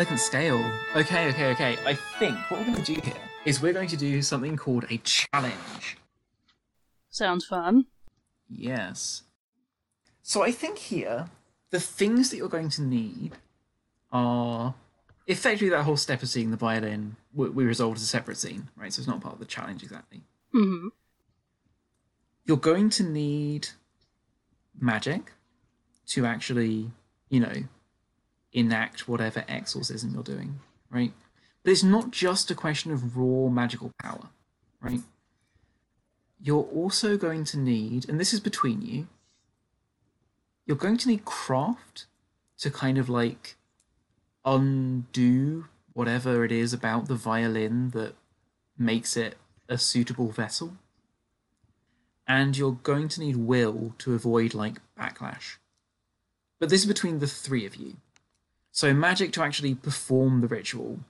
Elegant 0.00 0.18
scale. 0.18 0.72
Okay, 0.96 1.28
okay, 1.28 1.50
okay. 1.50 1.76
I 1.84 1.92
think 1.92 2.34
what 2.50 2.58
we're 2.60 2.72
going 2.72 2.82
to 2.82 2.94
do 2.94 3.00
here 3.04 3.20
is 3.44 3.60
we're 3.60 3.74
going 3.74 3.90
to 3.90 3.98
do 3.98 4.22
something 4.22 4.56
called 4.56 4.86
a 4.88 4.96
challenge. 4.96 5.98
Sounds 7.10 7.44
fun. 7.44 7.84
Yes. 8.48 9.24
So 10.22 10.42
I 10.42 10.52
think 10.52 10.78
here 10.78 11.28
the 11.68 11.80
things 11.80 12.30
that 12.30 12.38
you're 12.38 12.48
going 12.48 12.70
to 12.70 12.82
need 12.82 13.32
are 14.10 14.74
effectively 15.26 15.68
that 15.68 15.82
whole 15.82 15.98
step 15.98 16.22
of 16.22 16.30
seeing 16.30 16.50
the 16.50 16.56
violin. 16.56 17.16
We, 17.34 17.50
we 17.50 17.64
resolved 17.66 17.98
as 17.98 18.02
a 18.04 18.06
separate 18.06 18.38
scene, 18.38 18.70
right? 18.78 18.90
So 18.90 19.00
it's 19.00 19.06
not 19.06 19.20
part 19.20 19.34
of 19.34 19.38
the 19.38 19.44
challenge 19.44 19.82
exactly. 19.82 20.22
hmm 20.50 20.88
You're 22.46 22.56
going 22.56 22.88
to 22.88 23.02
need 23.02 23.68
magic 24.80 25.32
to 26.06 26.24
actually, 26.24 26.90
you 27.28 27.40
know, 27.40 27.64
enact 28.52 29.08
whatever 29.08 29.44
exorcism 29.48 30.12
you're 30.12 30.22
doing, 30.22 30.60
right? 30.90 31.12
But 31.62 31.72
it's 31.72 31.82
not 31.82 32.10
just 32.10 32.50
a 32.50 32.54
question 32.54 32.92
of 32.92 33.16
raw 33.16 33.48
magical 33.48 33.92
power, 34.02 34.28
right? 34.80 35.00
You're 36.42 36.68
also 36.74 37.16
going 37.16 37.44
to 37.44 37.58
need, 37.58 38.08
and 38.08 38.18
this 38.18 38.32
is 38.32 38.40
between 38.40 38.82
you, 38.82 39.08
you're 40.66 40.76
going 40.76 40.96
to 40.98 41.08
need 41.08 41.24
craft 41.24 42.06
to 42.58 42.70
kind 42.70 42.96
of 42.98 43.08
like 43.08 43.56
undo 44.44 45.66
whatever 45.92 46.44
it 46.44 46.52
is 46.52 46.72
about 46.72 47.08
the 47.08 47.14
violin 47.14 47.90
that 47.90 48.14
makes 48.78 49.16
it 49.16 49.36
a 49.68 49.76
suitable 49.76 50.30
vessel. 50.30 50.76
And 52.26 52.56
you're 52.56 52.78
going 52.82 53.08
to 53.08 53.20
need 53.20 53.36
will 53.36 53.94
to 53.98 54.14
avoid 54.14 54.54
like 54.54 54.78
backlash. 54.98 55.56
But 56.58 56.68
this 56.68 56.82
is 56.82 56.86
between 56.86 57.18
the 57.18 57.26
three 57.26 57.66
of 57.66 57.76
you. 57.76 57.96
So 58.72 58.94
magic 58.94 59.32
to 59.32 59.42
actually 59.42 59.74
perform 59.74 60.40
the 60.40 60.46
ritual, 60.46 61.00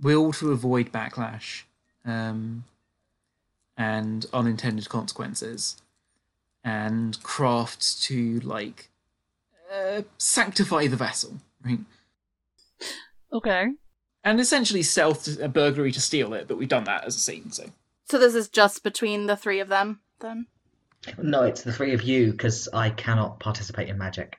will 0.00 0.32
to 0.34 0.52
avoid 0.52 0.92
backlash, 0.92 1.62
um, 2.04 2.64
and 3.76 4.26
unintended 4.32 4.88
consequences, 4.88 5.80
and 6.62 7.20
craft 7.22 8.02
to 8.02 8.40
like 8.40 8.90
uh, 9.72 10.02
sanctify 10.18 10.86
the 10.86 10.96
vessel, 10.96 11.34
right? 11.64 11.80
Okay. 13.32 13.68
And 14.22 14.40
essentially 14.40 14.82
stealth 14.82 15.40
a 15.40 15.48
burglary 15.48 15.92
to 15.92 16.00
steal 16.00 16.34
it, 16.34 16.46
but 16.46 16.58
we've 16.58 16.68
done 16.68 16.84
that 16.84 17.04
as 17.04 17.16
a 17.16 17.20
scene, 17.20 17.50
so 17.50 17.70
So 18.04 18.18
this 18.18 18.34
is 18.34 18.48
just 18.48 18.82
between 18.82 19.26
the 19.26 19.36
three 19.36 19.60
of 19.60 19.68
them, 19.68 20.00
then? 20.20 20.46
No, 21.16 21.42
it's 21.42 21.62
the 21.62 21.72
three 21.72 21.94
of 21.94 22.02
you 22.02 22.32
because 22.32 22.68
I 22.72 22.90
cannot 22.90 23.40
participate 23.40 23.88
in 23.88 23.96
magic. 23.96 24.38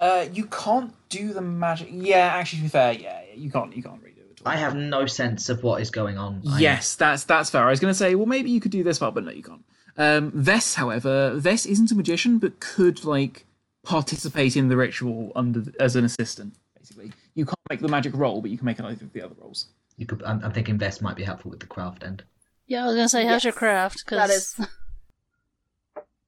Uh, 0.00 0.26
you 0.32 0.44
can't 0.46 0.92
do 1.08 1.32
the 1.32 1.40
magic. 1.40 1.88
Yeah, 1.90 2.26
actually, 2.34 2.58
to 2.58 2.62
be 2.64 2.68
fair, 2.68 2.92
yeah, 2.92 3.22
yeah, 3.28 3.34
you 3.36 3.50
can't. 3.50 3.74
You 3.76 3.82
can't 3.82 4.02
redo 4.02 4.18
it. 4.18 4.40
I 4.44 4.56
have 4.56 4.74
no 4.74 5.06
sense 5.06 5.48
of 5.48 5.62
what 5.62 5.80
is 5.80 5.90
going 5.90 6.18
on. 6.18 6.42
I'm- 6.46 6.60
Yes, 6.60 6.94
that's 6.96 7.24
that's 7.24 7.50
fair. 7.50 7.62
I 7.64 7.70
was 7.70 7.80
going 7.80 7.90
to 7.92 7.98
say, 7.98 8.14
well, 8.14 8.26
maybe 8.26 8.50
you 8.50 8.60
could 8.60 8.72
do 8.72 8.82
this 8.82 8.98
part, 8.98 9.14
but 9.14 9.24
no, 9.24 9.30
you 9.30 9.42
can't. 9.42 9.64
Um, 9.96 10.32
Vess, 10.32 10.74
however, 10.74 11.34
Vess 11.36 11.66
isn't 11.66 11.90
a 11.92 11.94
magician, 11.94 12.38
but 12.38 12.58
could 12.60 13.04
like 13.04 13.46
participate 13.84 14.56
in 14.56 14.68
the 14.68 14.76
ritual 14.76 15.30
under 15.36 15.62
as 15.78 15.94
an 15.96 16.04
assistant. 16.04 16.54
Basically, 16.76 17.12
you 17.34 17.44
can't 17.46 17.56
make 17.70 17.80
the 17.80 17.88
magic 17.88 18.12
roll, 18.16 18.42
but 18.42 18.50
you 18.50 18.58
can 18.58 18.66
make 18.66 18.80
either 18.80 19.04
of 19.04 19.12
the 19.12 19.22
other 19.22 19.34
rolls. 19.40 19.68
You 19.96 20.06
could. 20.06 20.22
I'm, 20.24 20.42
I'm 20.44 20.52
thinking 20.52 20.78
Vess 20.78 21.00
might 21.00 21.16
be 21.16 21.22
helpful 21.22 21.50
with 21.50 21.60
the 21.60 21.66
craft 21.66 22.02
end. 22.02 22.24
Yeah, 22.66 22.82
I 22.82 22.86
was 22.86 22.96
gonna 22.96 23.08
say, 23.08 23.24
how's 23.24 23.44
your 23.44 23.52
craft? 23.52 24.04
Cause... 24.06 24.18
That 24.18 24.30
is. 24.30 24.60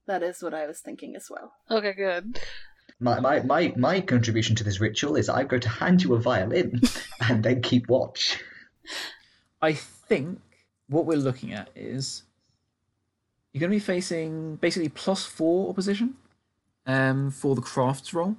That 0.06 0.22
is 0.22 0.40
what 0.40 0.54
I 0.54 0.66
was 0.66 0.78
thinking 0.78 1.16
as 1.16 1.28
well. 1.28 1.52
okay. 1.70 1.92
Good. 1.92 2.38
My, 2.98 3.20
my, 3.20 3.40
my, 3.40 3.74
my 3.76 4.00
contribution 4.00 4.56
to 4.56 4.64
this 4.64 4.80
ritual 4.80 5.16
is 5.16 5.28
I'm 5.28 5.46
going 5.46 5.62
to 5.62 5.68
hand 5.68 6.02
you 6.02 6.14
a 6.14 6.18
violin 6.18 6.80
and 7.28 7.42
then 7.42 7.60
keep 7.60 7.88
watch. 7.88 8.38
I 9.60 9.74
think 9.74 10.40
what 10.88 11.06
we're 11.06 11.18
looking 11.18 11.52
at 11.52 11.68
is 11.74 12.22
you're 13.52 13.60
going 13.60 13.70
to 13.70 13.76
be 13.76 13.80
facing 13.80 14.56
basically 14.56 14.88
plus 14.88 15.24
four 15.24 15.68
opposition 15.68 16.14
um, 16.86 17.30
for 17.30 17.54
the 17.54 17.62
crafts 17.62 18.14
roll. 18.14 18.36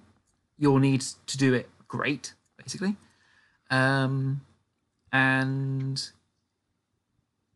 You'll 0.57 0.79
need 0.79 1.01
to 1.01 1.37
do 1.37 1.53
it 1.53 1.69
great, 1.87 2.33
basically. 2.57 2.95
Um, 3.69 4.41
and 5.11 6.09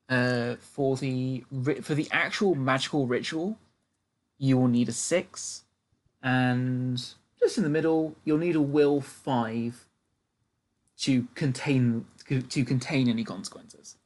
uh, 0.09 0.55
for 0.59 0.97
the 0.97 1.43
for 1.81 1.95
the 1.95 2.07
actual 2.11 2.55
magical 2.55 3.07
ritual, 3.07 3.57
you 4.37 4.57
will 4.57 4.67
need 4.67 4.89
a 4.89 4.93
six, 4.93 5.63
and 6.21 7.03
just 7.39 7.57
in 7.57 7.63
the 7.63 7.69
middle, 7.69 8.15
you'll 8.23 8.37
need 8.37 8.55
a 8.55 8.61
will 8.61 9.01
five 9.01 9.85
to 10.99 11.27
contain 11.35 12.05
to 12.27 12.63
contain 12.63 13.09
any 13.09 13.23
consequences. 13.23 13.97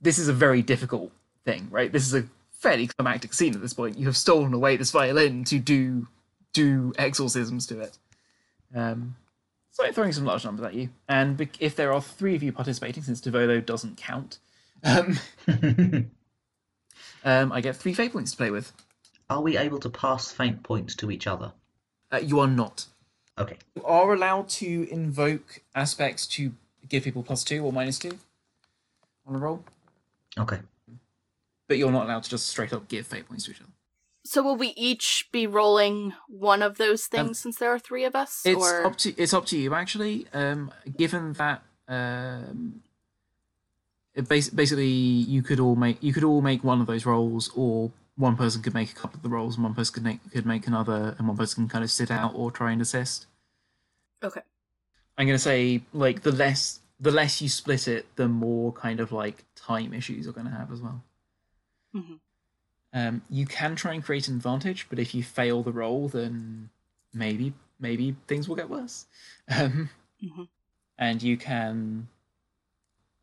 This 0.00 0.18
is 0.18 0.28
a 0.28 0.32
very 0.32 0.62
difficult 0.62 1.10
thing, 1.44 1.68
right? 1.70 1.90
This 1.90 2.06
is 2.06 2.14
a 2.14 2.28
fairly 2.50 2.86
climactic 2.86 3.32
scene 3.32 3.54
at 3.54 3.60
this 3.60 3.72
point. 3.72 3.98
You 3.98 4.06
have 4.06 4.16
stolen 4.16 4.54
away 4.54 4.76
this 4.76 4.90
violin 4.90 5.44
to 5.44 5.58
do 5.58 6.06
do 6.52 6.92
exorcisms 6.98 7.66
to 7.66 7.80
it. 7.80 7.98
Um, 8.74 9.16
so 9.70 9.84
I'm 9.84 9.92
throwing 9.92 10.12
some 10.12 10.24
large 10.24 10.44
numbers 10.44 10.66
at 10.66 10.74
you, 10.74 10.90
and 11.08 11.48
if 11.58 11.74
there 11.74 11.92
are 11.92 12.00
three 12.00 12.36
of 12.36 12.42
you 12.42 12.52
participating, 12.52 13.02
since 13.02 13.20
Devolo 13.20 13.64
doesn't 13.64 13.96
count, 13.96 14.38
um, 14.84 15.18
um, 17.24 17.52
I 17.52 17.60
get 17.60 17.74
three 17.76 17.92
fate 17.94 18.12
points 18.12 18.30
to 18.32 18.36
play 18.36 18.50
with. 18.50 18.72
Are 19.30 19.40
we 19.40 19.56
able 19.56 19.78
to 19.80 19.88
pass 19.90 20.30
fate 20.30 20.62
points 20.62 20.94
to 20.96 21.10
each 21.10 21.26
other? 21.26 21.52
Uh, 22.12 22.18
you 22.18 22.40
are 22.40 22.46
not. 22.46 22.86
Okay. 23.38 23.56
You 23.74 23.84
are 23.84 24.12
allowed 24.12 24.48
to 24.50 24.88
invoke 24.90 25.60
aspects 25.74 26.26
to 26.28 26.52
give 26.88 27.04
people 27.04 27.22
plus 27.22 27.42
two 27.42 27.64
or 27.64 27.72
minus 27.72 27.98
two 27.98 28.18
on 29.26 29.34
a 29.34 29.38
roll, 29.38 29.64
Okay. 30.38 30.58
but 31.66 31.78
you're 31.78 31.90
not 31.90 32.04
allowed 32.04 32.22
to 32.24 32.30
just 32.30 32.46
straight 32.46 32.72
up 32.72 32.86
give 32.88 33.06
fate 33.06 33.26
points 33.26 33.44
to 33.46 33.52
each 33.52 33.60
other. 33.60 33.70
So 34.26 34.42
will 34.42 34.56
we 34.56 34.68
each 34.76 35.28
be 35.32 35.46
rolling 35.46 36.12
one 36.28 36.62
of 36.62 36.76
those 36.78 37.06
things 37.06 37.38
since 37.38 37.56
there 37.56 37.72
are 37.72 37.78
three 37.78 38.04
of 38.04 38.14
us? 38.14 38.42
It's 38.44 38.56
or 38.56 38.86
up 38.86 38.96
to 38.98 39.14
it's 39.20 39.34
up 39.34 39.46
to 39.46 39.58
you 39.58 39.74
actually. 39.74 40.26
Um, 40.32 40.70
given 40.96 41.32
that 41.34 41.62
um, 41.88 42.82
it 44.14 44.28
bas- 44.28 44.48
basically 44.50 44.86
you 44.86 45.42
could 45.42 45.60
all 45.60 45.76
make 45.76 46.02
you 46.02 46.12
could 46.14 46.24
all 46.24 46.40
make 46.40 46.62
one 46.64 46.80
of 46.80 46.86
those 46.86 47.04
rolls, 47.04 47.50
or 47.54 47.90
one 48.16 48.36
person 48.36 48.62
could 48.62 48.74
make 48.74 48.90
a 48.92 48.94
couple 48.94 49.16
of 49.16 49.22
the 49.22 49.28
rolls, 49.28 49.56
and 49.56 49.64
one 49.64 49.74
person 49.74 49.94
could 49.94 50.04
make 50.04 50.30
could 50.32 50.46
make 50.46 50.66
another, 50.66 51.14
and 51.18 51.26
one 51.28 51.36
person 51.36 51.64
can 51.64 51.68
kind 51.68 51.84
of 51.84 51.90
sit 51.90 52.10
out 52.10 52.32
or 52.34 52.50
try 52.50 52.72
and 52.72 52.80
assist. 52.80 53.26
Okay. 54.22 54.42
I'm 55.18 55.26
gonna 55.26 55.38
say 55.38 55.82
like 55.92 56.22
the 56.22 56.32
less 56.32 56.80
the 57.00 57.10
less 57.10 57.42
you 57.42 57.48
split 57.48 57.88
it, 57.88 58.06
the 58.16 58.28
more 58.28 58.72
kind 58.72 59.00
of 59.00 59.12
like 59.12 59.44
time 59.54 59.92
issues 59.94 60.24
you're 60.24 60.34
gonna 60.34 60.50
have 60.50 60.72
as 60.72 60.80
well. 60.80 61.02
Mhm. 61.94 62.20
Um, 62.92 63.22
you 63.28 63.46
can 63.46 63.74
try 63.74 63.92
and 63.94 64.04
create 64.04 64.28
an 64.28 64.36
advantage, 64.36 64.86
but 64.88 64.98
if 65.00 65.14
you 65.14 65.22
fail 65.24 65.62
the 65.62 65.72
roll, 65.72 66.08
then 66.08 66.70
maybe 67.12 67.52
maybe 67.80 68.16
things 68.28 68.48
will 68.48 68.56
get 68.56 68.70
worse. 68.70 69.06
Um, 69.48 69.90
Mhm. 70.22 70.48
And 70.96 71.22
you 71.22 71.36
can 71.36 72.08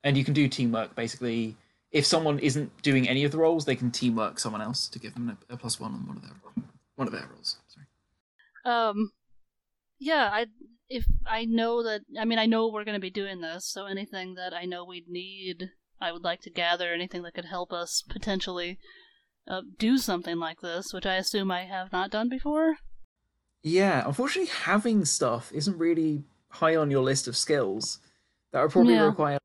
and 0.04 0.18
you 0.18 0.24
can 0.26 0.34
do 0.34 0.48
teamwork 0.48 0.96
basically. 0.96 1.56
If 1.92 2.06
someone 2.06 2.40
isn't 2.40 2.82
doing 2.82 3.08
any 3.10 3.24
of 3.26 3.32
the 3.32 3.38
rolls, 3.38 3.66
they 3.66 3.76
can 3.76 3.92
teamwork 3.92 4.40
someone 4.40 4.62
else 4.62 4.88
to 4.88 5.00
give 5.00 5.14
them 5.14 5.38
a, 5.50 5.54
a 5.54 5.58
plus 5.58 5.80
one 5.80 5.94
on 5.94 6.08
one 6.08 6.18
of 6.18 6.24
their 6.24 6.32
one 6.96 7.08
of 7.08 7.14
their 7.14 7.28
rolls. 7.34 7.58
Sorry. 7.68 7.86
Um, 8.64 9.12
yeah, 10.00 10.30
I 10.32 10.46
if 10.90 11.06
I 11.26 11.46
know 11.46 11.84
that 11.84 12.02
I 12.20 12.26
mean 12.26 12.40
I 12.40 12.46
know 12.46 12.70
we're 12.70 12.86
going 12.86 12.96
to 12.96 13.02
be 13.02 13.10
doing 13.10 13.42
this, 13.42 13.66
so 13.66 13.86
anything 13.86 14.36
that 14.36 14.54
I 14.54 14.66
know 14.66 14.86
we'd 14.86 15.08
need, 15.10 15.70
I 16.00 16.12
would 16.12 16.24
like 16.24 16.42
to 16.42 16.50
gather 16.50 16.94
anything 16.94 17.24
that 17.24 17.34
could 17.34 17.46
help 17.46 17.74
us 17.74 18.04
potentially 18.08 18.78
uh, 19.48 19.62
do 19.78 19.98
something 19.98 20.38
like 20.38 20.62
this, 20.62 20.94
which 20.94 21.06
I 21.06 21.16
assume 21.16 21.52
I 21.52 21.66
have 21.66 21.92
not 21.92 22.12
done 22.12 22.30
before. 22.30 22.76
Yeah, 23.64 24.04
unfortunately, 24.08 24.52
having 24.64 25.06
stuff 25.06 25.52
isn't 25.54 25.78
really 25.78 26.24
high 26.50 26.76
on 26.76 26.90
your 26.92 27.04
list 27.04 27.28
of 27.28 27.38
skills. 27.38 28.00
That 28.52 28.62
would 28.62 28.72
probably 28.72 28.94
Yeah. 28.96 29.06
require 29.06 29.38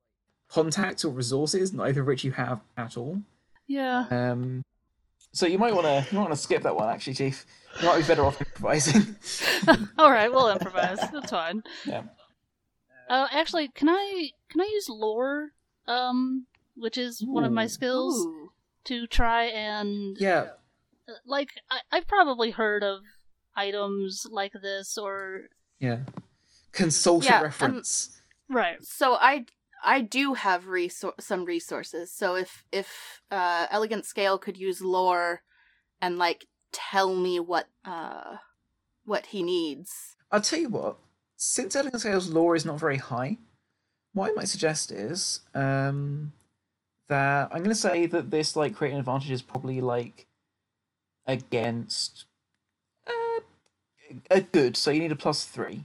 contacts 0.56 1.04
or 1.04 1.12
resources, 1.12 1.72
neither 1.72 2.00
of 2.00 2.06
which 2.06 2.24
you 2.24 2.32
have 2.32 2.60
at 2.76 2.96
all. 2.96 3.20
Yeah. 3.66 4.06
Um, 4.10 4.62
so 5.32 5.46
you 5.46 5.58
might 5.58 5.74
want 5.74 5.86
to 5.86 6.06
you 6.10 6.16
might 6.18 6.24
want 6.28 6.32
to 6.34 6.40
skip 6.40 6.62
that 6.62 6.74
one, 6.76 6.88
actually, 6.88 7.14
Chief. 7.14 7.44
You 7.80 7.88
might 7.88 7.98
be 7.98 8.04
better 8.04 8.24
off 8.24 8.40
improvising. 8.40 9.16
All 9.98 10.10
right, 10.10 10.30
we'll 10.32 10.48
improvise. 10.50 10.98
That's 11.12 11.30
fine. 11.30 11.62
yeah. 11.84 12.04
Uh, 13.10 13.26
actually, 13.30 13.68
can 13.68 13.88
I 13.90 14.30
can 14.50 14.60
I 14.62 14.70
use 14.72 14.86
lore, 14.88 15.50
um, 15.86 16.46
which 16.74 16.96
is 16.96 17.22
one 17.22 17.44
of 17.44 17.52
my 17.52 17.66
skills, 17.66 18.14
Ooh. 18.26 18.50
to 18.84 19.06
try 19.06 19.44
and 19.44 20.16
Yeah. 20.18 20.46
uh, 21.08 21.12
like 21.26 21.50
I, 21.70 21.80
I've 21.92 22.06
probably 22.08 22.50
heard 22.52 22.82
of 22.82 23.00
items 23.54 24.26
like 24.30 24.52
this 24.62 24.96
or 24.96 25.42
Yeah. 25.80 25.98
Consultant 26.72 27.30
Yeah, 27.30 27.38
um, 27.38 27.42
reference. 27.44 28.22
right. 28.48 28.78
So 28.82 29.14
I 29.20 29.44
I 29.86 30.00
do 30.00 30.34
have 30.34 30.64
resor- 30.64 31.18
some 31.20 31.44
resources. 31.44 32.12
So 32.12 32.34
if 32.34 32.64
if 32.72 33.22
uh, 33.30 33.66
Elegant 33.70 34.04
Scale 34.04 34.36
could 34.36 34.56
use 34.56 34.82
lore 34.82 35.42
and 36.02 36.18
like 36.18 36.46
tell 36.72 37.14
me 37.14 37.40
what 37.40 37.68
uh 37.84 38.36
what 39.06 39.26
he 39.26 39.42
needs. 39.42 40.16
I'll 40.30 40.40
tell 40.40 40.58
you 40.58 40.68
what. 40.68 40.96
Since 41.36 41.76
Elegant 41.76 42.00
Scale's 42.00 42.28
lore 42.28 42.56
is 42.56 42.66
not 42.66 42.80
very 42.80 42.96
high, 42.96 43.38
what 44.12 44.30
I 44.30 44.34
might 44.34 44.48
suggest 44.48 44.90
is 44.90 45.40
um, 45.54 46.32
that 47.08 47.48
I'm 47.52 47.58
going 47.58 47.68
to 47.68 47.74
say 47.74 48.06
that 48.06 48.30
this 48.30 48.56
like 48.56 48.74
creating 48.74 48.98
advantage 48.98 49.30
is 49.30 49.42
probably 49.42 49.80
like 49.80 50.26
against 51.26 52.24
uh, 53.06 53.40
a 54.30 54.40
good. 54.40 54.76
So 54.76 54.90
you 54.90 55.00
need 55.00 55.12
a 55.12 55.16
plus 55.16 55.44
three, 55.44 55.84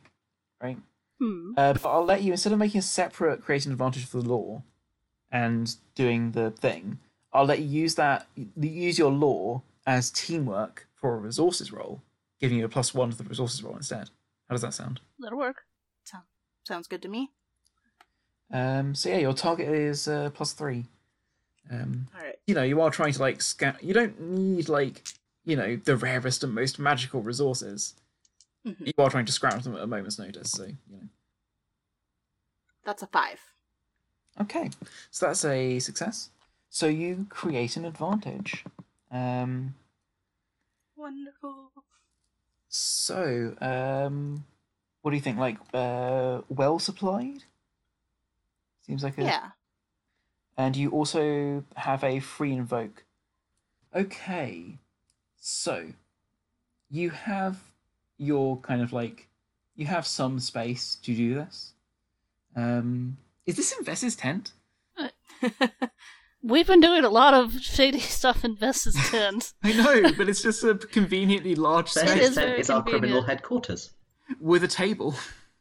right? 0.62 0.78
Hmm. 1.22 1.52
Uh, 1.56 1.74
but 1.74 1.86
I'll 1.86 2.04
let 2.04 2.24
you 2.24 2.32
instead 2.32 2.52
of 2.52 2.60
making 2.60 2.80
a 2.80 2.82
separate 2.82 3.44
creating 3.44 3.72
advantage 3.72 4.06
for 4.06 4.22
the 4.22 4.28
lore 4.28 4.64
and 5.32 5.76
doing 5.94 6.32
the 6.32 6.50
thing, 6.50 6.98
I'll 7.32 7.46
let 7.46 7.60
you 7.60 7.68
use 7.68 7.96
that 7.96 8.28
use 8.60 8.98
your 8.98 9.12
lore 9.12 9.62
as 9.86 10.10
teamwork 10.10 10.88
for 10.96 11.14
a 11.14 11.18
resources 11.18 11.72
roll, 11.72 12.02
giving 12.40 12.58
you 12.58 12.66
a 12.66 12.70
plus 12.70 12.94
one 12.94 13.12
to 13.12 13.18
the 13.18 13.24
resources 13.24 13.62
roll 13.64 13.76
instead. 13.76 14.10
How 14.50 14.56
does 14.56 14.62
that 14.62 14.74
sound? 14.74 15.00
That'll 15.20 15.38
work. 15.38 15.64
Sounds 16.64 16.88
good 16.88 17.02
to 17.02 17.08
me. 17.08 17.32
Um, 18.52 18.94
so 18.96 19.10
yeah, 19.10 19.18
your 19.18 19.34
target 19.34 19.68
is 19.68 20.08
uh, 20.08 20.30
plus 20.34 20.54
three. 20.54 20.86
Um, 21.72 22.08
All 22.16 22.24
right. 22.24 22.36
you 22.48 22.54
know, 22.54 22.64
you 22.64 22.82
are 22.82 22.90
trying 22.90 23.14
to 23.14 23.20
like 23.20 23.42
scan. 23.42 23.76
You 23.82 23.94
don't 23.94 24.20
need 24.20 24.70
like 24.70 25.04
you 25.46 25.56
know 25.56 25.76
the 25.78 25.96
rarest 25.96 26.44
and 26.44 26.54
most 26.54 26.80
magical 26.80 27.22
resources. 27.22 27.96
Mhm. 28.66 28.88
You 28.88 28.94
are 29.04 29.10
trying 29.10 29.26
to 29.26 29.32
scrounge 29.32 29.64
them 29.64 29.76
at 29.76 29.82
a 29.82 29.88
moment's 29.88 30.20
notice. 30.20 30.52
So 30.52 30.66
you 30.66 30.78
know. 30.90 31.08
That's 32.84 33.02
a 33.04 33.08
five. 33.08 33.40
Okay, 34.40 34.70
so 35.12 35.28
that's 35.28 35.44
a 35.46 35.80
success. 35.80 36.30
So 36.70 36.88
you 36.88 37.26
create 37.30 37.76
an 37.78 37.86
advantage. 37.86 38.64
Um, 39.12 39.76
Wonderful. 40.96 41.72
so 42.70 43.56
um, 43.62 44.46
what 45.02 45.12
do 45.12 45.18
you 45.18 45.22
think? 45.22 45.38
Like 45.38 45.58
uh, 45.74 46.42
well 46.50 46.80
supplied? 46.80 47.44
Seems 48.86 49.04
like 49.04 49.18
a 49.18 49.24
Yeah. 49.24 49.52
and 50.58 50.76
you 50.76 50.90
also 50.92 51.64
have 51.76 52.04
a 52.04 52.20
free 52.20 52.54
invoke. 52.54 53.04
Okay, 53.94 54.78
so 55.38 55.94
you 56.90 57.10
have 57.10 57.71
your 58.22 58.58
kind 58.62 58.82
of 58.82 58.94
like 58.94 59.28
you 59.76 59.88
have 59.88 60.06
some 60.06 60.40
space 60.40 60.96
to 61.04 61.14
do 61.16 61.34
this. 61.34 61.74
Um, 62.56 63.18
is 63.48 63.56
this 63.58 63.72
Invest's 63.78 64.16
tent? 64.16 64.52
We've 66.44 66.68
been 66.68 66.82
doing 66.82 67.04
a 67.04 67.10
lot 67.10 67.34
of 67.34 67.60
shady 67.62 68.00
stuff 68.00 68.44
in 68.44 68.56
Vesta's 68.56 68.96
tent. 69.12 69.54
I 69.64 69.74
know, 69.74 70.12
but 70.18 70.28
it's 70.30 70.42
just 70.42 70.64
a 70.64 70.76
conveniently 70.76 71.56
large 71.56 71.94
Then 71.94 72.06
It 72.06 72.10
space 72.10 72.22
is 72.22 72.28
it's, 72.30 72.38
very 72.38 72.60
it's 72.60 72.70
our 72.70 72.84
criminal 72.84 73.22
headquarters. 73.22 73.92
with 74.40 74.64
a 74.64 74.68
table. 74.68 75.16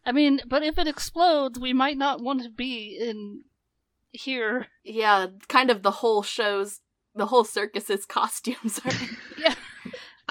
I 0.06 0.12
mean, 0.12 0.40
but 0.46 0.62
if 0.62 0.78
it 0.78 0.88
explodes, 0.88 1.58
we 1.58 1.72
might 1.74 1.98
not 1.98 2.20
want 2.22 2.42
to 2.42 2.50
be 2.50 2.96
in 2.98 3.42
here. 4.12 4.66
yeah, 4.82 5.26
kind 5.48 5.70
of 5.70 5.82
the 5.82 5.90
whole 5.90 6.22
show's, 6.22 6.80
the 7.14 7.26
whole 7.26 7.44
circus's 7.44 8.06
costumes 8.06 8.80
are. 8.84 8.92
Yeah. 9.38 9.54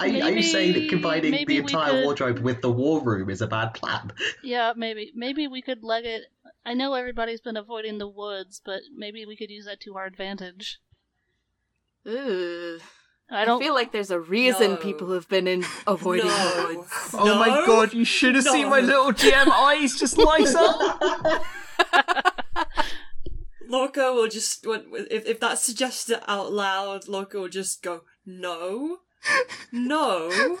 Are, 0.00 0.06
you- 0.08 0.22
are 0.22 0.30
you 0.30 0.42
saying 0.42 0.72
that 0.74 0.88
combining 0.88 1.44
the 1.46 1.56
entire 1.58 1.90
could- 1.92 2.04
wardrobe 2.04 2.38
with 2.40 2.60
the 2.62 2.70
war 2.70 3.00
room 3.02 3.30
is 3.30 3.40
a 3.42 3.46
bad 3.46 3.74
plan? 3.74 4.12
Yeah, 4.42 4.72
maybe. 4.76 5.12
Maybe 5.14 5.46
we 5.46 5.62
could 5.62 5.82
leg 5.84 6.04
it. 6.06 6.22
I 6.64 6.74
know 6.74 6.94
everybody's 6.94 7.40
been 7.40 7.56
avoiding 7.56 7.98
the 7.98 8.08
woods, 8.08 8.60
but 8.64 8.80
maybe 8.94 9.24
we 9.26 9.36
could 9.36 9.50
use 9.50 9.64
that 9.66 9.80
to 9.82 9.96
our 9.96 10.06
advantage. 10.06 10.78
Ooh. 12.06 12.78
I 13.30 13.42
I, 13.42 13.44
don't 13.44 13.60
feel 13.62 13.74
like 13.74 13.92
there's 13.92 14.10
a 14.10 14.18
reason 14.18 14.72
No. 14.72 14.76
people 14.76 15.12
have 15.12 15.28
been 15.28 15.46
in 15.46 15.64
avoiding 15.86 16.26
No. 16.26 16.66
the 16.72 16.78
woods. 16.78 16.90
Oh 17.14 17.38
my 17.38 17.64
god, 17.64 17.92
you 17.94 18.04
should 18.04 18.34
have 18.34 18.44
seen 18.44 18.68
my 18.68 18.80
little 18.80 19.12
GM 19.12 19.48
eyes 19.48 19.96
just 19.98 20.18
light 20.18 20.48
up. 20.54 21.44
Lorca 23.68 24.12
will 24.12 24.26
just 24.28 24.66
if 24.66 25.26
if 25.26 25.38
that's 25.40 25.62
suggested 25.64 26.20
out 26.28 26.52
loud, 26.52 27.06
Lorca 27.06 27.38
will 27.38 27.48
just 27.48 27.82
go 27.82 28.00
no, 28.26 28.98
no. 29.72 30.58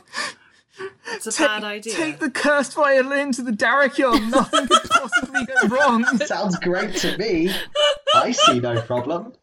It's 1.12 1.26
a 1.26 1.32
Take- 1.32 1.46
bad 1.46 1.64
idea. 1.64 1.94
Take 1.94 2.18
the 2.20 2.30
cursed 2.30 2.74
violin 2.74 3.32
to 3.32 3.42
the 3.42 3.50
Darrikion. 3.50 4.30
Nothing 4.30 4.66
could 4.66 4.88
possibly 4.90 5.44
go 5.46 5.68
wrong. 5.68 6.04
Sounds 6.24 6.58
great 6.58 6.94
to 6.96 7.18
me. 7.18 7.50
I 8.14 8.32
see 8.32 8.60
no 8.60 8.80
problem. 8.82 9.34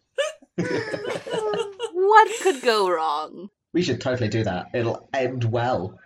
What 1.93 2.29
could 2.41 2.61
go 2.61 2.89
wrong? 2.89 3.49
We 3.73 3.81
should 3.83 4.01
totally 4.01 4.29
do 4.29 4.43
that. 4.43 4.67
It'll 4.73 5.07
end 5.13 5.43
well. 5.43 5.99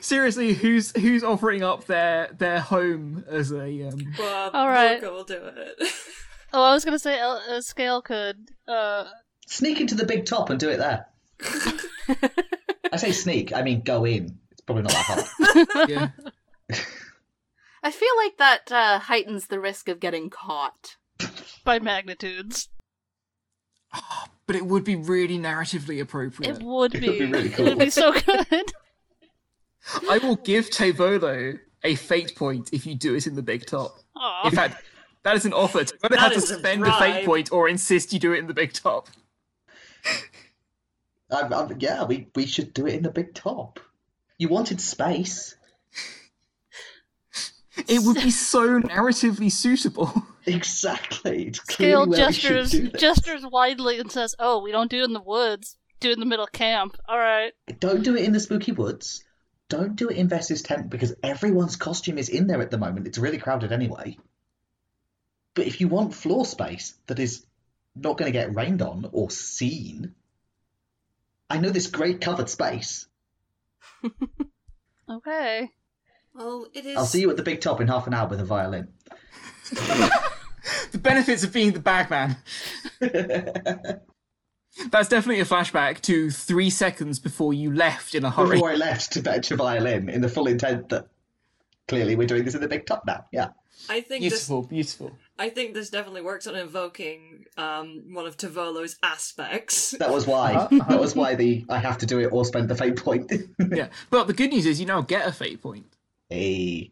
Seriously, 0.00 0.52
who's 0.54 0.92
who's 0.98 1.22
offering 1.24 1.62
up 1.62 1.84
their 1.86 2.28
their 2.38 2.60
home 2.60 3.24
as 3.28 3.52
a 3.52 3.88
um 3.88 4.14
Well, 4.18 4.50
All 4.52 4.68
right. 4.68 5.02
Lorca 5.02 5.14
will 5.14 5.24
do 5.24 5.40
it. 5.44 5.92
Oh, 6.56 6.62
I 6.62 6.72
was 6.72 6.84
gonna 6.84 7.00
say 7.00 7.18
El- 7.18 7.42
uh, 7.50 7.60
Scale 7.60 8.00
could. 8.00 8.36
Uh, 8.68 9.06
Sneak 9.48 9.80
into 9.80 9.96
the 9.96 10.06
big 10.06 10.24
top 10.24 10.50
and 10.50 10.60
do 10.60 10.68
it 10.68 10.76
there. 10.76 11.06
I 12.92 12.96
say 12.96 13.12
sneak, 13.12 13.52
I 13.52 13.62
mean 13.62 13.82
go 13.82 14.04
in. 14.04 14.38
It's 14.50 14.60
probably 14.62 14.82
not 14.84 14.92
that 14.92 15.68
hard. 15.76 15.88
yeah. 15.90 16.10
I 17.82 17.90
feel 17.90 18.16
like 18.16 18.38
that 18.38 18.72
uh, 18.72 18.98
heightens 19.00 19.46
the 19.48 19.60
risk 19.60 19.88
of 19.88 20.00
getting 20.00 20.30
caught. 20.30 20.96
by 21.64 21.78
magnitudes. 21.78 22.68
But 24.46 24.56
it 24.56 24.66
would 24.66 24.84
be 24.84 24.96
really 24.96 25.38
narratively 25.38 26.00
appropriate. 26.00 26.56
It 26.58 26.62
would 26.62 26.94
It 26.94 27.00
be. 27.00 27.08
would 27.08 27.18
be 27.18 27.24
really 27.26 27.48
It 27.52 27.58
would 27.60 27.78
be 27.78 27.90
so 27.90 28.12
good. 28.12 28.72
I 30.10 30.18
will 30.18 30.36
give 30.36 30.70
Tevolo 30.70 31.58
a 31.82 31.94
fate 31.94 32.34
point 32.34 32.70
if 32.72 32.86
you 32.86 32.94
do 32.94 33.14
it 33.14 33.26
in 33.26 33.34
the 33.34 33.42
big 33.42 33.66
top. 33.66 33.98
Aw. 34.16 34.48
In 34.48 34.54
fact, 34.54 34.82
that 35.22 35.36
is 35.36 35.44
an 35.44 35.52
offer. 35.52 35.80
Tevolo 35.80 36.08
That 36.08 36.18
has 36.18 36.32
to 36.32 36.38
is 36.38 36.50
a 36.50 36.58
spend 36.58 36.86
a 36.86 36.92
fate 36.98 37.24
point 37.26 37.52
or 37.52 37.68
insist 37.68 38.12
you 38.12 38.18
do 38.18 38.32
it 38.32 38.38
in 38.38 38.46
the 38.46 38.54
big 38.54 38.72
top. 38.72 39.08
I'm, 41.30 41.52
I'm, 41.52 41.76
yeah, 41.80 42.04
we, 42.04 42.28
we 42.34 42.46
should 42.46 42.74
do 42.74 42.86
it 42.86 42.94
in 42.94 43.02
the 43.02 43.10
big 43.10 43.34
top. 43.34 43.80
You 44.38 44.48
wanted 44.48 44.80
space. 44.80 45.56
It 47.88 48.02
would 48.02 48.16
be 48.16 48.30
so 48.30 48.80
narratively 48.80 49.50
suitable. 49.50 50.12
Exactly. 50.46 51.46
It's 51.46 51.62
Scale 51.62 52.04
clearly 52.04 52.08
where 52.10 52.26
we 52.26 52.32
should 52.34 52.66
gestures 52.66 53.00
gestures 53.00 53.46
widely 53.46 53.98
and 53.98 54.12
says, 54.12 54.34
"Oh, 54.38 54.60
we 54.60 54.72
don't 54.72 54.90
do 54.90 55.00
it 55.00 55.04
in 55.04 55.14
the 55.14 55.22
woods. 55.22 55.78
Do 56.00 56.10
it 56.10 56.12
in 56.12 56.20
the 56.20 56.26
middle 56.26 56.44
of 56.44 56.52
camp. 56.52 56.98
All 57.08 57.16
right." 57.16 57.54
Don't 57.80 58.02
do 58.04 58.14
it 58.14 58.24
in 58.24 58.32
the 58.32 58.40
spooky 58.40 58.72
woods. 58.72 59.24
Don't 59.70 59.96
do 59.96 60.10
it 60.10 60.18
in 60.18 60.28
Vess's 60.28 60.60
tent 60.60 60.90
because 60.90 61.14
everyone's 61.22 61.76
costume 61.76 62.18
is 62.18 62.28
in 62.28 62.46
there 62.46 62.60
at 62.60 62.70
the 62.70 62.76
moment. 62.76 63.06
It's 63.06 63.16
really 63.16 63.38
crowded 63.38 63.72
anyway. 63.72 64.18
But 65.54 65.66
if 65.66 65.80
you 65.80 65.88
want 65.88 66.14
floor 66.14 66.44
space 66.44 66.92
that 67.06 67.18
is 67.18 67.46
not 67.96 68.18
going 68.18 68.30
to 68.30 68.38
get 68.38 68.54
rained 68.54 68.82
on 68.82 69.08
or 69.12 69.30
seen, 69.30 70.14
I 71.50 71.58
know 71.58 71.70
this 71.70 71.86
great 71.86 72.20
covered 72.20 72.48
space. 72.48 73.06
Okay. 75.06 75.70
well, 76.34 76.66
it 76.72 76.86
is. 76.86 76.96
I'll 76.96 77.04
see 77.04 77.20
you 77.20 77.28
at 77.30 77.36
the 77.36 77.42
big 77.42 77.60
top 77.60 77.80
in 77.80 77.88
half 77.88 78.06
an 78.06 78.14
hour 78.14 78.26
with 78.26 78.40
a 78.40 78.44
violin. 78.44 78.88
the 79.70 80.98
benefits 80.98 81.44
of 81.44 81.52
being 81.52 81.72
the 81.72 81.80
bagman. 81.80 82.36
That's 84.90 85.08
definitely 85.08 85.40
a 85.40 85.44
flashback 85.44 86.00
to 86.02 86.30
three 86.30 86.70
seconds 86.70 87.18
before 87.18 87.52
you 87.54 87.72
left 87.72 88.14
in 88.14 88.24
a 88.24 88.30
hurry. 88.30 88.56
Before 88.56 88.70
I 88.70 88.76
left 88.76 89.12
to 89.12 89.22
fetch 89.22 89.50
a 89.50 89.56
violin 89.56 90.08
in 90.08 90.20
the 90.20 90.28
full 90.28 90.46
intent 90.46 90.88
that 90.88 91.08
clearly 91.86 92.16
we're 92.16 92.26
doing 92.26 92.44
this 92.44 92.54
in 92.54 92.60
the 92.60 92.68
big 92.68 92.86
top 92.86 93.04
now. 93.06 93.26
Yeah. 93.30 93.50
I 93.88 94.00
think 94.00 94.22
this. 94.22 94.32
Beautiful, 94.32 94.62
beautiful. 94.62 95.18
I 95.38 95.48
think 95.50 95.74
this 95.74 95.90
definitely 95.90 96.22
works 96.22 96.46
on 96.46 96.54
invoking 96.54 97.44
um 97.56 98.14
one 98.14 98.26
of 98.26 98.36
Tavolo's 98.36 98.96
aspects. 99.02 99.92
That 99.98 100.10
was 100.10 100.26
why. 100.26 100.54
Uh-huh. 100.54 100.84
That 100.88 101.00
was 101.00 101.14
why 101.16 101.34
the 101.34 101.64
I 101.68 101.78
have 101.78 101.98
to 101.98 102.06
do 102.06 102.20
it 102.20 102.26
or 102.32 102.44
spend 102.44 102.68
the 102.68 102.76
fate 102.76 102.96
point. 102.96 103.30
Yeah, 103.72 103.88
but 104.10 104.26
the 104.26 104.32
good 104.32 104.50
news 104.50 104.66
is 104.66 104.78
you 104.80 104.86
now 104.86 105.00
get 105.02 105.26
a 105.26 105.32
fate 105.32 105.60
point. 105.60 105.86
hey, 106.30 106.90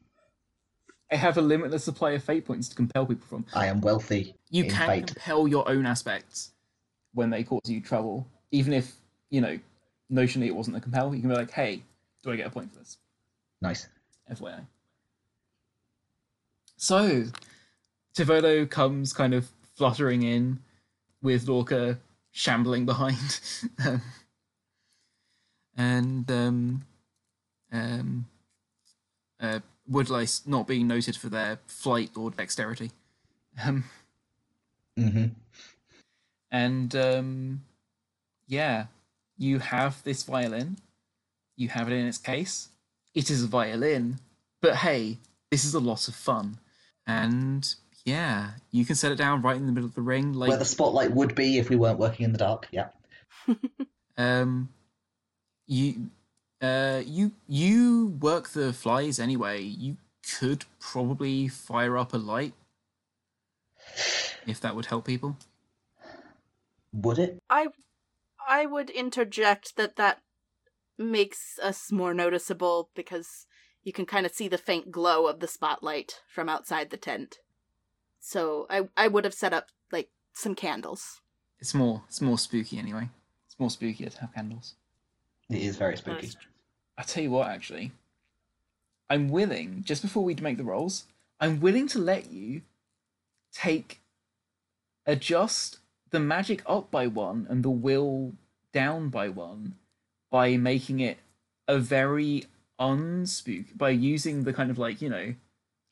I 1.11 1.17
have 1.17 1.37
a 1.37 1.43
limitless 1.43 1.85
supply 1.85 2.13
of 2.13 2.25
fate 2.25 2.45
points 2.47 2.69
to 2.69 2.75
compel 2.75 3.07
people 3.07 3.27
from. 3.29 3.45
I 3.55 3.67
am 3.67 3.81
wealthy 3.81 4.35
You 4.51 4.65
can 4.65 4.89
fate. 4.89 5.07
compel 5.09 5.47
your 5.47 5.69
own 5.69 5.85
aspects 5.87 6.53
when 7.15 7.29
they 7.31 7.45
cause 7.45 7.61
you 7.67 7.81
trouble, 7.81 8.27
even 8.51 8.73
if 8.73 8.95
you 9.31 9.41
know 9.41 9.59
notionally 10.11 10.47
it 10.47 10.55
wasn't 10.57 10.77
a 10.77 10.81
compel. 10.81 11.15
You 11.15 11.21
can 11.21 11.29
be 11.31 11.37
like, 11.37 11.51
"Hey, 11.51 11.83
do 12.23 12.33
I 12.33 12.37
get 12.37 12.47
a 12.47 12.51
point 12.51 12.73
for 12.73 12.79
this?" 12.81 12.99
Nice. 13.61 13.87
FYI. 14.31 14.67
So, 16.77 17.25
Tivolo 18.15 18.69
comes 18.69 19.13
kind 19.13 19.35
of 19.35 19.51
fluttering 19.75 20.23
in 20.23 20.61
with 21.23 21.49
Lorca 21.49 21.99
shambling 22.31 22.85
behind. 22.85 23.41
um, 23.85 24.03
and 25.77 26.31
um, 26.31 26.83
um, 27.73 28.27
uh, 29.41 29.61
Woodlice 29.91 30.47
not 30.47 30.67
being 30.67 30.87
noted 30.87 31.17
for 31.17 31.29
their 31.29 31.59
flight 31.67 32.11
or 32.17 32.31
dexterity. 32.31 32.91
Um, 33.63 33.85
hmm 34.97 35.27
and 36.53 36.95
um, 36.95 37.63
yeah, 38.47 38.87
you 39.39 39.59
have 39.59 40.05
this 40.05 40.23
violin. 40.23 40.77
You 41.57 41.69
have 41.71 41.89
it 41.91 41.95
in 41.95 42.07
its 42.07 42.19
case. 42.19 42.69
It 43.15 43.31
is 43.31 43.43
a 43.43 43.47
violin, 43.49 44.19
but 44.61 44.77
hey, 44.77 45.19
this 45.51 45.65
is 45.65 45.75
a 45.75 45.81
lot 45.81 46.07
of 46.07 46.15
fun. 46.15 46.59
And 47.07 47.75
Yeah, 48.05 48.51
you 48.71 48.85
can 48.85 48.97
set 48.97 49.13
it 49.13 49.17
down 49.17 49.43
right 49.43 49.57
in 49.57 49.67
the 49.67 49.73
middle 49.73 49.89
of 49.89 49.95
the 49.95 50.03
ring, 50.03 50.33
like 50.33 50.49
Where 50.49 50.59
the 50.59 50.65
spotlight 50.65 51.13
would 51.13 51.35
be 51.35 51.59
if 51.59 51.71
we 51.71 51.77
weren't 51.77 51.99
working 51.99 52.25
in 52.25 52.33
the 52.33 52.39
dark. 52.39 52.69
Yeah. 52.71 52.89
Um, 54.19 54.69
you, 55.67 56.11
uh, 56.61 57.01
you 57.07 57.33
you 57.49 58.09
work 58.21 58.51
the 58.51 58.75
flies 58.75 59.19
anyway. 59.19 59.63
You 59.63 59.97
could 60.39 60.67
probably 60.79 61.49
fire 61.49 61.97
up 61.97 62.13
a 62.13 62.19
light 62.19 62.53
if 64.47 64.61
that 64.61 64.77
would 64.77 64.87
help 64.87 65.07
people. 65.07 65.39
Would 66.93 67.19
it? 67.19 67.39
I 67.49 67.69
I 68.47 68.67
would 68.67 68.91
interject 68.91 69.77
that 69.77 69.97
that 69.97 70.21
makes 70.99 71.59
us 71.63 71.91
more 71.91 72.15
noticeable 72.15 72.91
because 72.95 73.47
you 73.83 73.93
can 73.93 74.07
kind 74.07 74.27
of 74.27 74.33
see 74.33 74.49
the 74.49 74.59
faint 74.59 74.91
glow 74.91 75.27
of 75.27 75.41
the 75.41 75.49
spotlight 75.49 76.21
from 76.29 76.49
outside 76.49 76.91
the 76.91 76.97
tent. 76.97 77.39
So 78.25 78.67
I 78.71 78.89
I 78.97 79.09
would 79.09 79.25
have 79.25 79.35
set 79.35 79.53
up 79.53 79.69
like 79.91 80.09
some 80.33 80.55
candles. 80.55 81.21
It's 81.59 81.75
more 81.75 82.05
it's 82.07 82.21
more 82.21 82.39
spooky 82.39 82.79
anyway. 82.79 83.09
It's 83.47 83.59
more 83.59 83.69
spooky 83.69 84.07
to 84.07 84.21
have 84.21 84.33
candles. 84.33 84.75
It 85.51 85.59
is 85.59 85.77
very 85.77 85.97
spooky. 85.97 86.29
Nice. 86.29 86.37
I 86.97 87.03
tell 87.03 87.25
you 87.25 87.33
what, 87.33 87.49
actually, 87.49 87.91
I'm 89.11 89.29
willing 89.29 89.83
just 89.85 90.03
before 90.03 90.23
we 90.25 90.35
make 90.37 90.57
the 90.57 90.65
rolls. 90.65 91.05
I'm 91.41 91.61
willing 91.61 91.89
to 91.89 91.99
let 91.99 92.31
you 92.31 92.63
take 93.53 94.01
adjust 95.05 95.79
the 96.11 96.21
magic 96.21 96.63
up 96.65 96.93
by 96.93 97.09
one 97.09 97.47
and 97.51 97.65
the 97.65 97.71
will 97.71 98.33
down 98.73 99.09
by 99.09 99.29
one 99.29 99.75
by 100.31 100.57
making 100.57 101.01
it 101.01 101.19
a 101.67 101.79
very 101.79 102.45
unspook 102.79 103.77
by 103.77 103.91
using 103.91 104.45
the 104.45 104.53
kind 104.53 104.71
of 104.71 104.79
like 104.79 105.03
you 105.03 105.09
know 105.09 105.35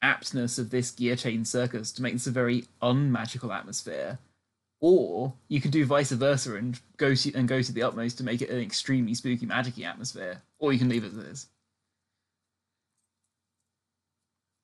aptness 0.03 0.59
of 0.59 0.71
this 0.71 0.91
gear 0.91 1.17
chain 1.17 1.45
circus 1.45 1.93
to 1.93 2.03
make 2.03 2.15
this 2.15 2.27
a 2.27 2.31
very 2.31 2.65
unmagical 2.83 3.53
atmosphere 3.53 4.19
or 4.81 5.35
you 5.49 5.61
can 5.61 5.71
do 5.71 5.85
vice 5.85 6.11
versa 6.11 6.55
and 6.55 6.81
go 6.97 7.15
to 7.15 7.35
and 7.35 7.49
go 7.49 7.61
to 7.61 7.73
the 7.73 7.83
utmost 7.83 8.17
to 8.17 8.25
make 8.25 8.41
it 8.41 8.49
an 8.51 8.61
extremely 8.61 9.15
spooky 9.15 9.47
magicy 9.47 9.85
atmosphere 9.85 10.41
or 10.59 10.73
you 10.73 10.79
can 10.79 10.89
leave 10.89 11.05
it 11.05 11.09
as 11.09 11.19
it 11.19 11.27
is 11.27 11.47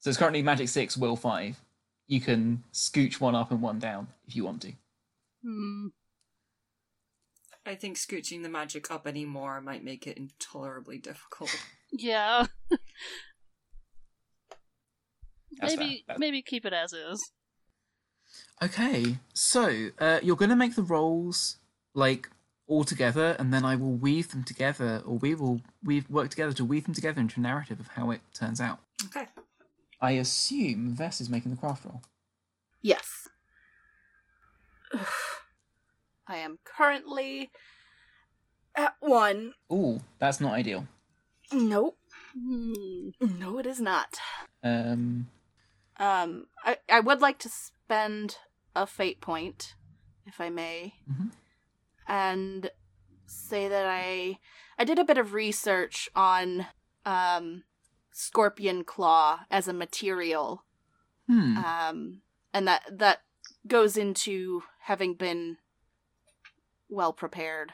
so 0.01 0.09
it's 0.09 0.19
currently 0.19 0.43
magic 0.43 0.69
6 0.69 0.97
will 0.97 1.17
5 1.17 1.61
you 2.07 2.21
can 2.21 2.63
scooch 2.73 3.21
one 3.21 3.35
up 3.35 3.51
and 3.51 3.61
one 3.61 3.79
down 3.79 4.09
if 4.27 4.35
you 4.35 4.45
want 4.45 4.63
to 4.63 4.73
Hmm. 5.47 5.89
I 7.65 7.75
think 7.75 7.97
scooching 7.97 8.43
the 8.43 8.49
magic 8.49 8.91
up 8.91 9.07
anymore 9.07 9.61
might 9.61 9.85
make 9.85 10.07
it 10.07 10.17
intolerably 10.17 10.99
difficult. 10.99 11.51
Yeah. 11.93 12.47
That's 15.61 15.77
maybe 15.77 16.05
That- 16.09 16.19
maybe 16.19 16.43
keep 16.43 16.65
it 16.65 16.73
as 16.73 16.93
is. 16.93 17.31
Okay, 18.63 19.19
so 19.35 19.91
uh, 19.99 20.21
you're 20.23 20.37
going 20.37 20.51
to 20.51 20.57
make 20.57 20.75
the 20.75 20.83
rolls 20.83 21.59
like 21.95 22.29
all 22.67 22.85
together, 22.85 23.37
and 23.39 23.53
then 23.55 23.65
I 23.65 23.77
will 23.77 23.93
weave 23.93 24.31
them 24.31 24.43
together, 24.45 25.03
or 25.07 25.19
we 25.19 25.35
will 25.35 25.61
weave 25.85 26.11
work 26.11 26.31
together 26.31 26.53
to 26.55 26.65
weave 26.65 26.85
them 26.85 26.95
together 26.95 27.21
into 27.21 27.39
a 27.39 27.43
narrative 27.43 27.79
of 27.79 27.89
how 27.89 28.11
it 28.11 28.21
turns 28.35 28.61
out. 28.61 28.81
Okay. 29.07 29.29
I 30.01 30.13
assume 30.13 30.95
Vess 30.97 31.21
is 31.21 31.31
making 31.31 31.53
the 31.53 31.57
craft 31.57 31.85
roll. 31.85 32.03
Yes. 32.83 33.29
I 36.27 36.37
am 36.39 36.59
currently 36.65 37.51
at 38.75 38.95
one. 39.01 39.53
Ooh, 39.73 40.01
that's 40.19 40.41
not 40.41 40.55
ideal. 40.55 40.87
Nope. 41.53 41.97
Hmm. 42.35 43.11
No, 43.21 43.59
it 43.59 43.67
is 43.67 43.81
not. 43.81 44.17
Um, 44.63 45.29
Um, 45.99 46.47
I, 46.65 46.79
I 46.89 47.01
would 47.01 47.21
like 47.21 47.39
to 47.41 47.49
spend 47.49 48.37
a 48.75 48.87
fate 48.87 49.21
point, 49.21 49.75
if 50.27 50.41
I 50.41 50.51
may, 50.51 50.95
Mhm. 51.11 51.33
and 52.07 52.71
say 53.27 53.69
that 53.69 53.87
I 53.87 54.39
I 54.79 54.85
did 54.85 54.99
a 54.99 55.05
bit 55.05 55.19
of 55.19 55.33
research 55.33 56.09
on 56.15 56.67
um, 57.07 57.65
scorpion 58.13 58.85
claw 58.85 59.41
as 59.51 59.69
a 59.69 59.73
material, 59.73 60.65
hmm. 61.27 61.57
um, 61.57 62.23
and 62.53 62.69
that 62.69 62.83
that 62.99 63.23
goes 63.67 63.97
into 63.97 64.63
having 64.83 65.15
been 65.15 65.57
well 66.89 67.13
prepared. 67.13 67.73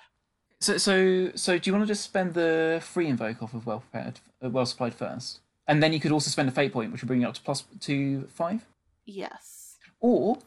So, 0.60 0.78
so, 0.78 1.32
so, 1.34 1.58
do 1.58 1.68
you 1.68 1.74
want 1.74 1.82
to 1.82 1.92
just 1.92 2.04
spend 2.04 2.34
the 2.34 2.80
free 2.84 3.08
invoke 3.08 3.42
off 3.42 3.52
of 3.52 3.66
well 3.66 3.80
prepared, 3.80 4.20
uh, 4.44 4.48
well 4.48 4.64
supplied 4.64 4.94
first, 4.94 5.40
and 5.68 5.82
then 5.82 5.92
you 5.92 6.00
could 6.00 6.12
also 6.12 6.30
spend 6.30 6.48
a 6.48 6.52
fate 6.52 6.72
point, 6.72 6.92
which 6.92 7.02
would 7.02 7.08
bring 7.08 7.20
you 7.22 7.28
up 7.28 7.34
to 7.34 7.40
plus 7.42 7.64
to 7.80 8.22
five. 8.34 8.64
Yes, 9.04 9.76
Or, 10.00 10.38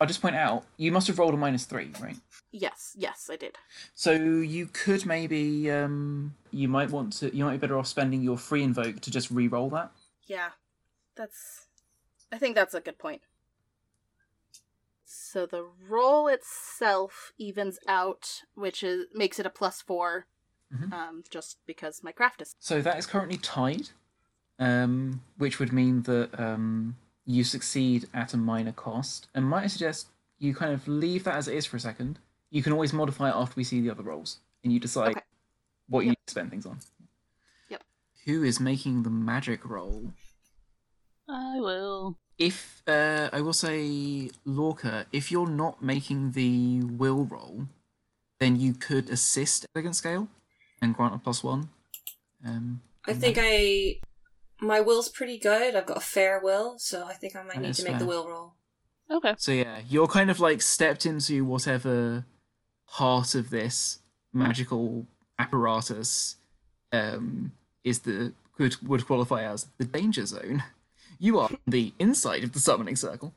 I'll 0.00 0.06
just 0.06 0.20
point 0.22 0.36
out, 0.36 0.64
you 0.76 0.92
must 0.92 1.06
have 1.08 1.18
rolled 1.18 1.34
a 1.34 1.36
minus 1.36 1.64
three, 1.64 1.90
right? 2.00 2.16
yes, 2.52 2.94
yes, 2.96 3.28
I 3.30 3.36
did. 3.36 3.56
So 3.94 4.12
you 4.12 4.66
could 4.66 5.04
maybe, 5.06 5.70
um, 5.70 6.34
you 6.52 6.68
might 6.68 6.90
want 6.90 7.12
to, 7.14 7.34
you 7.36 7.44
might 7.44 7.52
be 7.52 7.58
better 7.58 7.78
off 7.78 7.86
spending 7.86 8.22
your 8.22 8.36
free 8.38 8.62
invoke 8.62 9.00
to 9.00 9.10
just 9.10 9.30
re-roll 9.30 9.70
that. 9.70 9.90
Yeah, 10.26 10.50
that's. 11.16 11.66
I 12.32 12.38
think 12.38 12.54
that's 12.54 12.74
a 12.74 12.80
good 12.80 12.98
point. 12.98 13.22
So 15.04 15.46
the 15.46 15.64
roll 15.88 16.28
itself 16.28 17.32
evens 17.38 17.78
out, 17.86 18.42
which 18.54 18.82
is 18.82 19.06
makes 19.14 19.38
it 19.38 19.46
a 19.46 19.50
plus 19.50 19.80
4 19.82 20.26
Mhm. 20.74 20.92
um, 20.92 21.22
just 21.30 21.58
because 21.66 22.02
my 22.02 22.10
craft 22.12 22.42
is. 22.42 22.54
So 22.58 22.82
that 22.82 22.98
is 22.98 23.06
currently 23.06 23.36
tied, 23.38 23.90
um, 24.58 25.20
which 25.38 25.58
would 25.58 25.72
mean 25.72 26.02
that 26.02 26.30
um, 26.38 26.96
you 27.24 27.44
succeed 27.44 28.08
at 28.14 28.34
a 28.34 28.36
minor 28.36 28.72
cost. 28.72 29.28
And 29.34 29.44
might 29.46 29.64
I 29.64 29.66
suggest 29.68 30.08
you 30.38 30.54
kind 30.54 30.72
of 30.72 30.86
leave 30.86 31.24
that 31.24 31.36
as 31.36 31.48
it 31.48 31.54
is 31.54 31.66
for 31.66 31.76
a 31.76 31.80
second. 31.80 32.18
You 32.50 32.62
can 32.62 32.72
always 32.72 32.92
modify 32.92 33.28
it 33.30 33.34
after 33.34 33.54
we 33.56 33.64
see 33.64 33.80
the 33.80 33.90
other 33.90 34.02
rolls, 34.02 34.38
and 34.62 34.72
you 34.72 34.78
decide 34.78 35.10
Okay. 35.12 35.20
what 35.88 36.00
you 36.00 36.06
Yep. 36.10 36.12
need 36.12 36.26
to 36.26 36.30
spend 36.30 36.50
things 36.50 36.66
on. 36.66 36.78
Yep. 37.68 37.82
Who 38.26 38.42
is 38.44 38.60
making 38.60 39.02
the 39.02 39.10
magic 39.10 39.64
roll? 39.64 40.12
I 41.28 41.58
will. 41.60 42.18
If 42.38 42.82
uh, 42.86 43.30
I 43.32 43.40
will 43.40 43.52
say, 43.54 44.30
Lorca, 44.44 45.06
if 45.10 45.32
you're 45.32 45.48
not 45.48 45.82
making 45.82 46.32
the 46.32 46.82
will 46.84 47.24
roll, 47.24 47.66
then 48.38 48.60
you 48.60 48.74
could 48.74 49.08
assist 49.10 49.66
elegant 49.74 49.96
scale 49.96 50.28
and 50.82 50.94
grant 50.94 51.14
a 51.14 51.18
plus 51.18 51.42
one. 51.42 51.70
Um, 52.44 52.82
I 53.06 53.14
think 53.14 53.38
I. 53.40 53.98
My 54.60 54.80
will's 54.80 55.08
pretty 55.08 55.38
good. 55.38 55.74
I've 55.74 55.86
got 55.86 55.98
a 55.98 56.00
fair 56.00 56.40
will, 56.42 56.78
so 56.78 57.04
I 57.06 57.12
think 57.14 57.36
I 57.36 57.42
might 57.42 57.54
That 57.56 57.62
need 57.62 57.68
is 57.70 57.78
to 57.78 57.84
make 57.84 57.94
the 57.94 57.98
fair. 58.00 58.08
will 58.08 58.28
roll. 58.28 58.54
Okay. 59.10 59.34
So 59.38 59.52
yeah, 59.52 59.80
you're 59.88 60.06
kind 60.06 60.30
of 60.30 60.40
like 60.40 60.62
stepped 60.62 61.06
into 61.06 61.44
whatever 61.44 62.24
heart 62.86 63.34
of 63.34 63.50
this 63.50 64.00
magical 64.32 65.06
apparatus 65.38 66.36
um, 66.92 67.52
is 67.84 68.00
the 68.00 68.32
could 68.56 68.76
would 68.88 69.06
qualify 69.06 69.44
as 69.44 69.66
the 69.78 69.84
danger 69.84 70.24
zone. 70.26 70.62
You 71.18 71.38
are 71.38 71.44
on 71.50 71.58
the 71.66 71.92
inside 71.98 72.44
of 72.44 72.52
the 72.52 72.58
summoning 72.60 72.96
circle. 72.96 73.32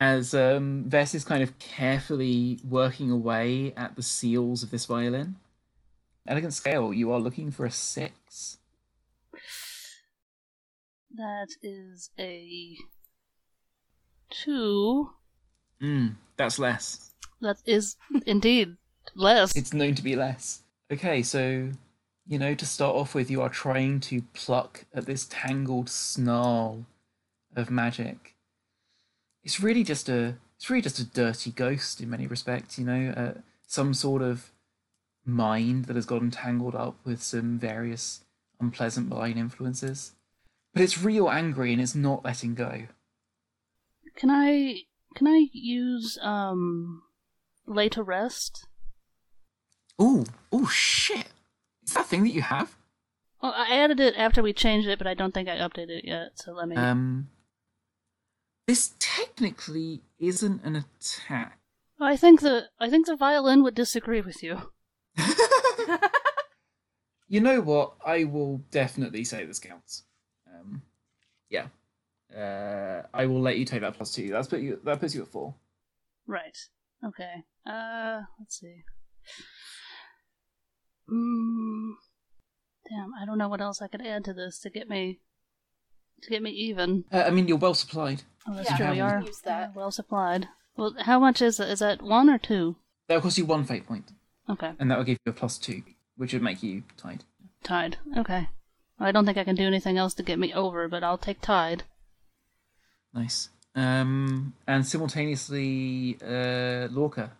As 0.00 0.34
um, 0.34 0.84
Vess 0.88 1.14
is 1.14 1.24
kind 1.24 1.42
of 1.42 1.58
carefully 1.58 2.58
working 2.66 3.10
away 3.10 3.74
at 3.76 3.96
the 3.96 4.02
seals 4.02 4.62
of 4.62 4.70
this 4.70 4.86
violin. 4.86 5.36
Elegant 6.26 6.54
scale, 6.54 6.92
you 6.94 7.12
are 7.12 7.20
looking 7.20 7.50
for 7.50 7.66
a 7.66 7.70
six. 7.70 8.58
That 11.14 11.48
is 11.62 12.10
a 12.18 12.76
two. 14.30 15.10
Mm, 15.82 16.16
that's 16.36 16.58
less. 16.58 17.12
That 17.40 17.58
is 17.66 17.96
indeed 18.26 18.76
less. 19.14 19.56
It's 19.56 19.72
known 19.72 19.94
to 19.94 20.02
be 20.02 20.14
less. 20.16 20.62
Okay, 20.92 21.22
so 21.22 21.70
you 22.26 22.38
know, 22.38 22.54
to 22.54 22.64
start 22.64 22.94
off 22.94 23.14
with, 23.14 23.28
you 23.28 23.42
are 23.42 23.48
trying 23.48 23.98
to 23.98 24.22
pluck 24.34 24.84
at 24.94 25.06
this 25.06 25.26
tangled 25.28 25.90
snarl 25.90 26.86
of 27.56 27.70
magic. 27.70 28.36
It's 29.42 29.60
really 29.60 29.82
just 29.82 30.08
a 30.08 30.36
it's 30.56 30.70
really 30.70 30.82
just 30.82 31.00
a 31.00 31.04
dirty 31.04 31.50
ghost 31.50 32.00
in 32.00 32.10
many 32.10 32.26
respects, 32.26 32.78
you 32.78 32.84
know, 32.84 33.12
uh, 33.16 33.40
some 33.66 33.94
sort 33.94 34.22
of 34.22 34.52
mind 35.24 35.86
that 35.86 35.96
has 35.96 36.06
gotten 36.06 36.30
tangled 36.30 36.74
up 36.74 36.96
with 37.04 37.22
some 37.22 37.58
various 37.58 38.24
unpleasant 38.60 39.08
malign 39.08 39.38
influences. 39.38 40.12
But 40.72 40.82
it's 40.82 41.02
real 41.02 41.28
angry 41.28 41.72
and 41.72 41.82
it's 41.82 41.94
not 41.94 42.24
letting 42.24 42.54
go. 42.54 42.86
Can 44.16 44.30
I 44.30 44.82
can 45.14 45.26
I 45.26 45.48
use 45.52 46.18
um 46.22 47.02
lay 47.66 47.88
to 47.90 48.02
rest? 48.02 48.66
Ooh, 50.00 50.24
ooh, 50.54 50.66
shit! 50.66 51.28
Is 51.86 51.94
that 51.94 52.06
thing 52.06 52.24
that 52.24 52.32
you 52.32 52.42
have? 52.42 52.76
Well, 53.42 53.52
I 53.54 53.74
added 53.76 54.00
it 54.00 54.14
after 54.16 54.42
we 54.42 54.52
changed 54.52 54.88
it, 54.88 54.98
but 54.98 55.06
I 55.06 55.14
don't 55.14 55.32
think 55.32 55.48
I 55.48 55.56
updated 55.56 56.00
it 56.00 56.04
yet. 56.04 56.32
So 56.36 56.52
let 56.52 56.68
me. 56.68 56.76
Um, 56.76 57.28
this 58.66 58.94
technically 58.98 60.02
isn't 60.18 60.62
an 60.64 60.76
attack. 60.76 61.58
I 62.00 62.16
think 62.16 62.40
the 62.40 62.68
I 62.78 62.88
think 62.88 63.06
the 63.06 63.16
violin 63.16 63.62
would 63.62 63.74
disagree 63.74 64.20
with 64.20 64.42
you. 64.42 64.70
you 67.28 67.40
know 67.40 67.60
what? 67.60 67.94
I 68.04 68.24
will 68.24 68.58
definitely 68.70 69.24
say 69.24 69.44
this 69.44 69.58
counts. 69.58 70.04
Yeah. 71.50 71.66
Uh, 72.34 73.02
I 73.12 73.26
will 73.26 73.40
let 73.40 73.58
you 73.58 73.64
take 73.64 73.80
that 73.80 73.94
plus 73.94 74.14
two. 74.14 74.28
That's 74.30 74.48
put 74.48 74.60
you. 74.60 74.78
That 74.84 75.00
puts 75.00 75.14
you 75.14 75.22
at 75.22 75.28
four. 75.28 75.54
Right. 76.26 76.56
Okay. 77.04 77.44
Uh, 77.66 78.20
let's 78.38 78.60
see. 78.60 78.82
Mm, 81.10 81.92
damn, 82.88 83.10
I 83.20 83.24
don't 83.26 83.38
know 83.38 83.48
what 83.48 83.60
else 83.60 83.82
I 83.82 83.88
could 83.88 84.06
add 84.06 84.24
to 84.26 84.32
this 84.32 84.58
to 84.60 84.70
get 84.70 84.88
me 84.88 85.18
to 86.22 86.30
get 86.30 86.42
me 86.42 86.50
even. 86.50 87.04
Uh, 87.12 87.24
I 87.26 87.30
mean, 87.30 87.48
you're 87.48 87.56
well 87.56 87.74
supplied. 87.74 88.22
Oh, 88.46 88.54
that's 88.54 88.70
Yeah, 88.70 88.76
true. 88.76 88.90
We 88.92 89.00
are 89.00 89.22
use 89.22 89.40
that. 89.40 89.74
well 89.74 89.90
supplied. 89.90 90.48
Well, 90.76 90.94
how 91.00 91.18
much 91.18 91.42
is 91.42 91.58
it? 91.58 91.68
Is 91.68 91.80
that 91.80 92.00
one 92.02 92.30
or 92.30 92.38
two? 92.38 92.76
That'll 93.08 93.22
cost 93.22 93.38
you 93.38 93.44
one 93.44 93.64
fate 93.64 93.86
point, 93.86 94.12
Okay, 94.48 94.72
and 94.78 94.90
that 94.90 94.98
will 94.98 95.04
give 95.04 95.18
you 95.26 95.30
a 95.30 95.34
plus 95.34 95.58
two, 95.58 95.82
which 96.16 96.32
would 96.32 96.42
make 96.42 96.62
you 96.62 96.84
tied. 96.96 97.24
tied. 97.64 97.96
Okay. 98.16 98.48
I 99.00 99.12
don't 99.12 99.24
think 99.24 99.38
I 99.38 99.44
can 99.44 99.56
do 99.56 99.66
anything 99.66 99.96
else 99.96 100.12
to 100.14 100.22
get 100.22 100.38
me 100.38 100.52
over, 100.52 100.86
but 100.86 101.02
I'll 101.02 101.18
take 101.18 101.40
tied. 101.40 101.84
Nice. 103.14 103.48
Um, 103.74 104.54
and 104.66 104.86
simultaneously, 104.86 106.18
uh, 106.22 106.88
Lorca, 106.90 107.32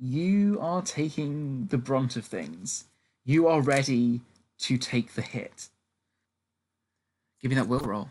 you 0.00 0.58
are 0.60 0.82
taking 0.82 1.66
the 1.70 1.78
brunt 1.78 2.16
of 2.16 2.24
things. 2.24 2.86
You 3.24 3.46
are 3.46 3.60
ready 3.60 4.22
to 4.58 4.76
take 4.76 5.14
the 5.14 5.22
hit. 5.22 5.68
Give 7.40 7.50
me 7.50 7.54
that 7.54 7.68
will 7.68 7.80
roll. 7.80 8.10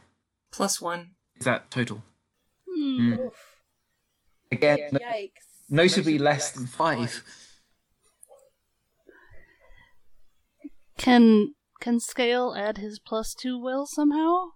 Plus 0.51 0.79
one. 0.79 1.11
Is 1.35 1.45
that 1.45 1.69
total? 1.69 2.03
Hmm. 2.69 3.13
Mm. 3.13 3.31
Again, 4.51 4.79
no- 4.93 4.99
Yikes. 4.99 5.31
notably 5.69 6.17
less 6.17 6.51
than 6.51 6.67
five. 6.67 7.23
Can 10.97 11.53
can 11.83 11.99
Scale 11.99 12.55
add 12.57 12.77
his 12.77 12.97
plus 12.97 13.35
two 13.35 13.59
will 13.59 13.85
somehow? 13.85 14.51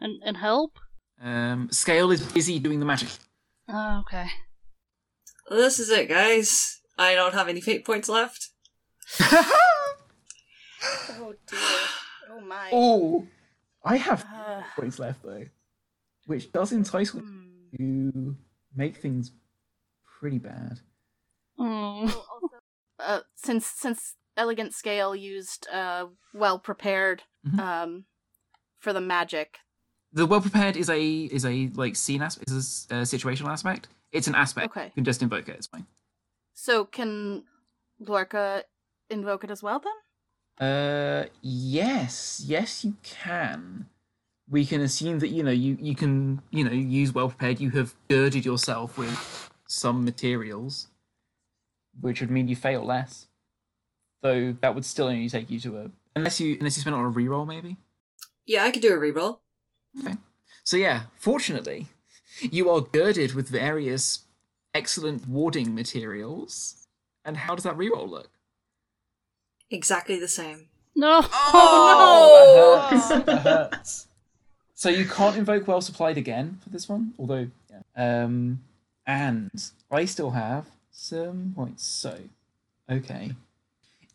And 0.00 0.20
and 0.24 0.36
help? 0.36 0.78
Um, 1.22 1.68
Scale 1.70 2.10
is 2.10 2.20
busy 2.20 2.58
doing 2.58 2.80
the 2.80 2.86
magic. 2.86 3.08
Oh, 3.68 4.00
okay. 4.00 4.26
Well, 5.48 5.60
this 5.60 5.78
is 5.78 5.90
it, 5.90 6.08
guys. 6.08 6.80
I 6.98 7.14
don't 7.14 7.34
have 7.34 7.48
any 7.48 7.60
fate 7.60 7.86
points 7.86 8.08
left. 8.08 8.50
Oh 11.10 11.34
dear. 11.48 11.58
Oh 12.30 12.40
my. 12.40 12.70
oh, 12.72 13.26
I 13.84 13.96
have 13.96 14.24
Uh, 14.32 14.62
points 14.76 15.00
left 15.00 15.24
though, 15.24 15.44
which 16.26 16.52
does 16.52 16.70
entice 16.70 17.12
me 17.14 17.20
hmm. 17.20 17.76
to 17.76 18.36
make 18.76 18.96
things 18.96 19.32
pretty 20.20 20.38
bad. 20.38 20.78
Oh. 21.58 22.24
uh, 23.00 23.20
since 23.34 23.66
since 23.66 24.14
elegant 24.38 24.72
scale 24.74 25.14
used 25.14 25.68
uh 25.80 26.06
well 26.32 26.58
prepared 26.58 27.22
Mhm. 27.46 27.58
um 27.60 28.04
for 28.82 28.92
the 28.92 29.00
magic 29.14 29.58
The 30.12 30.26
well 30.26 30.40
prepared 30.40 30.76
is 30.76 30.88
a 30.88 31.02
is 31.36 31.44
a 31.44 31.54
like 31.82 31.94
scene 31.96 32.22
aspect, 32.22 32.50
is 32.50 32.86
a 32.90 32.94
uh, 32.94 33.04
situational 33.04 33.50
aspect. 33.56 33.88
It's 34.16 34.28
an 34.28 34.34
aspect. 34.34 34.66
Okay. 34.70 34.86
You 34.86 34.92
can 34.98 35.04
just 35.04 35.22
invoke 35.22 35.48
it. 35.50 35.56
It's 35.60 35.66
fine. 35.74 35.86
so 36.54 36.84
can 36.98 37.10
lorca 38.10 38.64
invoke 39.10 39.42
it 39.46 39.50
as 39.56 39.62
well 39.66 39.80
then 39.86 39.98
Uh, 40.70 41.24
yes, 41.42 42.42
yes, 42.54 42.70
you 42.84 42.94
can. 43.02 43.86
We 44.56 44.62
can 44.70 44.80
assume 44.88 45.18
that 45.22 45.30
you 45.36 45.42
know 45.46 45.56
you 45.64 45.72
you 45.88 45.94
can 46.02 46.40
you 46.56 46.64
know 46.66 46.72
use 47.02 47.10
well 47.14 47.28
prepared. 47.32 47.60
You 47.64 47.70
have 47.78 47.90
girded 48.08 48.44
yourself 48.50 48.88
with 49.02 49.16
some 49.66 49.98
materials, 50.10 50.88
which 52.00 52.20
would 52.20 52.30
mean 52.30 52.48
you 52.48 52.56
fail 52.56 52.82
less. 52.94 53.26
Though 54.20 54.56
that 54.60 54.74
would 54.74 54.84
still 54.84 55.06
only 55.06 55.28
take 55.28 55.50
you 55.50 55.60
to 55.60 55.78
a 55.78 55.90
unless 56.16 56.40
you 56.40 56.56
unless 56.58 56.76
you 56.76 56.80
spend 56.80 56.94
it 56.94 56.98
on 56.98 57.06
a 57.06 57.10
reroll 57.10 57.46
maybe. 57.46 57.76
Yeah, 58.46 58.64
I 58.64 58.70
could 58.70 58.82
do 58.82 58.92
a 58.92 58.98
reroll. 58.98 59.38
Okay. 60.00 60.16
So 60.64 60.76
yeah, 60.76 61.02
fortunately, 61.16 61.86
you 62.40 62.68
are 62.70 62.80
girded 62.80 63.34
with 63.34 63.48
various 63.48 64.20
excellent 64.74 65.28
warding 65.28 65.74
materials. 65.74 66.86
And 67.24 67.36
how 67.36 67.54
does 67.54 67.64
that 67.64 67.76
reroll 67.76 68.08
look? 68.08 68.30
Exactly 69.70 70.18
the 70.18 70.28
same. 70.28 70.68
No. 70.96 71.20
Oh, 71.22 72.88
that 72.90 72.98
hurts. 72.98 73.26
That 73.26 73.42
hurts. 73.42 74.06
So 74.74 74.88
you 74.88 75.04
can't 75.04 75.36
invoke 75.36 75.68
well 75.68 75.80
supplied 75.80 76.16
again 76.16 76.58
for 76.62 76.70
this 76.70 76.88
one, 76.88 77.12
although 77.18 77.48
yeah. 77.70 78.24
Um, 78.24 78.62
and 79.06 79.50
I 79.90 80.04
still 80.04 80.30
have 80.30 80.66
some 80.90 81.52
points. 81.56 81.84
So, 81.84 82.18
okay, 82.90 83.32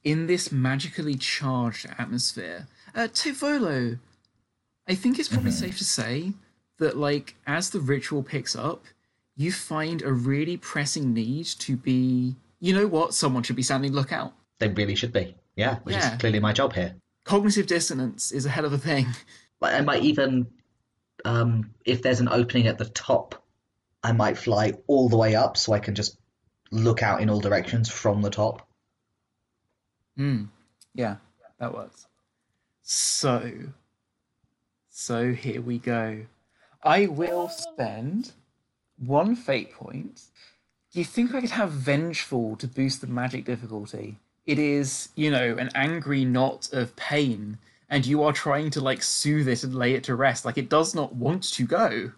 in 0.03 0.27
this 0.27 0.51
magically 0.51 1.15
charged 1.15 1.85
atmosphere, 1.97 2.67
uh, 2.95 3.07
Tivolo, 3.11 3.99
I 4.87 4.95
think 4.95 5.17
it's 5.19 5.29
probably 5.29 5.51
safe 5.51 5.77
to 5.77 5.83
say 5.85 6.33
that 6.79 6.97
like 6.97 7.35
as 7.47 7.69
the 7.69 7.79
ritual 7.79 8.23
picks 8.23 8.55
up, 8.55 8.83
you 9.35 9.51
find 9.51 10.01
a 10.01 10.11
really 10.11 10.57
pressing 10.57 11.13
need 11.13 11.45
to 11.45 11.75
be. 11.77 12.35
You 12.59 12.73
know 12.73 12.87
what? 12.87 13.13
Someone 13.13 13.43
should 13.43 13.55
be 13.55 13.63
standing 13.63 13.91
lookout. 13.93 14.33
They 14.59 14.67
really 14.69 14.95
should 14.95 15.13
be. 15.13 15.35
Yeah, 15.55 15.79
which 15.83 15.95
Yeah. 15.95 16.13
is 16.13 16.19
clearly 16.19 16.39
my 16.39 16.53
job 16.53 16.73
here. 16.73 16.95
Cognitive 17.25 17.67
dissonance 17.67 18.31
is 18.31 18.45
a 18.45 18.49
hell 18.49 18.65
of 18.65 18.73
a 18.73 18.77
thing. 18.77 19.07
Like, 19.61 19.75
I 19.75 19.81
might 19.81 20.03
even, 20.03 20.47
um, 21.23 21.71
if 21.85 22.01
there's 22.01 22.19
an 22.19 22.27
opening 22.27 22.67
at 22.67 22.77
the 22.77 22.83
top, 22.89 23.41
I 24.03 24.11
might 24.11 24.37
fly 24.37 24.73
all 24.87 25.07
the 25.07 25.15
way 25.15 25.35
up 25.35 25.55
so 25.55 25.71
I 25.71 25.79
can 25.79 25.95
just 25.95 26.17
look 26.69 27.01
out 27.01 27.21
in 27.21 27.29
all 27.29 27.39
directions 27.39 27.87
from 27.89 28.21
the 28.21 28.29
top. 28.29 28.67
Hmm. 30.17 30.45
Yeah, 30.93 31.17
that 31.59 31.73
works. 31.73 32.07
So, 32.81 33.51
so 34.89 35.33
here 35.33 35.61
we 35.61 35.79
go. 35.79 36.25
I 36.83 37.07
will 37.07 37.49
spend 37.49 38.33
one 38.97 39.35
fate 39.35 39.73
point. 39.73 40.21
Do 40.91 40.99
you 40.99 41.05
think 41.05 41.33
I 41.33 41.41
could 41.41 41.49
have 41.51 41.71
vengeful 41.71 42.55
to 42.57 42.67
boost 42.67 43.01
the 43.01 43.07
magic 43.07 43.45
difficulty? 43.45 44.19
It 44.45 44.59
is, 44.59 45.09
you 45.15 45.31
know, 45.31 45.55
an 45.57 45.69
angry 45.73 46.25
knot 46.25 46.69
of 46.73 46.95
pain, 46.95 47.57
and 47.89 48.05
you 48.05 48.21
are 48.23 48.33
trying 48.33 48.69
to 48.71 48.81
like 48.81 49.01
soothe 49.01 49.47
it 49.47 49.63
and 49.63 49.73
lay 49.73 49.93
it 49.93 50.03
to 50.05 50.15
rest. 50.15 50.45
Like 50.45 50.57
it 50.57 50.69
does 50.69 50.93
not 50.93 51.15
want 51.15 51.43
to 51.53 51.65
go. 51.65 52.11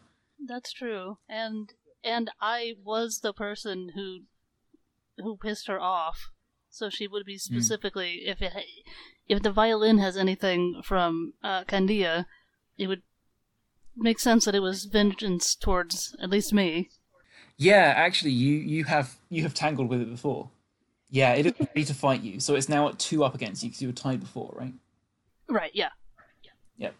That's 0.45 0.73
true. 0.73 1.17
And 1.29 1.71
and 2.03 2.31
I 2.41 2.73
was 2.83 3.19
the 3.19 3.33
person 3.33 3.91
who 3.95 4.21
who 5.17 5.37
pissed 5.37 5.67
her 5.67 5.79
off. 5.79 6.31
So 6.75 6.89
she 6.89 7.07
would 7.07 7.25
be 7.25 7.37
specifically 7.37 8.23
if 8.25 8.41
it 8.41 8.51
if 9.29 9.41
the 9.41 9.51
violin 9.51 9.97
has 9.99 10.17
anything 10.17 10.81
from 10.83 11.33
uh, 11.41 11.63
Candia, 11.63 12.25
it 12.77 12.87
would 12.87 13.01
make 13.95 14.19
sense 14.19 14.43
that 14.43 14.55
it 14.55 14.59
was 14.59 14.83
vengeance 14.83 15.55
towards 15.55 16.13
at 16.21 16.29
least 16.29 16.51
me. 16.51 16.89
Yeah, 17.55 17.93
actually, 17.95 18.31
you 18.31 18.55
you 18.55 18.83
have 18.83 19.15
you 19.29 19.43
have 19.43 19.53
tangled 19.53 19.87
with 19.87 20.01
it 20.01 20.09
before. 20.09 20.49
Yeah, 21.09 21.31
it 21.33 21.45
is 21.45 21.53
ready 21.59 21.85
to 21.85 21.93
fight 21.93 22.21
you, 22.21 22.41
so 22.41 22.55
it's 22.55 22.67
now 22.67 22.89
at 22.89 22.99
two 22.99 23.23
up 23.23 23.35
against 23.35 23.63
you 23.63 23.69
because 23.69 23.81
you 23.81 23.87
were 23.87 23.93
tied 23.93 24.19
before, 24.19 24.53
right? 24.59 24.73
Right, 25.47 25.71
yeah. 25.73 25.91
Yep. 26.77 26.93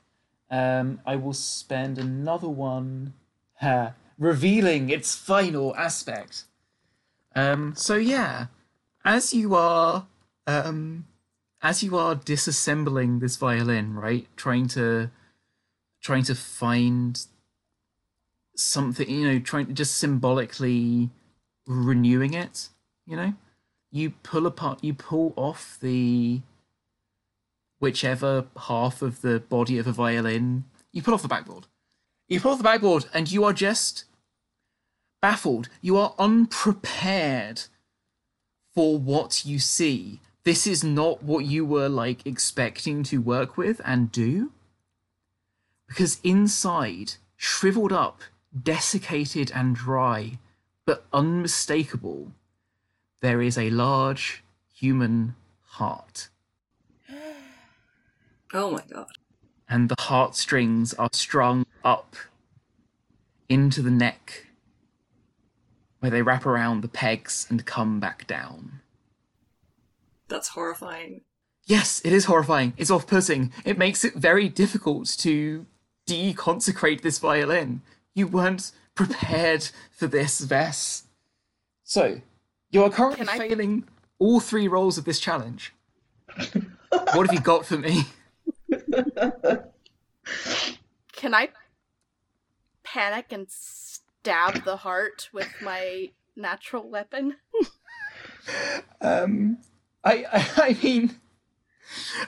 Um, 0.49 1.01
I 1.05 1.17
will 1.17 1.33
spend 1.33 1.97
another 1.97 2.47
one 2.47 3.13
uh, 3.61 3.89
revealing 4.17 4.89
its 4.89 5.15
final 5.15 5.75
aspect. 5.75 6.45
Um, 7.35 7.73
so 7.75 7.95
yeah, 7.95 8.45
as 9.05 9.33
you 9.33 9.55
are 9.55 10.07
um, 10.47 11.05
as 11.61 11.83
you 11.83 11.97
are 11.97 12.15
disassembling 12.15 13.19
this 13.19 13.37
violin, 13.37 13.93
right, 13.93 14.27
trying 14.35 14.67
to 14.69 15.09
trying 16.01 16.23
to 16.23 16.35
find 16.35 17.25
something, 18.55 19.09
you 19.09 19.27
know, 19.27 19.39
trying 19.39 19.67
to 19.67 19.73
just 19.73 19.97
symbolically 19.97 21.09
renewing 21.65 22.33
it, 22.33 22.69
you 23.05 23.15
know, 23.15 23.33
you 23.91 24.11
pull 24.11 24.45
apart, 24.45 24.83
you 24.83 24.93
pull 24.93 25.33
off 25.35 25.77
the 25.81 26.41
whichever 27.79 28.45
half 28.67 29.01
of 29.01 29.21
the 29.21 29.39
body 29.39 29.77
of 29.77 29.87
a 29.87 29.91
violin, 29.91 30.65
you 30.91 31.01
pull 31.01 31.13
off 31.13 31.21
the 31.21 31.27
backboard. 31.27 31.67
You 32.27 32.39
pull 32.39 32.51
off 32.51 32.57
the 32.57 32.63
backboard, 32.63 33.05
and 33.13 33.31
you 33.31 33.43
are 33.43 33.53
just 33.53 34.05
baffled. 35.21 35.69
You 35.81 35.97
are 35.97 36.15
unprepared 36.17 37.63
for 38.75 38.97
what 38.99 39.45
you 39.45 39.57
see. 39.57 40.19
This 40.43 40.67
is 40.67 40.83
not 40.83 41.23
what 41.23 41.45
you 41.45 41.65
were 41.65 41.89
like 41.89 42.25
expecting 42.27 43.01
to 43.03 43.19
work 43.21 43.57
with 43.57 43.81
and 43.83 44.11
do. 44.11 44.51
Because 45.87 46.19
inside, 46.23 47.13
shriveled 47.37 47.93
up, 47.93 48.21
desiccated 48.63 49.51
and 49.55 49.75
dry, 49.75 50.37
but 50.85 51.05
unmistakable, 51.13 52.31
there 53.21 53.41
is 53.41 53.57
a 53.57 53.69
large 53.71 54.43
human 54.73 55.35
heart. 55.63 56.29
Oh 58.53 58.71
my 58.71 58.83
god. 58.89 59.07
and 59.67 59.89
the 59.89 59.95
heartstrings 59.99 60.93
are 60.93 61.09
strung 61.11 61.65
up 61.83 62.15
into 63.49 63.81
the 63.81 63.91
neck, 63.91 64.44
where 66.05 66.11
they 66.11 66.21
wrap 66.21 66.45
around 66.45 66.81
the 66.81 66.87
pegs 66.87 67.47
and 67.49 67.65
come 67.65 67.99
back 67.99 68.27
down. 68.27 68.79
That's 70.27 70.49
horrifying. 70.49 71.21
Yes, 71.65 71.99
it 72.05 72.13
is 72.13 72.25
horrifying. 72.25 72.73
It's 72.77 72.91
off 72.91 73.07
putting. 73.07 73.51
It 73.65 73.79
makes 73.79 74.05
it 74.05 74.13
very 74.13 74.47
difficult 74.47 75.07
to 75.17 75.65
deconsecrate 76.05 77.01
this 77.01 77.17
violin. 77.17 77.81
You 78.13 78.27
weren't 78.27 78.71
prepared 78.93 79.69
for 79.89 80.05
this, 80.05 80.45
Vess. 80.45 81.05
So, 81.83 82.21
you 82.69 82.83
are 82.83 82.91
currently 82.91 83.27
I- 83.27 83.39
failing 83.39 83.85
all 84.19 84.39
three 84.39 84.67
rolls 84.67 84.99
of 84.99 85.05
this 85.05 85.19
challenge. 85.19 85.73
what 86.91 87.25
have 87.25 87.33
you 87.33 87.39
got 87.41 87.65
for 87.65 87.79
me? 87.79 88.03
Can 91.13 91.33
I 91.33 91.49
panic 92.83 93.31
and 93.31 93.47
stab 94.25 94.63
the 94.65 94.77
heart 94.77 95.29
with 95.31 95.53
my 95.61 96.09
natural 96.35 96.89
weapon? 96.89 97.35
Um, 99.01 99.59
I, 100.03 100.25
I, 100.31 100.49
I 100.69 100.77
mean, 100.81 101.15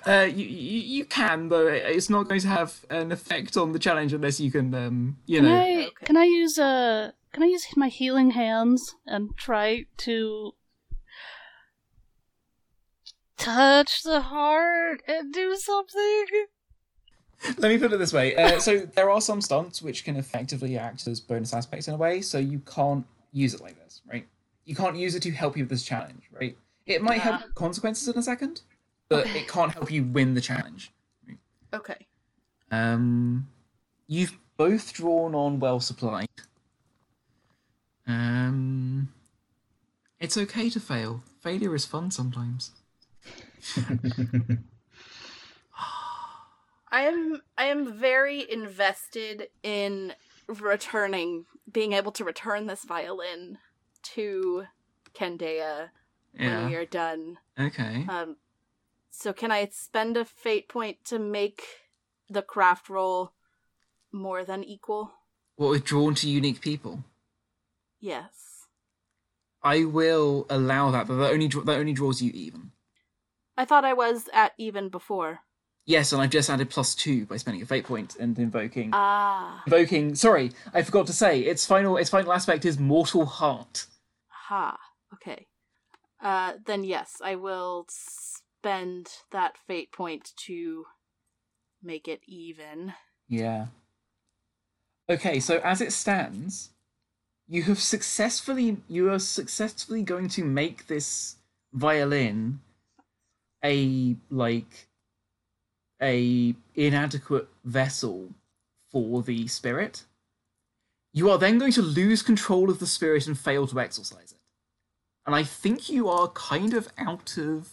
uh, 0.05 0.27
you, 0.31 0.45
you, 0.45 0.79
you 0.97 1.05
can, 1.05 1.49
but 1.49 1.65
it's 1.67 2.09
not 2.09 2.27
going 2.27 2.41
to 2.41 2.47
have 2.47 2.85
an 2.91 3.11
effect 3.11 3.57
on 3.57 3.71
the 3.71 3.79
challenge 3.79 4.13
unless 4.13 4.39
you 4.39 4.51
can, 4.51 4.73
um, 4.75 5.17
you 5.25 5.39
Can 5.39 5.45
know. 5.47 5.55
I 5.55 5.87
Okay. 5.87 6.05
can 6.05 6.17
I 6.17 6.25
use 6.25 6.59
uh 6.59 7.11
can 7.33 7.41
I 7.41 7.47
use 7.47 7.65
my 7.75 7.87
healing 7.87 8.31
hands 8.31 8.95
and 9.07 9.35
try 9.35 9.85
to 9.97 10.51
touch 13.37 14.03
the 14.03 14.21
heart 14.21 15.01
and 15.07 15.33
do 15.33 15.55
something? 15.55 16.25
Let 17.57 17.69
me 17.69 17.77
put 17.77 17.93
it 17.93 17.97
this 17.97 18.13
way. 18.13 18.35
Uh, 18.35 18.59
so 18.59 18.79
there 18.79 19.09
are 19.09 19.21
some 19.21 19.41
stunts 19.41 19.81
which 19.81 20.03
can 20.03 20.15
effectively 20.15 20.77
act 20.77 21.07
as 21.07 21.19
bonus 21.19 21.53
aspects 21.53 21.87
in 21.87 21.93
a 21.93 21.97
way, 21.97 22.21
so 22.21 22.37
you 22.39 22.59
can't 22.59 23.05
use 23.31 23.53
it 23.53 23.61
like 23.61 23.77
this, 23.83 24.01
right? 24.11 24.25
You 24.65 24.75
can't 24.75 24.97
use 24.97 25.15
it 25.15 25.21
to 25.23 25.31
help 25.31 25.55
you 25.55 25.63
with 25.63 25.69
this 25.69 25.83
challenge, 25.83 26.23
right? 26.31 26.57
It 26.85 27.01
might 27.01 27.19
help 27.21 27.41
Ah. 27.41 27.47
consequences 27.55 28.07
in 28.07 28.17
a 28.17 28.23
second, 28.23 28.61
but 29.09 29.27
Okay. 29.27 29.41
it 29.41 29.47
can't 29.47 29.71
help 29.73 29.91
you 29.91 30.03
win 30.03 30.33
the 30.33 30.41
challenge. 30.41 30.91
Okay. 31.73 32.07
Um, 32.71 33.47
you've 34.07 34.37
both 34.57 34.93
drawn 34.93 35.35
on 35.35 35.59
well 35.59 35.79
supplied. 35.79 36.27
Um, 38.07 39.09
it's 40.19 40.37
okay 40.37 40.69
to 40.69 40.79
fail. 40.79 41.23
Failure 41.41 41.75
is 41.75 41.85
fun 41.85 42.09
sometimes. 42.11 42.71
I 46.97 47.01
am 47.01 47.41
I 47.55 47.65
am 47.65 47.93
very 47.93 48.51
invested 48.51 49.49
in 49.61 50.13
returning 50.47 51.45
being 51.71 51.93
able 51.93 52.11
to 52.13 52.23
return 52.23 52.65
this 52.65 52.85
violin 52.85 53.59
to 54.15 54.63
Kendaya 55.13 55.89
when 56.35 56.49
Yeah. 56.49 56.65
we 56.67 56.73
are 56.73 56.87
done. 56.87 57.37
Okay. 57.59 58.03
Um 58.09 58.37
so 59.11 59.31
can 59.31 59.51
I 59.51 59.67
spend 59.67 60.17
a 60.17 60.25
fate 60.25 60.69
point 60.69 61.05
to 61.05 61.19
make 61.19 61.61
the 62.31 62.41
craft 62.41 62.89
roll 62.89 63.33
more 64.11 64.43
than 64.43 64.63
equal? 64.63 65.11
What 65.55 65.69
with 65.69 65.83
drawn 65.83 66.15
to 66.15 66.27
unique 66.27 66.61
people? 66.61 67.03
Yes. 67.99 68.65
I 69.61 69.83
will 69.85 70.47
allow 70.49 70.89
that, 70.89 71.05
but 71.05 71.17
that 71.17 71.31
only 71.31 71.47
that 71.47 71.77
only 71.77 71.93
draws 71.93 72.23
you 72.23 72.31
even. 72.33 72.71
I 73.55 73.65
thought 73.65 73.85
I 73.85 73.93
was 73.93 74.29
at 74.33 74.53
even 74.57 74.89
before. 74.89 75.41
Yes, 75.87 76.11
and 76.11 76.21
I've 76.21 76.31
just 76.31 76.49
added 76.49 76.69
plus 76.69 76.93
two 76.93 77.25
by 77.27 77.37
spending 77.37 77.63
a 77.63 77.65
fate 77.65 77.85
point 77.85 78.17
and 78.19 78.37
invoking. 78.37 78.89
Ah. 78.91 79.63
invoking. 79.65 80.15
Sorry, 80.15 80.51
I 80.73 80.81
forgot 80.83 81.07
to 81.07 81.13
say 81.13 81.39
its 81.39 81.65
final 81.65 81.95
its 81.95 82.09
final 82.09 82.33
aspect 82.33 82.65
is 82.65 82.77
mortal 82.77 83.25
heart. 83.25 83.85
Ha. 84.49 84.77
Okay. 85.13 85.47
Uh 86.21 86.53
then 86.65 86.83
yes, 86.83 87.21
I 87.23 87.35
will 87.35 87.85
spend 87.89 89.07
that 89.31 89.57
fate 89.65 89.93
point 89.93 90.33
to 90.47 90.83
make 91.81 92.09
it 92.09 92.19
even. 92.27 92.93
Yeah. 93.29 93.67
Okay, 95.09 95.39
so 95.39 95.59
as 95.63 95.79
it 95.79 95.93
stands, 95.93 96.71
you 97.47 97.63
have 97.63 97.79
successfully 97.79 98.75
you 98.89 99.09
are 99.09 99.19
successfully 99.19 100.03
going 100.03 100.27
to 100.29 100.43
make 100.43 100.87
this 100.87 101.37
violin 101.71 102.59
a 103.63 104.17
like 104.29 104.86
a 106.01 106.55
inadequate 106.75 107.47
vessel 107.63 108.29
for 108.91 109.21
the 109.21 109.47
spirit. 109.47 110.03
You 111.13 111.29
are 111.29 111.37
then 111.37 111.57
going 111.57 111.71
to 111.73 111.81
lose 111.81 112.21
control 112.21 112.69
of 112.69 112.79
the 112.79 112.87
spirit 112.87 113.27
and 113.27 113.37
fail 113.37 113.65
to 113.67 113.79
exorcise 113.79 114.31
it. 114.31 114.39
And 115.25 115.35
I 115.35 115.43
think 115.43 115.89
you 115.89 116.07
are 116.07 116.29
kind 116.29 116.73
of 116.73 116.87
out 116.97 117.37
of 117.37 117.69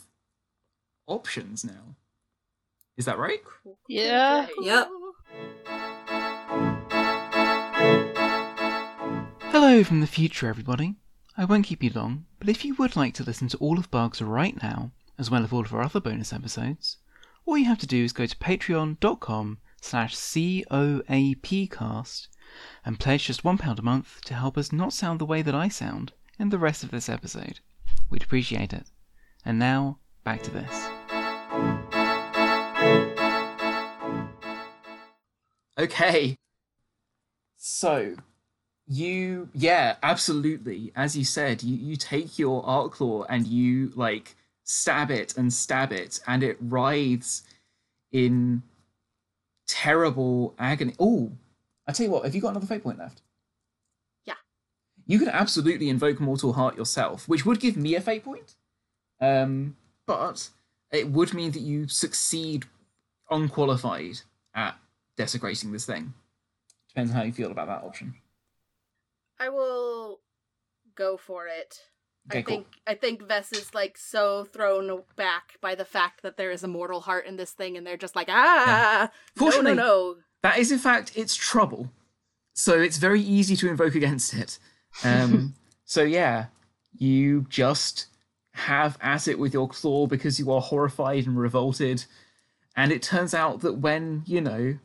options 1.07 1.65
now. 1.65 1.97
Is 2.97 3.05
that 3.05 3.19
right? 3.19 3.43
Yeah. 3.89 4.47
Yep. 4.61 4.89
Hello 9.51 9.85
from 9.85 10.01
the 10.01 10.07
future, 10.07 10.49
everybody. 10.49 10.97
I 11.37 11.45
won't 11.45 11.67
keep 11.67 11.83
you 11.83 11.91
long, 11.95 12.27
but 12.39 12.49
if 12.49 12.65
you 12.65 12.75
would 12.77 12.97
like 12.97 13.15
to 13.15 13.25
listen 13.25 13.49
to 13.49 13.57
all 13.59 13.79
of 13.79 13.91
Bugs 13.91 14.23
right 14.23 14.61
now, 14.63 14.93
as 15.19 15.31
well 15.31 15.45
as 15.45 15.53
all 15.53 15.61
of 15.61 15.75
our 15.75 15.83
other 15.83 16.01
bonus 16.01 16.33
episodes, 16.33 16.99
all 17.47 17.59
you 17.59 17.67
have 17.67 17.79
to 17.79 17.87
do 17.87 18.03
is 18.05 18.13
go 18.13 18.27
to 18.27 18.37
patreon.com 18.37 19.59
slash 19.81 20.17
coapcast 20.17 20.69
and 22.85 23.01
pledge 23.01 23.27
just 23.27 23.43
£1 23.43 23.79
a 23.79 23.83
month 23.83 24.21
to 24.25 24.35
help 24.35 24.57
us 24.57 24.73
not 24.73 24.93
sound 24.93 25.21
the 25.21 25.27
way 25.27 25.43
that 25.43 25.55
I 25.55 25.69
sound 25.69 26.13
in 26.39 26.49
the 26.49 26.59
rest 26.59 26.83
of 26.83 26.91
this 26.91 27.09
episode. 27.09 27.61
We'd 28.11 28.23
appreciate 28.23 28.73
it. 28.73 28.87
And 29.45 29.59
now, 29.59 29.99
back 30.25 30.43
to 30.45 30.51
this. 30.51 30.89
Okay. 35.79 36.37
So, 37.57 38.17
you 38.87 39.49
yeah 39.55 39.97
absolutely 40.03 40.93
as 40.95 41.17
you 41.17 41.25
said 41.25 41.63
you 41.63 41.75
you 41.75 41.97
take 41.97 42.39
your 42.39 42.63
art 42.67 42.93
claw 42.93 43.25
and 43.31 43.47
you 43.47 43.91
like 43.95 44.37
stab 44.65 45.11
it 45.11 45.37
and 45.37 45.53
stab 45.53 45.93
it 45.93 46.21
and 46.27 46.43
it 46.43 46.57
writhes 46.61 47.43
in 48.13 48.63
terrible 49.67 50.55
agony 50.59 50.95
oh 50.99 51.31
i 51.87 51.93
tell 51.93 52.05
you 52.07 52.11
what 52.13 52.25
have 52.25 52.35
you 52.35 52.41
got 52.41 52.51
another 52.51 52.67
fate 52.67 52.83
point 52.83 52.99
left 52.99 53.23
Yeah. 54.25 54.35
you 55.07 55.19
could 55.19 55.29
absolutely 55.29 55.89
invoke 55.89 56.21
mortal 56.21 56.55
heart 56.55 56.77
yourself 56.77 57.29
which 57.29 57.45
would 57.47 57.61
give 57.61 57.77
me 57.77 57.95
a 57.95 58.01
fate 58.01 58.25
point 58.25 58.57
um 59.21 59.77
but 60.07 60.49
it 60.93 61.09
would 61.09 61.35
mean 61.35 61.51
that 61.53 61.61
you 61.63 61.89
succeed 61.89 62.67
unqualified 63.31 64.21
at 64.55 64.77
desecrating 65.17 65.73
this 65.73 65.87
thing 65.87 66.13
depends 66.89 67.11
on 67.11 67.17
how 67.17 67.23
you 67.23 67.33
feel 67.33 67.51
about 67.51 67.67
that 67.69 67.83
option 67.85 68.15
I 69.41 69.49
will 69.49 70.21
go 70.95 71.17
for 71.17 71.49
it. 71.49 71.81
Okay, 72.31 72.39
I 72.39 72.43
cool. 72.43 72.57
think 72.57 72.67
I 72.87 72.95
think 72.95 73.23
Vess 73.23 73.53
is 73.53 73.75
like 73.75 73.99
so 73.99 74.45
thrown 74.45 75.03
back 75.17 75.59
by 75.61 75.75
the 75.75 75.85
fact 75.85 76.23
that 76.23 76.37
there 76.37 76.51
is 76.51 76.63
a 76.63 76.69
mortal 76.69 77.01
heart 77.01 77.27
in 77.27 77.37
this 77.37 77.53
thing, 77.53 77.77
and 77.77 77.87
they're 77.87 77.97
just 77.97 78.17
like, 78.17 78.29
ah, 78.31 79.11
no, 79.39 79.61
no, 79.61 79.75
no. 79.75 80.17
That 80.43 80.59
is, 80.59 80.73
in 80.73 80.79
fact, 80.79 81.17
its 81.17 81.35
trouble. 81.35 81.91
So 82.55 82.81
it's 82.81 82.99
very 82.99 83.21
easy 83.21 83.57
to 83.57 83.69
invoke 83.69 83.95
against 83.95 84.35
it. 84.35 84.59
Um, 85.03 85.55
so 85.85 86.03
yeah, 86.03 86.47
you 86.97 87.47
just 87.49 88.07
have 88.53 88.97
at 89.01 89.27
it 89.27 89.39
with 89.39 89.53
your 89.53 89.69
claw 89.69 90.07
because 90.07 90.39
you 90.39 90.51
are 90.53 90.61
horrified 90.61 91.27
and 91.27 91.37
revolted. 91.37 92.05
And 92.77 92.93
it 92.93 93.03
turns 93.03 93.35
out 93.35 93.61
that 93.61 93.79
when, 93.79 94.23
you 94.27 94.41
know, 94.41 94.79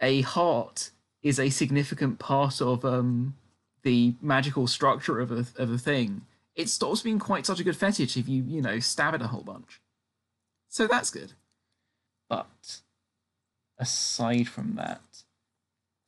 a 0.00 0.20
heart 0.22 0.90
is 1.22 1.38
a 1.38 1.50
significant 1.50 2.18
part 2.18 2.60
of 2.60 2.84
um, 2.84 3.36
the 3.82 4.14
magical 4.20 4.66
structure 4.66 5.18
of 5.18 5.32
a, 5.32 5.46
of 5.56 5.70
a 5.70 5.78
thing, 5.78 6.22
it 6.60 6.68
stops 6.68 7.02
being 7.02 7.18
quite 7.18 7.46
such 7.46 7.60
a 7.60 7.64
good 7.64 7.76
fetish 7.76 8.16
if 8.16 8.28
you, 8.28 8.44
you 8.44 8.62
know, 8.62 8.78
stab 8.78 9.14
it 9.14 9.22
a 9.22 9.28
whole 9.28 9.42
bunch. 9.42 9.80
So 10.68 10.86
that's 10.86 11.10
good. 11.10 11.32
But 12.28 12.80
aside 13.78 14.48
from 14.48 14.74
that, 14.76 15.00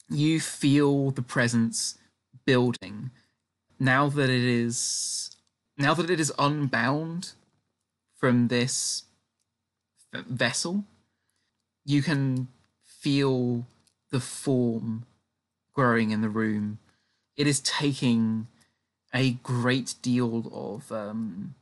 you 0.08 0.40
feel 0.40 1.10
the 1.10 1.22
presence 1.22 1.98
building 2.44 3.10
now 3.78 4.08
that 4.08 4.30
it 4.30 4.44
is 4.44 5.34
now 5.78 5.94
that 5.94 6.10
it 6.10 6.20
is 6.20 6.32
unbound 6.38 7.32
from 8.14 8.48
this 8.48 9.04
vessel 10.12 10.84
you 11.84 12.02
can 12.02 12.48
feel 12.84 13.66
the 14.10 14.20
form 14.20 15.04
growing 15.72 16.10
in 16.10 16.20
the 16.20 16.28
room 16.28 16.78
it 17.36 17.46
is 17.46 17.60
taking 17.60 18.46
a 19.14 19.32
great 19.42 19.94
deal 20.02 20.50
of 20.52 20.90
um 20.92 21.54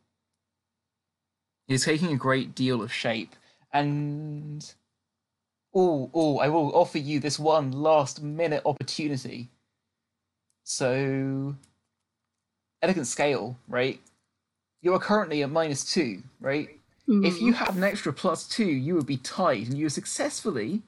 is 1.68 1.84
taking 1.84 2.12
a 2.12 2.16
great 2.16 2.54
deal 2.54 2.82
of 2.82 2.92
shape. 2.92 3.34
And 3.72 4.72
oh 5.74 6.10
oh 6.12 6.38
i 6.38 6.48
will 6.48 6.74
offer 6.74 6.98
you 6.98 7.20
this 7.20 7.38
one 7.38 7.72
last 7.72 8.22
minute 8.22 8.62
opportunity. 8.64 9.48
So 10.64 11.54
elegant 12.82 13.06
scale 13.06 13.56
right? 13.68 14.00
You 14.82 14.94
are 14.94 14.98
currently 14.98 15.42
at 15.42 15.50
minus 15.50 15.84
two 15.84 16.22
right? 16.40 16.68
If 17.24 17.40
you 17.40 17.52
had 17.54 17.74
an 17.74 17.82
extra 17.82 18.12
plus 18.12 18.46
two 18.46 18.64
you 18.64 18.94
would 18.94 19.06
be 19.06 19.16
tied 19.16 19.66
and 19.66 19.76
you 19.76 19.86
would 19.86 19.92
successfully 19.92 20.82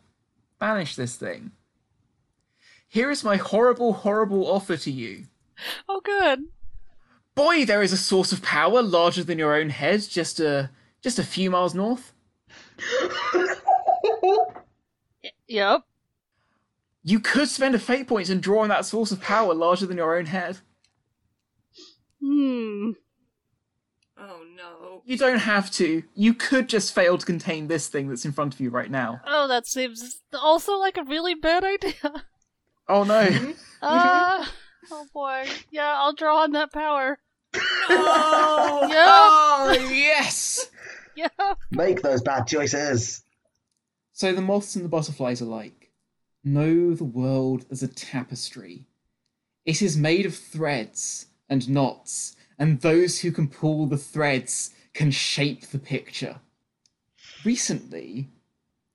banish 0.59 0.95
this 0.95 1.17
thing. 1.17 1.51
Here 2.89 3.11
is 3.11 3.25
my 3.25 3.37
horrible, 3.37 3.93
horrible 3.95 4.47
offer 4.47 4.77
to 4.77 4.91
you. 4.91 5.25
Oh, 5.89 6.01
good. 6.03 6.41
Boy, 7.35 7.65
there 7.65 7.83
is 7.83 7.93
a 7.93 7.97
source 7.97 8.33
of 8.33 8.43
power 8.43 8.83
larger 8.83 9.25
than 9.25 9.39
your 9.39 9.55
own 9.55 9.71
head, 9.71 10.03
just 10.09 10.39
a 10.41 10.71
just 11.03 11.19
a 11.19 11.25
few 11.25 11.51
miles 11.51 11.75
north. 11.75 12.13
Yep. 15.53 15.83
You 17.05 17.21
could 17.21 17.49
spend 17.49 17.75
a 17.75 17.79
fate 17.79 18.09
point 18.09 18.31
and 18.31 18.43
draw 18.43 18.63
on 18.63 18.69
that 18.71 18.87
source 18.87 19.13
of 19.13 19.21
power 19.21 19.53
larger 19.53 19.87
than 19.87 19.99
your 19.99 20.17
own 20.17 20.27
head. 20.27 20.59
Hmm. 22.21 22.93
Oh 24.17 24.45
no. 24.57 25.03
You 25.05 25.19
don't 25.19 25.41
have 25.41 25.71
to. 25.73 26.05
You 26.15 26.33
could 26.33 26.69
just 26.69 26.95
fail 26.95 27.19
to 27.19 27.27
contain 27.27 27.67
this 27.67 27.89
thing 27.89 28.09
that's 28.09 28.25
in 28.25 28.33
front 28.33 28.55
of 28.55 28.61
you 28.61 28.71
right 28.71 28.91
now. 28.91 29.21
Oh, 29.27 29.49
that 29.49 29.67
seems 29.67 30.23
also 30.33 30.79
like 30.79 30.97
a 30.97 31.03
really 31.05 31.35
bad 31.35 31.65
idea. 31.65 32.25
Oh 32.89 33.05
no. 33.05 33.55
Ah. 33.83 34.51
oh 34.91 35.07
boy. 35.13 35.47
Yeah, 35.71 35.95
I'll 35.99 36.15
draw 36.15 36.43
on 36.43 36.53
that 36.53 36.73
power. 36.73 37.19
Oh. 37.55 38.79
Yep. 38.89 38.99
oh 38.99 39.91
yes. 39.93 40.71
Yep. 41.17 41.33
Make 41.71 42.03
those 42.03 42.23
bad 42.23 42.47
choices. 42.47 43.23
So 44.13 44.33
the 44.33 44.41
moths 44.41 44.77
and 44.77 44.85
the 44.85 44.89
butterflies 44.89 45.41
alike 45.41 45.91
know 46.45 46.95
the 46.95 47.05
world 47.05 47.65
as 47.71 47.83
a 47.83 47.89
tapestry. 47.89 48.87
It 49.65 49.81
is 49.81 49.97
made 49.97 50.27
of 50.27 50.35
threads 50.35 51.27
and 51.49 51.69
knots, 51.69 52.37
and 52.59 52.81
those 52.81 53.21
who 53.21 53.31
can 53.31 53.49
pull 53.49 53.87
the 53.87 53.97
threads 53.97 54.75
can 54.95 55.11
shape 55.11 55.67
the 55.67 55.79
picture. 55.79 56.41
Recently, 57.45 58.29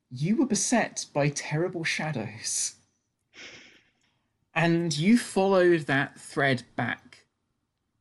you 0.10 0.38
were 0.38 0.46
beset 0.46 1.06
by 1.14 1.30
terrible 1.30 1.84
shadows. 1.84 2.76
And 4.58 4.98
you 4.98 5.20
followed 5.20 5.82
that 5.82 6.20
thread 6.20 6.64
back 6.76 7.26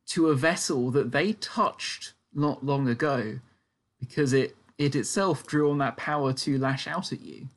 to 0.07 0.29
a 0.29 0.35
vessel 0.35 0.89
that 0.89 1.11
they 1.11 1.33
touched 1.33 2.13
not 2.33 2.65
long 2.65 2.89
ago 2.89 3.39
because 3.99 4.33
it 4.33 4.57
it 4.79 4.95
itself 4.95 5.45
drew 5.45 5.69
on 5.69 5.77
that 5.77 5.97
power 5.97 6.33
to 6.33 6.57
lash 6.57 6.87
out 6.87 7.11
at 7.11 7.21
you. 7.21 7.49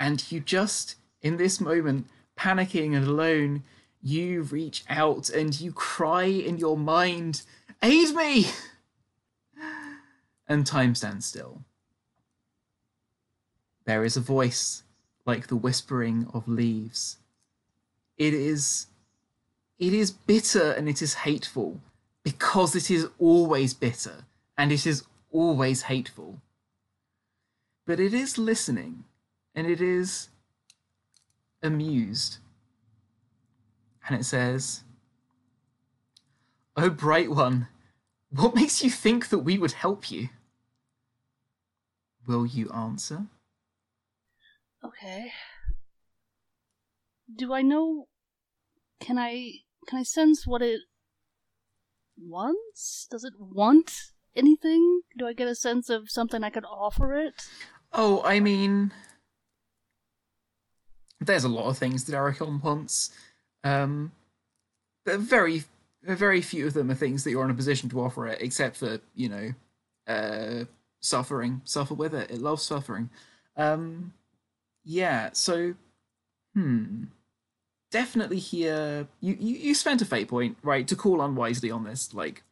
And 0.00 0.24
you 0.32 0.40
just, 0.40 0.96
in 1.20 1.36
this 1.36 1.60
moment, 1.60 2.06
panicking 2.38 2.96
and 2.96 3.06
alone, 3.06 3.62
you 4.02 4.42
reach 4.42 4.82
out 4.88 5.28
and 5.28 5.58
you 5.60 5.70
cry 5.70 6.24
in 6.24 6.56
your 6.56 6.78
mind, 6.78 7.42
Aid 7.82 8.14
me! 8.14 8.46
And 10.48 10.66
time 10.66 10.94
stands 10.94 11.26
still. 11.26 11.62
There 13.84 14.02
is 14.02 14.16
a 14.16 14.20
voice 14.20 14.82
like 15.24 15.46
the 15.46 15.56
whispering 15.56 16.26
of 16.32 16.48
leaves. 16.48 17.18
It 18.16 18.34
is 18.34 18.86
it 19.78 19.92
is 19.92 20.10
bitter 20.10 20.70
and 20.72 20.88
it 20.88 21.02
is 21.02 21.14
hateful 21.14 21.80
because 22.22 22.76
it 22.76 22.90
is 22.90 23.08
always 23.18 23.74
bitter 23.74 24.24
and 24.56 24.70
it 24.70 24.86
is 24.86 25.04
always 25.30 25.82
hateful. 25.82 26.40
But 27.86 27.98
it 27.98 28.14
is 28.14 28.38
listening 28.38 29.04
and 29.54 29.66
it 29.66 29.80
is 29.80 30.28
amused. 31.62 32.38
And 34.08 34.18
it 34.18 34.24
says, 34.24 34.82
Oh, 36.76 36.90
bright 36.90 37.30
one, 37.30 37.68
what 38.30 38.54
makes 38.54 38.82
you 38.82 38.90
think 38.90 39.28
that 39.28 39.40
we 39.40 39.58
would 39.58 39.72
help 39.72 40.10
you? 40.10 40.30
Will 42.26 42.46
you 42.46 42.70
answer? 42.70 43.26
Okay. 45.02 45.32
Do 47.34 47.52
I 47.52 47.62
know? 47.62 48.06
Can 49.00 49.18
I 49.18 49.54
can 49.88 49.98
I 49.98 50.04
sense 50.04 50.46
what 50.46 50.62
it 50.62 50.82
wants? 52.16 53.08
Does 53.10 53.24
it 53.24 53.32
want 53.36 53.92
anything? 54.36 55.00
Do 55.18 55.26
I 55.26 55.32
get 55.32 55.48
a 55.48 55.56
sense 55.56 55.90
of 55.90 56.08
something 56.08 56.44
I 56.44 56.50
could 56.50 56.64
offer 56.64 57.16
it? 57.16 57.34
Oh, 57.92 58.22
I 58.24 58.38
mean, 58.38 58.92
there's 61.20 61.44
a 61.44 61.48
lot 61.48 61.68
of 61.68 61.78
things 61.78 62.04
that 62.04 62.14
Arachon 62.14 62.62
wants. 62.62 63.10
Um, 63.64 64.12
but 65.04 65.18
very, 65.18 65.64
very 66.04 66.42
few 66.42 66.68
of 66.68 66.74
them 66.74 66.92
are 66.92 66.94
things 66.94 67.24
that 67.24 67.30
you're 67.32 67.44
in 67.44 67.50
a 67.50 67.54
position 67.54 67.88
to 67.88 68.00
offer 68.02 68.28
it, 68.28 68.40
except 68.40 68.76
for 68.76 69.00
you 69.16 69.28
know, 69.28 69.52
uh, 70.06 70.64
suffering. 71.00 71.60
Suffer 71.64 71.94
with 71.94 72.14
it. 72.14 72.30
It 72.30 72.40
loves 72.40 72.62
suffering. 72.62 73.10
Um, 73.56 74.12
yeah. 74.84 75.30
So, 75.32 75.74
hmm. 76.54 77.04
Definitely 77.90 78.38
here. 78.38 79.08
You, 79.20 79.36
you 79.40 79.56
you 79.56 79.74
spent 79.74 80.02
a 80.02 80.06
fate 80.06 80.28
point 80.28 80.58
right 80.62 80.88
to 80.88 80.96
call 80.96 81.22
unwisely 81.22 81.70
on 81.70 81.84
this 81.84 82.14
like, 82.14 82.42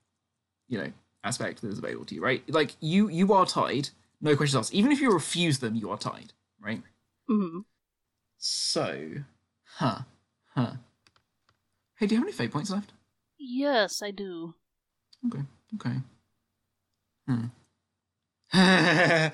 you 0.68 0.78
know, 0.78 0.92
aspect 1.24 1.62
that 1.62 1.68
is 1.72 1.78
available 1.78 2.06
to 2.06 2.14
you, 2.16 2.22
right? 2.22 2.42
Like 2.48 2.76
you 2.80 3.08
you 3.08 3.32
are 3.34 3.46
tied. 3.46 3.90
No 4.20 4.36
questions 4.36 4.58
asked. 4.66 4.74
Even 4.74 4.92
if 4.92 5.00
you 5.00 5.12
refuse 5.12 5.60
them, 5.60 5.74
you 5.76 5.90
are 5.90 5.98
tied, 5.98 6.32
right? 6.60 6.82
hmm 7.28 7.60
So, 8.38 9.22
huh, 9.64 10.00
huh. 10.54 10.74
Hey, 11.94 12.06
do 12.08 12.16
you 12.16 12.20
have 12.20 12.26
any 12.26 12.32
fate 12.32 12.50
points 12.50 12.70
left? 12.70 12.92
Yes, 13.38 14.02
I 14.02 14.12
do. 14.12 14.54
Okay, 15.26 15.44
okay. 15.74 15.96
Hmm. 17.26 17.46
I 18.52 19.30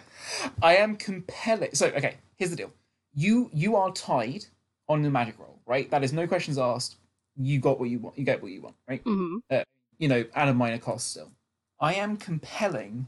am 0.63 0.97
compelling. 0.97 1.75
So, 1.75 1.87
okay, 1.89 2.17
here's 2.37 2.51
the 2.51 2.57
deal. 2.57 2.73
You 3.17 3.51
you 3.53 3.75
are 3.75 3.91
tied 3.93 4.45
on 4.89 5.03
the 5.03 5.11
magic 5.11 5.39
roll, 5.39 5.59
right? 5.67 5.91
That 5.91 6.05
is 6.05 6.13
no 6.13 6.27
questions 6.29 6.59
asked. 6.59 6.97
You 7.37 7.59
got 7.59 7.81
what 7.81 7.89
you 7.89 7.99
want. 7.99 8.17
You 8.17 8.25
get 8.25 8.41
what 8.43 8.53
you 8.53 8.63
want, 8.63 8.77
right? 8.87 9.03
hmm 9.03 9.39
You 9.99 10.09
know, 10.09 10.25
at 10.35 10.49
a 10.49 10.55
minor 10.55 10.79
cost 10.79 11.11
still. 11.11 11.33
I 11.81 11.95
am 11.95 12.17
compelling. 12.19 13.07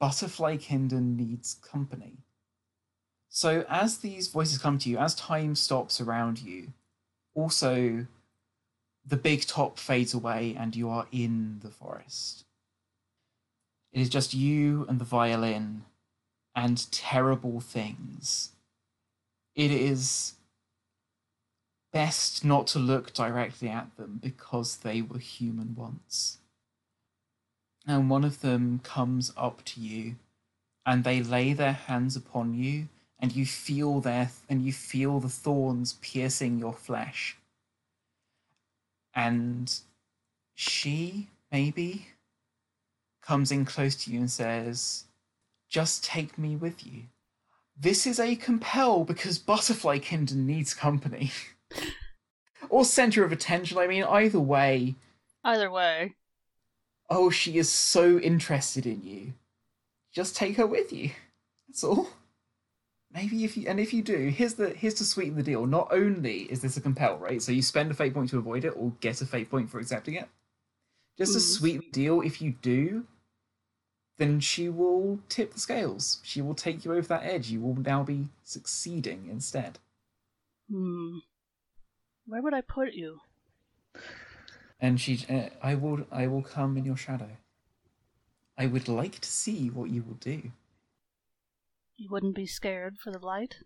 Butterfly 0.00 0.58
Kingdom 0.58 1.16
needs 1.16 1.54
company. 1.54 2.18
So 3.30 3.64
as 3.68 3.98
these 3.98 4.28
voices 4.28 4.58
come 4.58 4.78
to 4.78 4.90
you, 4.90 4.98
as 4.98 5.14
time 5.14 5.54
stops 5.54 6.00
around 6.00 6.40
you, 6.40 6.72
also 7.34 8.06
the 9.06 9.16
big 9.16 9.46
top 9.46 9.78
fades 9.78 10.12
away 10.12 10.56
and 10.58 10.74
you 10.74 10.90
are 10.90 11.06
in 11.12 11.60
the 11.62 11.70
forest. 11.70 12.44
It 13.92 14.00
is 14.00 14.08
just 14.08 14.34
you 14.34 14.84
and 14.88 14.98
the 14.98 15.04
violin 15.04 15.84
and 16.54 16.90
terrible 16.90 17.60
things. 17.60 18.50
It 19.56 19.72
is 19.72 20.34
best 21.92 22.44
not 22.44 22.68
to 22.68 22.78
look 22.78 23.12
directly 23.12 23.68
at 23.68 23.96
them 23.96 24.20
because 24.22 24.76
they 24.76 25.02
were 25.02 25.18
human 25.18 25.74
once. 25.74 26.38
And 27.86 28.10
one 28.10 28.24
of 28.24 28.42
them 28.42 28.80
comes 28.84 29.32
up 29.36 29.64
to 29.64 29.80
you 29.80 30.16
and 30.84 31.02
they 31.02 31.22
lay 31.22 31.52
their 31.52 31.72
hands 31.72 32.14
upon 32.14 32.54
you 32.54 32.88
and 33.18 33.34
you 33.34 33.46
feel 33.46 34.00
their 34.00 34.30
and 34.48 34.62
you 34.62 34.72
feel 34.72 35.20
the 35.20 35.28
thorns 35.28 35.94
piercing 35.94 36.58
your 36.58 36.74
flesh 36.74 37.36
and 39.14 39.80
she 40.54 41.28
maybe 41.50 42.08
comes 43.22 43.50
in 43.50 43.64
close 43.64 43.96
to 43.96 44.12
you 44.12 44.20
and 44.20 44.30
says 44.30 45.04
just 45.68 46.04
take 46.04 46.36
me 46.36 46.54
with 46.54 46.86
you 46.86 47.04
this 47.78 48.06
is 48.06 48.18
a 48.18 48.36
compel 48.36 49.04
because 49.04 49.38
butterfly 49.38 49.98
kingdom 49.98 50.46
needs 50.46 50.74
company. 50.74 51.30
Or 52.68 52.84
center 52.84 53.22
of 53.22 53.30
attention 53.30 53.78
i 53.78 53.86
mean 53.86 54.02
either 54.02 54.40
way. 54.40 54.96
Either 55.44 55.70
way. 55.70 56.14
oh 57.08 57.30
she 57.30 57.58
is 57.58 57.70
so 57.70 58.18
interested 58.18 58.86
in 58.86 59.02
you. 59.04 59.34
Just 60.12 60.34
take 60.34 60.56
her 60.56 60.66
with 60.66 60.92
you. 60.92 61.10
That's 61.68 61.84
all. 61.84 62.08
Maybe 63.12 63.44
if 63.44 63.56
you 63.56 63.68
and 63.68 63.78
if 63.78 63.94
you 63.94 64.02
do 64.02 64.30
here's 64.30 64.54
the 64.54 64.70
here's 64.70 64.94
to 64.94 65.04
sweeten 65.04 65.36
the 65.36 65.42
deal. 65.44 65.64
Not 65.66 65.88
only 65.92 66.42
is 66.50 66.60
this 66.60 66.76
a 66.76 66.80
compel 66.80 67.18
right? 67.18 67.40
So 67.40 67.52
you 67.52 67.62
spend 67.62 67.90
a 67.92 67.94
fate 67.94 68.14
point 68.14 68.30
to 68.30 68.38
avoid 68.38 68.64
it 68.64 68.74
or 68.76 68.90
get 69.00 69.20
a 69.20 69.26
fate 69.26 69.48
point 69.50 69.70
for 69.70 69.78
accepting 69.78 70.14
it. 70.14 70.28
Just 71.16 71.34
to 71.34 71.38
Mhm. 71.38 71.42
sweeten 71.56 71.80
the 71.82 71.92
deal 71.92 72.20
if 72.22 72.42
you 72.42 72.52
do 72.62 73.06
then 74.18 74.40
she 74.40 74.68
will 74.68 75.20
tip 75.28 75.52
the 75.54 75.60
scales 75.60 76.20
she 76.22 76.40
will 76.42 76.54
take 76.54 76.84
you 76.84 76.92
over 76.92 77.08
that 77.08 77.22
edge 77.24 77.48
you 77.50 77.60
will 77.60 77.76
now 77.76 78.02
be 78.02 78.28
succeeding 78.44 79.28
instead 79.30 79.78
Hmm. 80.68 81.18
Where 82.26 82.42
would 82.42 82.54
I 82.54 82.60
put 82.60 82.92
you? 82.94 83.20
and 84.80 85.00
she 85.00 85.24
uh, 85.28 85.48
i 85.62 85.74
will 85.74 86.06
i 86.10 86.26
will 86.26 86.42
come 86.42 86.76
in 86.76 86.84
your 86.84 86.96
shadow 86.96 87.36
i 88.58 88.66
would 88.66 88.88
like 88.88 89.18
to 89.20 89.28
see 89.28 89.70
what 89.70 89.90
you 89.90 90.02
will 90.02 90.14
do 90.20 90.52
You 91.96 92.08
wouldn't 92.10 92.34
be 92.34 92.46
scared 92.46 92.98
for 92.98 93.10
the 93.10 93.18
light? 93.18 93.56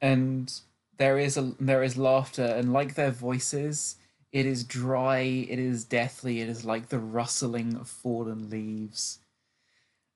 and 0.00 0.60
there 0.96 1.18
is 1.18 1.36
a 1.36 1.54
there 1.58 1.82
is 1.82 1.96
laughter 1.96 2.44
and 2.44 2.72
like 2.72 2.94
their 2.94 3.10
voices 3.10 3.96
it 4.32 4.46
is 4.46 4.64
dry 4.64 5.18
it 5.20 5.58
is 5.58 5.84
deathly 5.84 6.40
it 6.40 6.48
is 6.48 6.64
like 6.64 6.88
the 6.88 6.98
rustling 6.98 7.74
of 7.76 7.88
fallen 7.88 8.48
leaves 8.50 9.18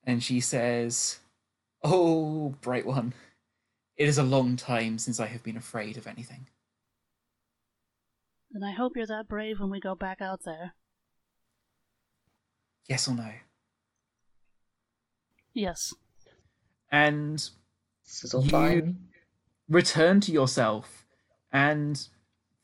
and 0.04 0.22
she 0.22 0.40
says 0.40 1.18
oh 1.82 2.50
bright 2.60 2.86
one 2.86 3.12
It 3.96 4.08
is 4.08 4.18
a 4.18 4.22
long 4.24 4.56
time 4.56 4.98
since 4.98 5.20
I 5.20 5.26
have 5.26 5.42
been 5.44 5.56
afraid 5.56 5.96
of 5.96 6.06
anything. 6.08 6.48
Then 8.50 8.64
I 8.64 8.72
hope 8.72 8.96
you're 8.96 9.06
that 9.06 9.28
brave 9.28 9.60
when 9.60 9.70
we 9.70 9.78
go 9.80 9.94
back 9.94 10.20
out 10.20 10.40
there. 10.44 10.74
Yes 12.88 13.06
or 13.06 13.14
no? 13.14 13.30
Yes. 15.52 15.94
And 16.90 17.38
This 18.04 18.24
is 18.24 18.34
all 18.34 18.42
You- 18.44 18.50
fine. 18.50 19.08
return 19.68 20.20
to 20.22 20.32
yourself 20.32 21.06
and 21.52 22.08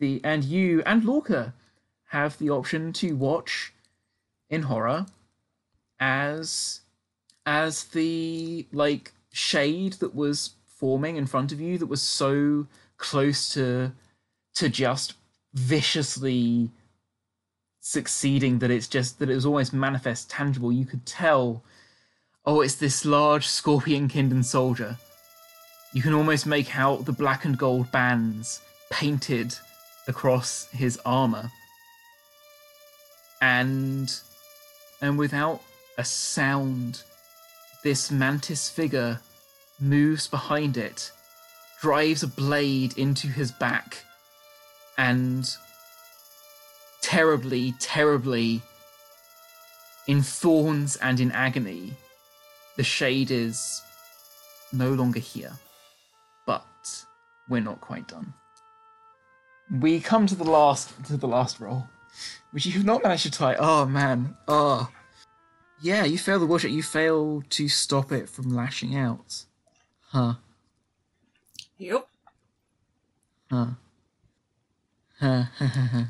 the 0.01 0.21
and 0.25 0.43
you 0.43 0.83
and 0.85 1.05
Lorca 1.05 1.55
have 2.09 2.37
the 2.39 2.51
option 2.51 2.93
to 2.95 3.15
watch 3.15 3.73
in 4.49 4.63
horror 4.63 5.07
as 6.01 6.81
as 7.47 7.85
the 7.85 8.67
like 8.73 9.13
shade 9.33 9.95
that 9.95 10.15
was 10.15 10.51
forming 10.65 11.17
in 11.17 11.27
front 11.27 11.53
of 11.53 11.61
you 11.61 11.79
that 11.79 11.87
was 11.87 12.03
so 12.03 12.67
close 12.97 13.53
to 13.55 13.93
to 14.55 14.69
just 14.69 15.15
viciously 15.55 16.71
succeeding 17.81 18.59
that 18.59 18.71
it's 18.71 18.89
just 18.89 19.19
that 19.19 19.31
it 19.31 19.35
was 19.35 19.47
almost 19.47 19.73
manifest 19.73 20.31
tangible. 20.31 20.73
You 20.73 20.85
could 20.85 21.07
tell 21.07 21.63
oh 22.45 22.61
it's 22.61 22.77
this 22.77 23.05
large 23.05 23.47
scorpion 23.47 24.09
kindred 24.09 24.45
soldier. 24.45 24.97
You 25.93 26.03
can 26.03 26.15
almost 26.15 26.47
make 26.47 26.77
out 26.79 27.05
the 27.05 27.13
black 27.13 27.45
and 27.45 27.59
gold 27.59 27.91
bands 27.93 28.63
painted 28.91 29.57
across 30.11 30.69
his 30.73 31.01
armor. 31.07 31.51
And 33.41 34.13
and 35.01 35.17
without 35.17 35.63
a 35.97 36.05
sound, 36.05 37.03
this 37.83 38.11
mantis 38.11 38.69
figure 38.69 39.21
moves 39.81 40.29
behind 40.29 40.77
it, 40.77 41.11
drives 41.81 42.23
a 42.23 42.29
blade 42.29 42.99
into 42.99 43.27
his 43.29 43.51
back, 43.51 44.05
and 44.99 45.49
terribly, 47.01 47.73
terribly 47.81 48.61
in 50.07 50.21
thorns 50.21 50.97
and 50.97 51.19
in 51.19 51.33
agony, 51.33 51.95
the 52.77 52.85
shade 52.85 53.31
is 53.31 53.81
no 54.71 54.93
longer 54.93 55.21
here 55.21 55.53
but 56.51 57.05
we're 57.49 57.61
not 57.61 57.81
quite 57.81 58.09
done. 58.09 58.35
We 59.79 60.01
come 60.01 60.27
to 60.27 60.35
the 60.35 60.45
last 60.45 60.93
to 61.07 61.17
the 61.17 61.29
last 61.29 61.61
roll, 61.61 61.87
which 62.51 62.67
you 62.67 62.73
have 62.73 62.85
not 62.85 63.03
managed 63.03 63.23
to 63.25 63.31
tie. 63.31 63.55
Oh 63.59 63.87
man, 63.87 64.37
oh 64.49 64.91
yeah, 65.81 66.05
you 66.05 66.19
fail 66.19 66.39
the 66.39 66.47
watch. 66.47 66.65
You 66.65 66.83
fail 66.83 67.43
to 67.51 67.69
stop 67.69 68.13
it 68.13 68.29
from 68.29 68.55
lashing 68.55 68.97
out. 68.97 69.45
Huh? 70.09 70.35
Yep. 71.79 72.07
Huh? 73.51 73.67
Huh? 75.19 75.45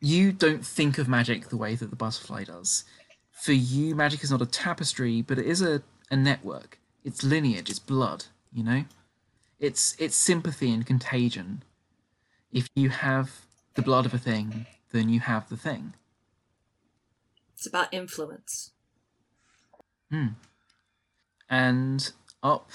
you 0.00 0.32
don't 0.32 0.66
think 0.66 0.98
of 0.98 1.08
magic 1.08 1.48
the 1.48 1.56
way 1.56 1.74
that 1.76 1.90
the 1.90 1.96
butterfly 1.96 2.44
does. 2.44 2.84
For 3.30 3.52
you, 3.52 3.94
magic 3.94 4.24
is 4.24 4.30
not 4.30 4.42
a 4.42 4.46
tapestry, 4.46 5.22
but 5.22 5.38
it 5.38 5.46
is 5.46 5.62
a, 5.62 5.82
a 6.10 6.16
network. 6.16 6.78
It's 7.04 7.22
lineage. 7.22 7.70
It's 7.70 7.78
blood. 7.78 8.24
You 8.52 8.64
know. 8.64 8.84
It's 9.60 9.94
it's 9.98 10.16
sympathy 10.16 10.72
and 10.72 10.84
contagion. 10.84 11.62
If 12.56 12.70
you 12.74 12.88
have 12.88 13.44
the 13.74 13.82
blood 13.82 14.06
of 14.06 14.14
a 14.14 14.18
thing, 14.18 14.64
then 14.90 15.10
you 15.10 15.20
have 15.20 15.50
the 15.50 15.58
thing. 15.58 15.92
It's 17.52 17.66
about 17.66 17.92
influence. 17.92 18.70
Hmm. 20.10 20.28
And 21.50 22.10
up 22.42 22.70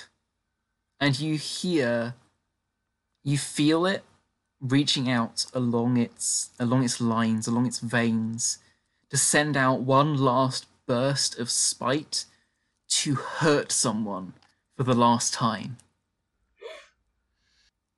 and 1.00 1.20
you 1.20 1.36
hear 1.36 2.14
you 3.24 3.40
feel 3.40 3.88
it 3.88 4.04
reaching 4.60 5.10
out 5.10 5.48
along 5.52 5.98
its 5.98 6.52
along 6.60 6.84
its 6.84 7.02
lines, 7.02 7.48
along 7.48 7.66
its 7.66 7.80
veins, 7.80 8.60
to 9.10 9.18
send 9.18 9.58
out 9.58 9.82
one 9.82 10.16
last 10.16 10.68
burst 10.86 11.40
of 11.40 11.50
spite 11.50 12.26
to 12.90 13.16
hurt 13.16 13.72
someone 13.72 14.34
for 14.78 14.84
the 14.84 14.94
last 14.94 15.34
time. 15.34 15.78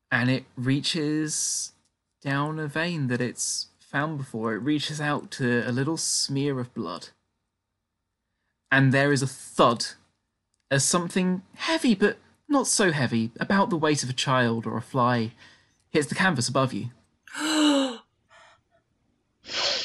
And 0.10 0.30
it 0.30 0.46
reaches 0.56 1.73
down 2.24 2.60
a 2.60 2.68
vein 2.68 3.08
that 3.08 3.22
it's 3.22 3.68
found 3.80 4.18
before. 4.18 4.54
It 4.54 4.60
reaches 4.60 5.02
out 5.02 5.30
to 5.32 5.68
a 5.68 5.72
little 5.72 5.98
smear 5.98 6.60
of 6.60 6.74
blood. 6.74 7.10
And 8.72 8.92
there 8.92 9.12
is 9.12 9.22
a 9.22 9.28
thud 9.28 9.86
as 10.72 10.84
something 10.84 11.44
heavy, 11.56 11.94
but 11.94 12.18
not 12.50 12.66
so 12.68 12.92
heavy, 12.92 13.32
about 13.40 13.70
the 13.70 13.78
weight 13.78 14.04
of 14.04 14.10
a 14.10 14.14
child 14.14 14.66
or 14.66 14.78
a 14.78 14.82
fly, 14.82 15.34
hits 15.92 16.08
the 16.08 16.16
canvas 16.16 16.48
above 16.50 16.74
you. 16.74 16.90
oh 17.38 18.02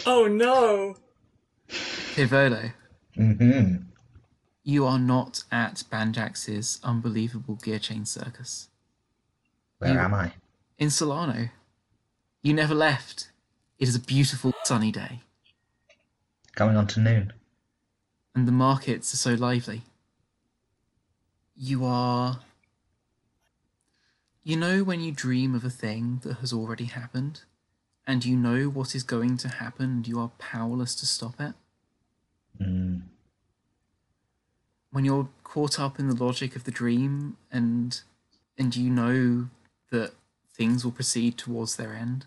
no! 0.06 0.96
Tivolo, 1.68 2.72
hmm 3.14 3.76
you 4.64 4.84
are 4.84 4.98
not 4.98 5.44
at 5.50 5.82
Banjax's 5.90 6.78
unbelievable 6.84 7.54
gear 7.54 7.78
chain 7.78 8.04
circus. 8.04 8.68
Where 9.78 9.94
You- 9.94 9.98
am 9.98 10.12
I? 10.12 10.32
In 10.78 10.88
Solarno. 10.88 11.48
You 12.42 12.54
never 12.54 12.74
left. 12.74 13.30
It 13.78 13.88
is 13.88 13.94
a 13.96 14.00
beautiful 14.00 14.52
sunny 14.64 14.90
day, 14.92 15.20
Going 16.54 16.76
on 16.76 16.86
to 16.88 17.00
noon. 17.00 17.32
and 18.34 18.46
the 18.48 18.52
markets 18.52 19.12
are 19.14 19.16
so 19.18 19.34
lively. 19.34 19.82
You 21.56 21.84
are. 21.84 22.40
You 24.42 24.56
know 24.56 24.82
when 24.82 25.00
you 25.00 25.12
dream 25.12 25.54
of 25.54 25.64
a 25.64 25.70
thing 25.70 26.20
that 26.24 26.38
has 26.38 26.52
already 26.52 26.84
happened, 26.86 27.42
and 28.06 28.24
you 28.24 28.36
know 28.36 28.64
what 28.68 28.94
is 28.94 29.02
going 29.02 29.36
to 29.38 29.48
happen, 29.48 29.84
and 29.90 30.08
you 30.08 30.18
are 30.20 30.30
powerless 30.38 30.94
to 30.96 31.06
stop 31.06 31.40
it? 31.40 31.54
Mm. 32.60 33.02
when 34.90 35.04
you're 35.04 35.28
caught 35.44 35.78
up 35.78 36.00
in 36.00 36.08
the 36.08 36.24
logic 36.24 36.56
of 36.56 36.64
the 36.64 36.72
dream 36.72 37.36
and 37.52 38.00
and 38.56 38.74
you 38.74 38.90
know 38.90 39.48
that 39.92 40.12
things 40.58 40.84
will 40.84 40.92
proceed 40.92 41.38
towards 41.38 41.76
their 41.76 41.94
end 41.94 42.26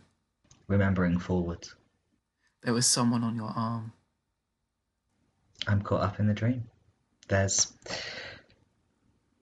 Remembering 0.68 1.20
forwards. 1.20 1.76
there 2.64 2.74
was 2.74 2.88
someone 2.88 3.24
on 3.24 3.36
your 3.36 3.54
arm 3.56 3.94
I'm 5.68 5.82
caught 5.82 6.02
up 6.02 6.20
in 6.20 6.28
the 6.28 6.34
dream. 6.34 6.70
There's 7.28 7.72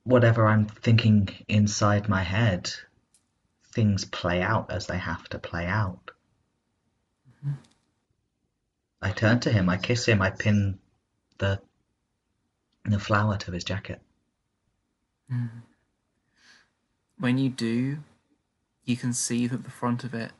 whatever 0.03 0.47
I'm 0.47 0.65
thinking 0.65 1.29
inside 1.47 2.09
my 2.09 2.23
head, 2.23 2.69
things 3.73 4.05
play 4.05 4.41
out 4.41 4.71
as 4.71 4.87
they 4.87 4.97
have 4.97 5.27
to 5.29 5.39
play 5.39 5.65
out. 5.65 6.11
Mm-hmm. 7.29 7.53
I 9.01 9.11
turn 9.11 9.39
to 9.41 9.51
him, 9.51 9.69
I 9.69 9.77
kiss 9.77 10.05
him, 10.05 10.21
I 10.21 10.29
pin 10.31 10.79
the 11.37 11.61
the 12.85 12.99
flower 12.99 13.37
to 13.37 13.51
his 13.51 13.63
jacket. 13.63 14.01
Mm-hmm. 15.31 15.59
when 17.19 17.37
you 17.37 17.49
do 17.49 17.99
you 18.89 18.97
can 18.97 19.13
see 19.13 19.45
that 19.45 19.63
the 19.63 19.69
front 19.69 20.03
of 20.03 20.15
it 20.15 20.31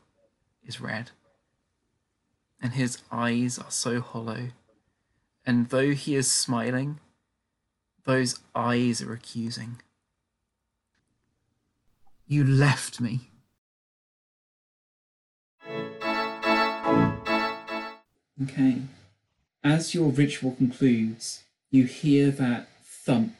is 0.66 0.80
red. 0.80 1.12
And 2.60 2.72
his 2.72 2.98
eyes 3.10 3.58
are 3.58 3.70
so 3.70 4.00
hollow. 4.00 4.48
And 5.46 5.68
though 5.68 5.92
he 5.92 6.16
is 6.16 6.30
smiling 6.30 6.98
those 8.04 8.40
eyes 8.54 9.02
are 9.02 9.12
accusing. 9.12 9.80
You 12.26 12.44
left 12.44 13.00
me. 13.00 13.28
Okay. 18.42 18.82
As 19.62 19.94
your 19.94 20.10
ritual 20.10 20.52
concludes, 20.52 21.44
you 21.70 21.84
hear 21.84 22.30
that 22.32 22.68
thump 22.82 23.34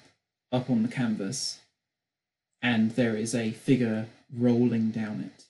up 0.53 0.69
on 0.69 0.83
the 0.83 0.89
canvas, 0.89 1.61
and 2.61 2.93
there 2.93 3.17
is 3.17 3.35
a 3.35 3.51
figure 3.53 4.07
rolling 4.37 4.91
down 4.91 5.20
it. 5.20 5.45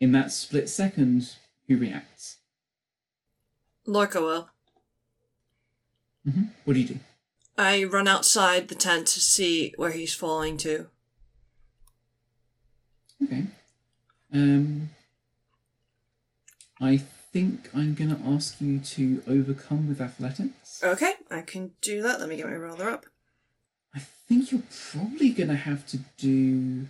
In 0.00 0.12
that 0.12 0.32
split 0.32 0.68
second, 0.68 1.34
who 1.68 1.76
reacts? 1.78 2.38
Lorca 3.86 4.20
will. 4.20 4.50
hmm 6.24 6.44
What 6.64 6.74
do 6.74 6.80
you 6.80 6.88
do? 6.88 6.98
I 7.58 7.84
run 7.84 8.06
outside 8.08 8.68
the 8.68 8.74
tent 8.74 9.06
to 9.08 9.20
see 9.20 9.72
where 9.76 9.92
he's 9.92 10.12
falling 10.14 10.58
to. 10.58 10.88
Okay. 13.22 13.44
Um, 14.32 14.90
I 16.80 16.98
think 16.98 17.70
I'm 17.74 17.94
gonna 17.94 18.20
ask 18.26 18.60
you 18.60 18.78
to 18.80 19.22
overcome 19.26 19.88
with 19.88 20.00
athletics. 20.02 20.82
Okay, 20.84 21.14
I 21.30 21.40
can 21.40 21.70
do 21.80 22.02
that. 22.02 22.20
Let 22.20 22.28
me 22.28 22.36
get 22.36 22.46
my 22.46 22.56
roller 22.56 22.90
up. 22.90 23.06
I 23.94 24.00
think 24.00 24.52
you're 24.52 24.62
probably 24.92 25.30
gonna 25.30 25.56
have 25.56 25.86
to 25.86 25.98
do 26.18 26.88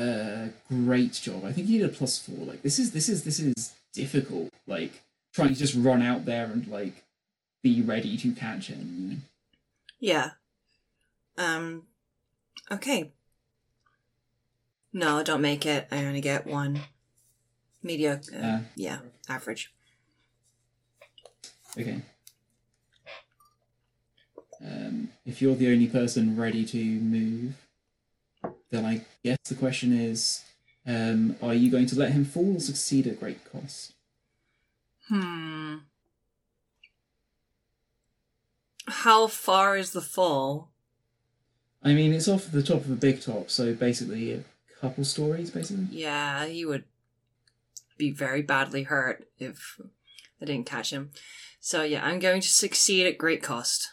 a 0.00 0.50
great 0.68 1.12
job. 1.12 1.44
I 1.44 1.52
think 1.52 1.68
you 1.68 1.78
need 1.78 1.84
a 1.84 1.88
plus 1.88 2.18
four. 2.18 2.44
Like 2.46 2.62
this 2.62 2.78
is 2.78 2.92
this 2.92 3.08
is 3.08 3.24
this 3.24 3.38
is 3.40 3.72
difficult. 3.92 4.50
Like 4.66 5.02
trying 5.32 5.48
to 5.50 5.54
just 5.54 5.74
run 5.74 6.02
out 6.02 6.24
there 6.24 6.44
and 6.46 6.66
like 6.66 7.04
be 7.62 7.82
ready 7.82 8.16
to 8.16 8.32
catch 8.32 8.68
him. 8.68 8.96
You 8.98 9.08
know? 9.10 9.16
Yeah. 10.00 10.30
Um. 11.36 11.84
Okay. 12.70 13.12
No, 14.92 15.22
don't 15.22 15.40
make 15.42 15.66
it. 15.66 15.86
I 15.90 16.04
only 16.04 16.20
get 16.20 16.46
one. 16.46 16.80
Mediocre. 17.82 18.34
Uh, 18.34 18.46
Uh. 18.46 18.60
yeah, 18.74 18.98
average. 19.28 19.72
Okay. 21.78 22.02
Um, 24.62 25.10
if 25.24 25.40
you're 25.40 25.54
the 25.54 25.72
only 25.72 25.86
person 25.86 26.36
ready 26.36 26.64
to 26.66 26.76
move, 26.84 27.54
then 28.70 28.84
I 28.84 29.04
guess 29.24 29.38
the 29.48 29.54
question 29.54 29.92
is 29.92 30.42
um, 30.86 31.36
are 31.42 31.54
you 31.54 31.70
going 31.70 31.86
to 31.86 31.98
let 31.98 32.12
him 32.12 32.24
fall 32.24 32.56
or 32.56 32.60
succeed 32.60 33.06
at 33.06 33.20
great 33.20 33.40
cost? 33.50 33.92
Hmm. 35.08 35.76
How 38.86 39.26
far 39.26 39.76
is 39.76 39.92
the 39.92 40.00
fall? 40.00 40.70
I 41.82 41.94
mean, 41.94 42.12
it's 42.12 42.28
off 42.28 42.50
the 42.50 42.62
top 42.62 42.84
of 42.84 42.90
a 42.90 42.96
big 42.96 43.22
top, 43.22 43.50
so 43.50 43.72
basically 43.74 44.32
a 44.32 44.42
couple 44.80 45.04
stories, 45.04 45.50
basically. 45.50 45.86
Yeah, 45.90 46.46
he 46.46 46.64
would 46.64 46.84
be 47.96 48.10
very 48.10 48.42
badly 48.42 48.84
hurt 48.84 49.26
if 49.38 49.80
I 50.40 50.44
didn't 50.44 50.66
catch 50.66 50.90
him. 50.90 51.10
So 51.60 51.82
yeah, 51.82 52.04
I'm 52.04 52.18
going 52.18 52.40
to 52.40 52.48
succeed 52.48 53.06
at 53.06 53.18
great 53.18 53.42
cost. 53.42 53.88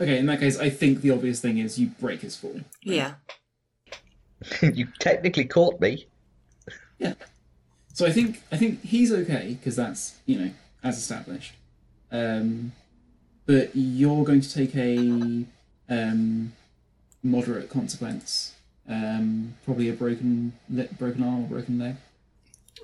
Okay, 0.00 0.18
in 0.18 0.26
that 0.26 0.40
case, 0.40 0.58
I 0.58 0.70
think 0.70 1.00
the 1.00 1.10
obvious 1.10 1.40
thing 1.40 1.58
is 1.58 1.78
you 1.78 1.88
break 1.88 2.20
his 2.20 2.36
fall. 2.36 2.54
right? 2.54 2.64
Yeah. 2.82 3.14
you 4.62 4.86
technically 4.98 5.44
caught 5.44 5.80
me. 5.80 6.06
Yeah. 6.98 7.14
So 7.92 8.06
I 8.06 8.10
think 8.10 8.42
I 8.50 8.56
think 8.56 8.82
he's 8.82 9.12
okay 9.12 9.56
because 9.58 9.76
that's 9.76 10.16
you 10.26 10.38
know 10.38 10.50
as 10.82 10.98
established. 10.98 11.54
Um, 12.10 12.72
but 13.46 13.70
you're 13.74 14.24
going 14.24 14.40
to 14.40 14.52
take 14.52 14.74
a 14.76 15.44
um, 15.88 16.52
moderate 17.22 17.68
consequence, 17.68 18.54
um, 18.88 19.54
probably 19.64 19.88
a 19.88 19.92
broken 19.92 20.52
le- 20.70 20.88
broken 20.98 21.22
arm 21.22 21.44
or 21.44 21.48
broken 21.48 21.78
leg. 21.78 21.96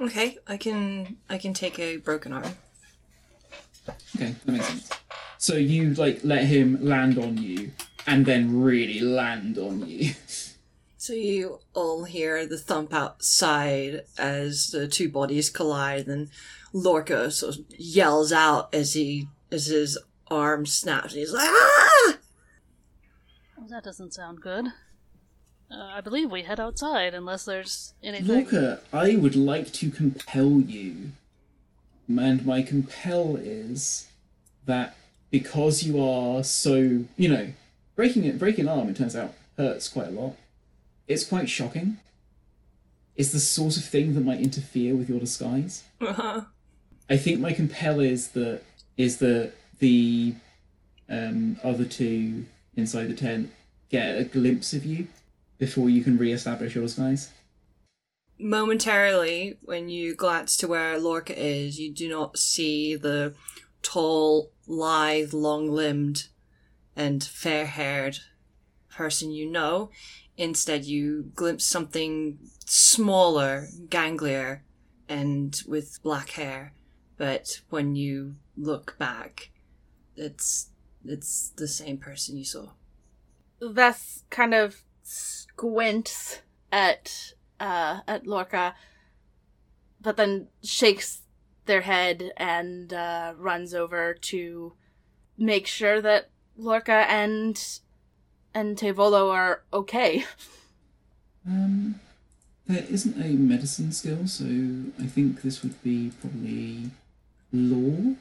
Okay, 0.01 0.39
I 0.47 0.57
can 0.57 1.17
I 1.29 1.39
can 1.39 1.55
take 1.55 1.79
a 1.79 1.97
broken 1.97 2.33
arm. 2.33 2.55
Okay, 4.17 4.35
that 4.45 4.53
makes 4.53 4.67
sense. 4.67 4.91
So 5.39 5.55
you 5.55 5.95
like 5.95 6.21
let 6.23 6.45
him 6.45 6.79
land 6.85 7.19
on 7.19 7.39
you, 7.39 7.73
and 8.07 8.27
then 8.27 8.63
really 8.63 9.01
land 9.01 9.59
on 9.59 9.87
you. 9.89 10.15
So 11.01 11.15
you 11.15 11.61
all 11.73 12.05
hear 12.05 12.47
the 12.47 12.59
thump 12.59 12.93
outside 12.93 14.03
as 14.19 14.67
the 14.67 14.87
two 14.87 15.09
bodies 15.09 15.49
collide, 15.49 16.07
and 16.09 16.29
Lorca 16.75 17.31
sort 17.31 17.57
of 17.57 17.65
yells 17.79 18.33
out 18.33 18.69
as 18.75 18.93
he 18.93 19.27
as 19.51 19.69
his 19.69 19.97
arm 20.31 20.67
snaps. 20.67 21.15
And 21.15 21.21
he's 21.21 21.33
like, 21.33 21.49
"Ah!" 21.49 22.19
Well, 23.57 23.67
that 23.71 23.83
doesn't 23.83 24.13
sound 24.13 24.43
good. 24.43 24.67
Uh, 25.71 25.91
I 25.95 26.03
believe 26.03 26.31
we 26.31 26.43
head 26.43 26.61
outside 26.61 27.15
unless 27.15 27.47
there's 27.47 27.95
anything. 28.03 28.29
Lorca, 28.29 28.81
I 28.93 29.17
would 29.17 29.37
like 29.37 29.73
to 29.73 29.91
compel 29.91 30.61
you, 30.61 31.13
and 32.09 32.45
my 32.45 32.61
compel 32.61 33.37
is 33.37 34.07
that 34.67 34.97
because 35.31 35.83
you 35.83 36.05
are 36.05 36.45
so, 36.45 37.07
you 37.17 37.29
know, 37.31 37.55
breaking 37.97 38.25
it, 38.25 38.39
breaking 38.39 38.69
an 38.69 38.79
arm, 38.79 38.91
it 38.91 38.99
turns 38.99 39.17
out 39.17 39.33
hurts 39.57 39.89
quite 39.89 40.09
a 40.09 40.11
lot. 40.11 40.37
It's 41.11 41.25
quite 41.25 41.51
shocking. 41.51 41.99
It's 43.17 43.33
the 43.33 43.41
sort 43.41 43.77
of 43.77 43.85
thing 43.85 44.15
that 44.15 44.25
might 44.25 44.41
interfere 44.41 44.95
with 44.95 45.09
your 45.09 45.19
disguise. 45.19 45.83
Uh-huh. 46.01 46.43
I 47.11 47.17
think 47.17 47.41
my 47.41 47.53
compel 47.53 47.99
is 47.99 48.29
that 48.29 48.63
is 48.97 49.17
that 49.17 49.55
the 49.81 50.37
um, 51.09 51.59
other 51.65 51.85
two 51.85 52.47
inside 52.77 53.09
the 53.09 53.15
tent 53.15 53.51
get 53.89 54.19
a 54.19 54.23
glimpse 54.23 54.73
of 54.73 54.85
you 54.85 55.09
before 55.59 55.91
you 55.91 56.05
can 56.05 56.17
re-establish 56.17 56.77
your 56.77 56.85
disguise. 56.85 57.33
Momentarily, 58.39 59.59
when 59.63 59.89
you 59.89 60.15
glance 60.15 60.57
to 60.59 60.69
where 60.69 60.97
Lorca 60.97 61.37
is, 61.37 61.81
you 61.81 61.93
do 61.93 62.09
not 62.09 62.39
see 62.39 62.95
the 62.95 63.35
tall, 63.83 64.53
lithe, 64.69 65.33
long-limbed, 65.33 66.29
and 66.95 67.25
fair-haired 67.25 68.19
person 68.89 69.33
you 69.33 69.51
know. 69.51 69.91
Instead, 70.41 70.87
you 70.87 71.31
glimpse 71.35 71.67
something 71.67 72.39
smaller, 72.65 73.69
ganglier, 73.91 74.65
and 75.07 75.63
with 75.69 76.03
black 76.03 76.31
hair. 76.31 76.73
But 77.19 77.61
when 77.69 77.95
you 77.95 78.37
look 78.57 78.97
back, 78.97 79.51
it's 80.17 80.71
it's 81.05 81.51
the 81.51 81.69
same 81.69 81.99
person 81.99 82.39
you 82.39 82.47
saw. 82.47 82.71
Vess 83.61 84.23
kind 84.31 84.55
of 84.55 84.83
squints 85.03 86.41
at 86.73 87.35
uh 87.61 88.01
at 88.09 88.27
Lorca, 88.27 88.75
but 90.01 90.17
then 90.17 90.49
shakes 90.63 91.21
their 91.67 91.83
head 91.83 92.33
and 92.39 92.95
uh, 92.95 93.35
runs 93.37 93.75
over 93.75 94.15
to 94.15 94.73
make 95.37 95.67
sure 95.67 96.01
that 96.01 96.31
Lorca 96.57 97.05
and 97.11 97.81
and 98.55 98.77
Tivolo 98.77 99.33
are 99.33 99.63
okay. 99.73 100.25
Um, 101.47 101.99
there 102.67 102.85
isn't 102.91 103.17
a 103.21 103.31
medicine 103.31 103.93
skill, 103.93 104.27
so 104.27 104.45
I 105.03 105.07
think 105.07 105.41
this 105.41 105.63
would 105.63 105.83
be 105.83 106.13
probably 106.21 106.91
law. 107.53 108.15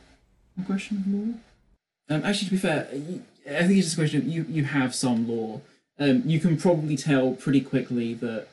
A 0.60 0.66
question 0.66 0.98
of 0.98 1.14
law. 1.14 2.16
Um, 2.16 2.24
actually, 2.24 2.46
to 2.46 2.52
be 2.52 2.58
fair, 2.58 2.88
I 2.90 3.68
think 3.68 3.78
it's 3.78 3.88
just 3.88 3.94
a 3.98 4.00
question 4.00 4.22
of 4.22 4.28
you. 4.28 4.46
You 4.50 4.64
have 4.64 4.96
some 4.96 5.28
law. 5.28 5.62
Um, 6.00 6.24
you 6.26 6.40
can 6.40 6.56
probably 6.58 6.96
tell 6.96 7.34
pretty 7.34 7.62
quickly 7.62 8.14
that 8.16 8.48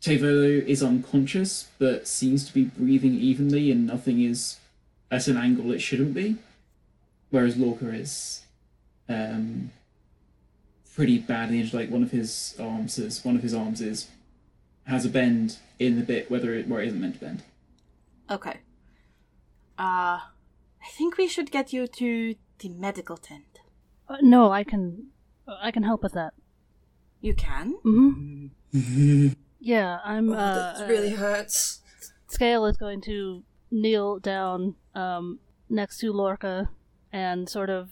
Tivolo 0.00 0.64
is 0.64 0.82
unconscious, 0.82 1.68
but 1.78 2.08
seems 2.08 2.46
to 2.46 2.54
be 2.54 2.64
breathing 2.64 3.14
evenly, 3.14 3.70
and 3.70 3.86
nothing 3.86 4.22
is 4.22 4.58
at 5.10 5.28
an 5.28 5.36
angle 5.36 5.72
it 5.72 5.80
shouldn't 5.80 6.14
be. 6.14 6.36
Whereas 7.30 7.56
Lorca 7.56 7.90
is 7.90 8.42
um, 9.08 9.70
pretty 10.96 11.18
badly 11.18 11.60
injured. 11.60 11.74
Like 11.74 11.90
one 11.90 12.02
of 12.02 12.10
his 12.10 12.56
arms 12.58 12.98
is 12.98 13.24
one 13.24 13.36
of 13.36 13.42
his 13.42 13.54
arms 13.54 13.80
is 13.80 14.08
has 14.84 15.04
a 15.04 15.08
bend 15.08 15.58
in 15.78 15.96
the 15.96 16.04
bit 16.04 16.30
whether 16.30 16.54
it 16.54 16.66
where 16.66 16.80
it 16.80 16.88
isn't 16.88 17.00
meant 17.00 17.14
to 17.14 17.20
bend. 17.20 17.42
Okay. 18.30 18.60
Uh 19.78 20.20
I 20.86 20.90
think 20.96 21.18
we 21.18 21.28
should 21.28 21.50
get 21.50 21.72
you 21.72 21.86
to 21.86 22.34
the 22.60 22.68
medical 22.68 23.16
tent. 23.16 23.60
Uh, 24.08 24.18
no, 24.22 24.52
I 24.52 24.62
can. 24.64 25.08
I 25.48 25.70
can 25.70 25.82
help 25.82 26.02
with 26.02 26.12
that. 26.12 26.32
You 27.20 27.34
can? 27.34 27.72
hmm 27.82 28.46
Yeah, 29.58 29.98
I'm. 30.04 30.30
Oh, 30.30 30.36
uh, 30.36 30.78
that 30.78 30.88
really 30.88 31.10
hurts. 31.10 31.80
Scale 32.28 32.66
is 32.66 32.76
going 32.76 33.00
to 33.02 33.42
kneel 33.70 34.20
down 34.20 34.76
um, 34.94 35.40
next 35.68 35.98
to 35.98 36.12
Lorca 36.12 36.70
and 37.12 37.48
sort 37.48 37.70
of 37.70 37.90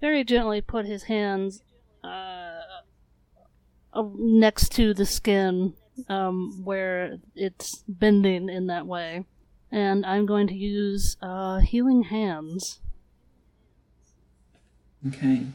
very 0.00 0.24
gently 0.24 0.60
put 0.60 0.86
his 0.86 1.04
hands 1.04 1.62
uh, 2.06 2.62
uh, 3.92 4.04
next 4.14 4.72
to 4.72 4.94
the 4.94 5.06
skin 5.06 5.74
um, 6.08 6.60
where 6.64 7.18
it's 7.34 7.82
bending 7.88 8.48
in 8.48 8.66
that 8.66 8.86
way. 8.86 9.24
And 9.70 10.06
I'm 10.06 10.26
going 10.26 10.46
to 10.48 10.54
use 10.54 11.16
uh, 11.20 11.58
healing 11.58 12.04
hands. 12.04 12.80
Okay. 15.08 15.46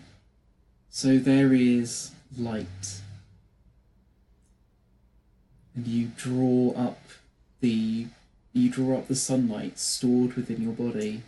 So 0.89 1.17
there 1.17 1.53
is 1.53 2.11
light. 2.37 3.01
And 5.75 5.87
you 5.87 6.11
draw 6.17 6.73
up 6.75 6.99
the 7.61 8.07
you 8.53 8.69
draw 8.69 8.97
up 8.97 9.07
the 9.07 9.15
sunlight 9.15 9.79
stored 9.79 10.33
within 10.33 10.61
your 10.61 10.73
body 10.73 11.23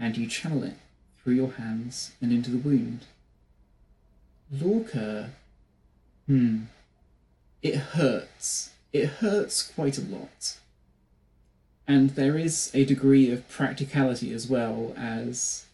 and 0.00 0.16
you 0.16 0.26
channel 0.26 0.62
it 0.62 0.76
through 1.22 1.34
your 1.34 1.52
hands 1.52 2.12
and 2.22 2.32
into 2.32 2.50
the 2.50 2.56
wound. 2.56 3.04
Lorca 4.60 5.30
hmm. 6.26 6.62
It 7.62 7.76
hurts. 7.76 8.70
It 8.92 9.06
hurts 9.06 9.62
quite 9.62 9.96
a 9.96 10.02
lot. 10.02 10.58
And 11.88 12.10
there 12.10 12.36
is 12.36 12.70
a 12.74 12.84
degree 12.84 13.30
of 13.32 13.48
practicality 13.48 14.32
as 14.32 14.46
well 14.46 14.94
as 14.96 15.64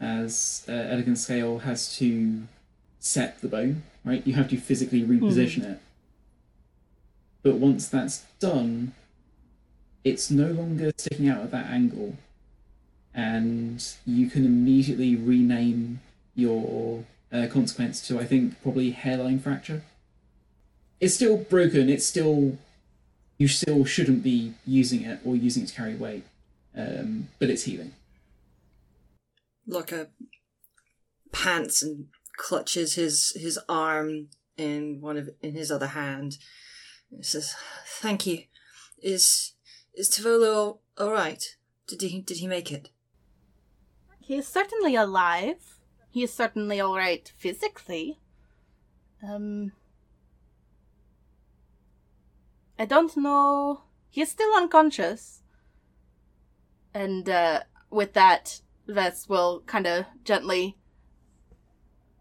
as 0.00 0.64
uh, 0.68 0.72
elegant 0.72 1.18
scale 1.18 1.60
has 1.60 1.96
to 1.98 2.42
set 2.98 3.40
the 3.40 3.48
bone, 3.48 3.82
right? 4.04 4.26
You 4.26 4.34
have 4.34 4.48
to 4.48 4.56
physically 4.56 5.02
reposition 5.02 5.64
it. 5.64 5.78
But 7.42 7.56
once 7.56 7.88
that's 7.88 8.24
done, 8.40 8.94
it's 10.02 10.30
no 10.30 10.48
longer 10.48 10.92
sticking 10.96 11.28
out 11.28 11.42
at 11.42 11.50
that 11.52 11.66
angle, 11.66 12.16
and 13.14 13.84
you 14.06 14.28
can 14.28 14.44
immediately 14.44 15.14
rename 15.14 16.00
your 16.34 17.04
uh, 17.32 17.46
consequence 17.50 18.06
to, 18.08 18.20
I 18.20 18.24
think, 18.24 18.60
probably 18.62 18.90
hairline 18.90 19.38
fracture. 19.38 19.82
It's 21.00 21.14
still 21.14 21.38
broken. 21.38 21.88
It's 21.88 22.06
still 22.06 22.58
you 23.38 23.48
still 23.48 23.84
shouldn't 23.84 24.22
be 24.22 24.54
using 24.64 25.02
it 25.02 25.20
or 25.24 25.34
using 25.34 25.64
it 25.64 25.66
to 25.70 25.74
carry 25.74 25.94
weight, 25.94 26.24
um, 26.76 27.28
but 27.40 27.50
it's 27.50 27.64
healing. 27.64 27.92
Lorca 29.66 30.08
pants 31.32 31.82
and 31.82 32.06
clutches 32.36 32.94
his 32.94 33.32
his 33.34 33.58
arm 33.68 34.28
in 34.56 35.00
one 35.00 35.16
of 35.16 35.30
in 35.40 35.54
his 35.54 35.72
other 35.72 35.88
hand. 35.88 36.38
He 37.10 37.22
says, 37.22 37.54
"Thank 38.00 38.26
you. 38.26 38.44
Is 39.02 39.54
is 39.94 40.08
Tivolo 40.08 40.54
all, 40.54 40.82
all 40.98 41.10
right? 41.10 41.42
Did 41.88 42.02
he 42.02 42.20
did 42.20 42.38
he 42.38 42.46
make 42.46 42.70
it?" 42.70 42.90
He 44.20 44.36
is 44.36 44.46
certainly 44.46 44.94
alive. 44.94 45.71
He 46.12 46.22
is 46.22 46.32
certainly 46.32 46.78
all 46.78 46.94
right 46.94 47.32
physically. 47.38 48.20
Um, 49.26 49.72
I 52.78 52.84
don't 52.84 53.16
know. 53.16 53.84
He 54.10 54.20
is 54.20 54.30
still 54.30 54.54
unconscious. 54.54 55.40
And 56.92 57.26
uh, 57.30 57.60
with 57.88 58.12
that, 58.12 58.60
Vess 58.86 59.26
will 59.26 59.62
kind 59.64 59.86
of 59.86 60.04
gently 60.22 60.76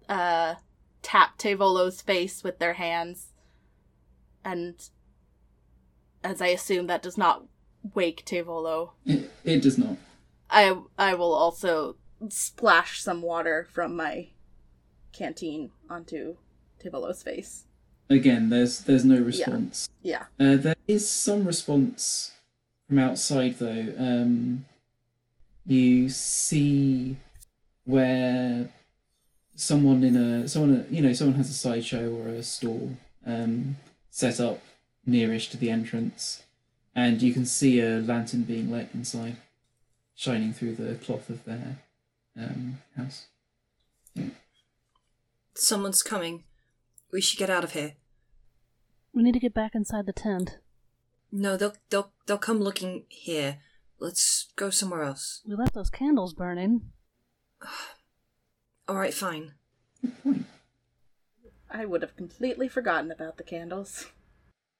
uh, 0.07 0.55
tap 1.01 1.37
Tivolo's 1.37 2.01
face 2.01 2.45
with 2.45 2.59
their 2.59 2.73
hands. 2.73 3.33
And 4.45 4.75
as 6.23 6.41
I 6.41 6.47
assume 6.47 6.87
that 6.87 7.03
does 7.03 7.17
not 7.17 7.43
wake 7.93 8.23
Tivolo, 8.25 8.91
It, 9.05 9.29
it 9.43 9.61
does 9.61 9.77
not. 9.77 9.97
I 10.49 10.77
I 10.97 11.13
will 11.13 11.33
also 11.33 11.97
splash 12.29 13.01
some 13.01 13.21
water 13.21 13.67
from 13.71 13.95
my 13.95 14.27
canteen 15.11 15.71
onto 15.89 16.37
Tivolo's 16.79 17.23
face. 17.23 17.65
Again, 18.09 18.49
there's 18.49 18.81
there's 18.81 19.05
no 19.05 19.21
response. 19.21 19.89
Yeah. 20.01 20.25
Uh, 20.39 20.57
there 20.57 20.75
is 20.87 21.09
some 21.09 21.45
response 21.45 22.31
from 22.87 22.99
outside, 22.99 23.57
though. 23.59 23.93
Um, 23.97 24.65
you 25.65 26.09
see 26.09 27.17
where 27.85 28.69
someone 29.55 30.03
in 30.03 30.15
a 30.15 30.47
someone 30.47 30.85
you 30.89 31.01
know 31.01 31.13
someone 31.13 31.37
has 31.37 31.49
a 31.49 31.53
sideshow 31.53 32.13
or 32.13 32.27
a 32.29 32.43
stall 32.43 32.97
um, 33.25 33.77
set 34.09 34.39
up 34.39 34.59
nearish 35.07 35.49
to 35.51 35.57
the 35.57 35.69
entrance, 35.69 36.43
and 36.93 37.21
you 37.21 37.31
can 37.33 37.45
see 37.45 37.79
a 37.79 37.99
lantern 37.99 38.43
being 38.43 38.69
lit 38.69 38.89
inside, 38.93 39.37
shining 40.15 40.51
through 40.51 40.75
the 40.75 40.95
cloth 40.95 41.29
of 41.29 41.45
their 41.45 41.77
um, 42.37 42.79
house. 42.95 43.27
Someone's 45.53 46.03
coming. 46.03 46.43
We 47.11 47.21
should 47.21 47.39
get 47.39 47.49
out 47.49 47.63
of 47.63 47.73
here. 47.73 47.93
We 49.13 49.23
need 49.23 49.33
to 49.33 49.39
get 49.39 49.53
back 49.53 49.75
inside 49.75 50.05
the 50.05 50.13
tent. 50.13 50.57
No, 51.31 51.57
they'll 51.57 51.75
they'll 51.89 52.11
they'll 52.25 52.37
come 52.37 52.59
looking 52.59 53.05
here. 53.09 53.57
Let's 53.99 54.47
go 54.55 54.69
somewhere 54.69 55.03
else. 55.03 55.41
We 55.47 55.55
left 55.55 55.73
those 55.73 55.89
candles 55.89 56.33
burning. 56.33 56.91
All 58.87 58.95
right, 58.95 59.13
fine. 59.13 59.53
Good 60.01 60.23
point. 60.23 60.45
I 61.69 61.85
would 61.85 62.01
have 62.01 62.17
completely 62.17 62.67
forgotten 62.67 63.11
about 63.11 63.37
the 63.37 63.43
candles. 63.43 64.07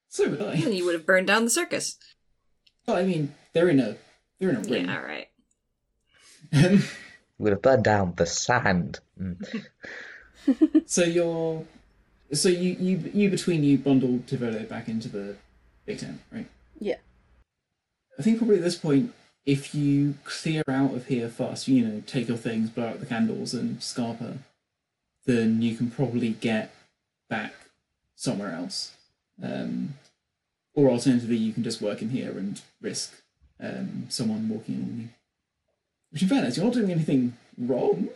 So 0.09 0.29
would 0.29 0.41
I. 0.41 0.59
Then 0.59 0.73
you 0.73 0.85
would 0.85 0.95
have 0.95 1.05
burned 1.05 1.27
down 1.27 1.45
the 1.45 1.49
circus. 1.49 1.97
Well, 2.85 2.97
I 2.97 3.03
mean, 3.03 3.33
they're 3.53 3.69
in 3.69 3.79
a 3.79 3.97
they're 4.39 4.49
in 4.49 4.57
a 4.57 4.61
ring. 4.61 4.85
Yeah, 4.85 4.97
all 4.97 5.03
right. 5.03 5.27
Would 7.41 7.53
have 7.53 7.61
burned 7.63 7.83
down 7.83 8.13
the 8.17 8.27
sand. 8.27 8.99
Mm. 9.19 9.65
so 10.85 11.03
you're, 11.03 11.65
so 12.33 12.49
you 12.49 12.75
you 12.79 13.11
you 13.13 13.29
between 13.31 13.63
you 13.63 13.79
bundle 13.79 14.19
Tivolo 14.27 14.69
back 14.69 14.87
into 14.87 15.09
the 15.09 15.35
big 15.85 15.97
tent, 15.97 16.21
right? 16.31 16.45
Yeah. 16.79 16.97
I 18.19 18.21
think 18.21 18.37
probably 18.37 18.57
at 18.57 18.63
this 18.63 18.75
point, 18.75 19.11
if 19.43 19.73
you 19.73 20.15
clear 20.23 20.61
out 20.67 20.93
of 20.93 21.07
here 21.07 21.29
fast, 21.29 21.67
you 21.67 21.83
know, 21.83 22.03
take 22.05 22.27
your 22.27 22.37
things, 22.37 22.69
blow 22.69 22.89
out 22.89 22.99
the 22.99 23.07
candles, 23.07 23.55
and 23.55 23.79
scarper, 23.79 24.37
then 25.25 25.63
you 25.63 25.75
can 25.75 25.89
probably 25.89 26.29
get 26.29 26.71
back 27.27 27.53
somewhere 28.15 28.51
else. 28.51 28.91
Um, 29.41 29.95
or 30.75 30.91
alternatively, 30.91 31.37
you 31.37 31.53
can 31.53 31.63
just 31.63 31.81
work 31.81 32.03
in 32.03 32.09
here 32.09 32.37
and 32.37 32.61
risk 32.79 33.15
um, 33.59 34.05
someone 34.09 34.47
walking 34.47 34.75
in 34.75 34.81
on 34.83 34.99
you. 34.99 35.09
Which, 36.11 36.23
in 36.23 36.27
fairness, 36.27 36.57
you're 36.57 36.65
not 36.65 36.73
doing 36.73 36.91
anything 36.91 37.37
wrong. 37.57 38.09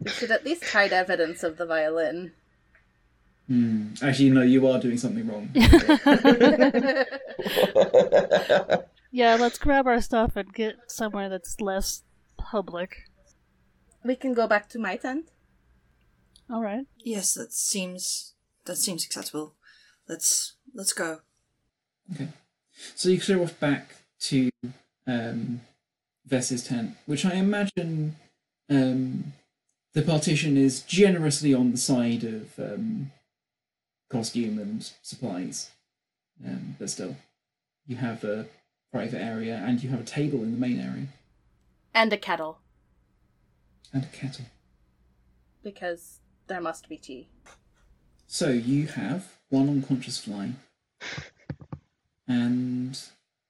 We 0.00 0.10
should 0.10 0.30
at 0.30 0.44
least 0.44 0.64
hide 0.64 0.92
evidence 0.92 1.42
of 1.42 1.56
the 1.56 1.66
violin. 1.66 2.32
Hmm. 3.46 3.94
Actually, 4.02 4.30
no, 4.30 4.42
you 4.42 4.66
are 4.66 4.80
doing 4.80 4.98
something 4.98 5.26
wrong. 5.28 5.50
Yeah, 9.14 9.36
let's 9.38 9.58
grab 9.58 9.86
our 9.86 10.00
stuff 10.00 10.36
and 10.36 10.52
get 10.54 10.90
somewhere 10.90 11.28
that's 11.28 11.60
less 11.60 12.02
public. 12.38 13.02
we 14.02 14.16
can 14.16 14.32
go 14.32 14.46
back 14.48 14.70
to 14.70 14.78
my 14.78 14.96
tent. 14.96 15.28
All 16.50 16.62
right. 16.62 16.86
Yes, 16.98 17.34
that 17.34 17.52
seems 17.52 18.32
that 18.64 18.76
seems 18.76 19.04
acceptable. 19.04 19.54
Let's 20.08 20.54
let's 20.74 20.94
go. 20.94 21.18
Okay. 22.12 22.28
So 22.94 23.10
you 23.10 23.20
clear 23.20 23.42
off 23.42 23.60
back 23.60 23.96
to 24.20 24.50
um, 25.06 25.60
Vess's 26.26 26.64
tent, 26.64 26.96
which 27.06 27.24
I 27.24 27.34
imagine 27.34 28.16
um, 28.70 29.32
the 29.92 30.02
partition 30.02 30.56
is 30.56 30.80
generously 30.82 31.52
on 31.52 31.72
the 31.72 31.76
side 31.78 32.24
of 32.24 32.58
um, 32.58 33.10
costume 34.10 34.58
and 34.58 34.90
supplies. 35.02 35.70
Um, 36.46 36.76
but 36.78 36.90
still, 36.90 37.16
you 37.86 37.96
have 37.96 38.24
a 38.24 38.46
private 38.92 39.20
area 39.20 39.56
and 39.66 39.82
you 39.82 39.90
have 39.90 40.00
a 40.00 40.04
table 40.04 40.42
in 40.42 40.52
the 40.52 40.58
main 40.58 40.78
area 40.78 41.06
And 41.94 42.12
a 42.12 42.16
kettle, 42.18 42.58
and 43.92 44.04
a 44.04 44.08
kettle. 44.08 44.44
because 45.62 46.20
there 46.46 46.60
must 46.60 46.88
be 46.88 46.96
tea. 46.98 47.28
So 48.26 48.48
you 48.48 48.86
have 48.88 49.38
one 49.50 49.68
unconscious 49.68 50.18
fly, 50.18 50.52
and 52.28 52.98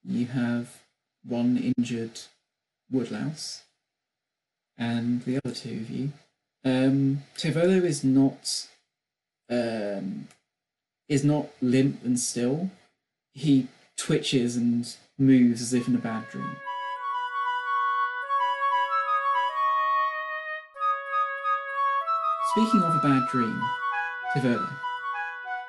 you 0.04 0.26
have 0.26 0.82
one 1.24 1.72
injured 1.78 2.20
woodlouse, 2.92 3.62
and 4.76 5.22
the 5.24 5.40
other 5.44 5.54
two 5.54 5.78
of 5.80 5.90
you. 5.90 6.12
Um, 6.64 7.22
Tivolo 7.36 7.82
is 7.82 8.04
not 8.04 8.66
um, 9.50 10.28
is 11.08 11.24
not 11.24 11.48
limp 11.60 12.04
and 12.04 12.18
still. 12.18 12.70
He 13.34 13.68
twitches 13.96 14.56
and 14.56 14.86
moves 15.18 15.60
as 15.62 15.72
if 15.74 15.88
in 15.88 15.94
a 15.94 15.98
bad 15.98 16.28
dream. 16.30 16.56
Speaking 22.52 22.82
of 22.82 22.94
a 22.96 22.98
bad 22.98 23.28
dream, 23.30 23.62
Tivolo. 24.34 24.68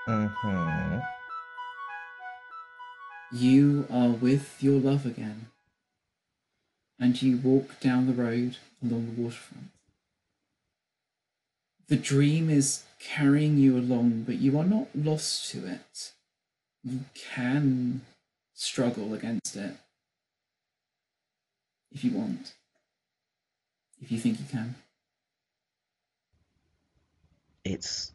hmm 0.05 0.99
You 3.31 3.87
are 3.89 4.09
with 4.09 4.61
your 4.61 4.79
love 4.81 5.05
again, 5.05 5.47
and 7.03 7.21
you 7.21 7.35
walk 7.35 7.81
down 7.81 8.07
the 8.07 8.13
road 8.13 8.55
along 8.81 9.13
the 9.13 9.21
waterfront. 9.21 9.71
The 11.89 11.97
dream 11.97 12.49
is 12.49 12.85
carrying 12.97 13.57
you 13.57 13.77
along, 13.77 14.23
but 14.23 14.35
you 14.35 14.57
are 14.57 14.63
not 14.63 14.87
lost 14.95 15.51
to 15.51 15.67
it. 15.67 16.13
You 16.81 17.01
can 17.13 18.03
struggle 18.53 19.13
against 19.13 19.57
it 19.57 19.75
if 21.91 22.05
you 22.05 22.11
want, 22.11 22.53
if 24.01 24.09
you 24.09 24.17
think 24.17 24.39
you 24.39 24.45
can. 24.49 24.75
It's 27.65 28.13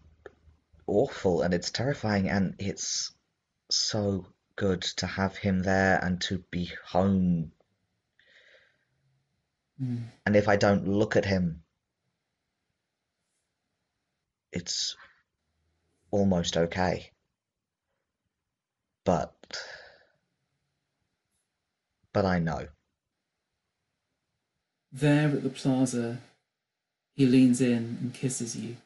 awful 0.86 1.42
and 1.42 1.52
it's 1.52 1.70
terrifying 1.70 2.30
and 2.30 2.54
it's 2.58 3.12
so 3.70 4.28
good 4.56 4.80
to 4.80 5.06
have 5.06 5.36
him 5.36 5.62
there 5.62 6.02
and 6.02 6.18
to 6.22 6.38
be 6.50 6.70
home. 6.86 7.52
Mm. 9.82 10.04
And 10.26 10.36
if 10.36 10.48
I 10.48 10.56
don't 10.56 10.88
look 10.88 11.16
at 11.16 11.24
him, 11.24 11.62
it's 14.52 14.96
almost 16.10 16.56
okay. 16.56 17.10
But. 19.04 19.34
But 22.12 22.24
I 22.24 22.38
know. 22.38 22.68
There 24.90 25.28
at 25.28 25.42
the 25.42 25.50
plaza, 25.50 26.18
he 27.14 27.26
leans 27.26 27.60
in 27.60 27.98
and 28.00 28.14
kisses 28.14 28.56
you, 28.56 28.76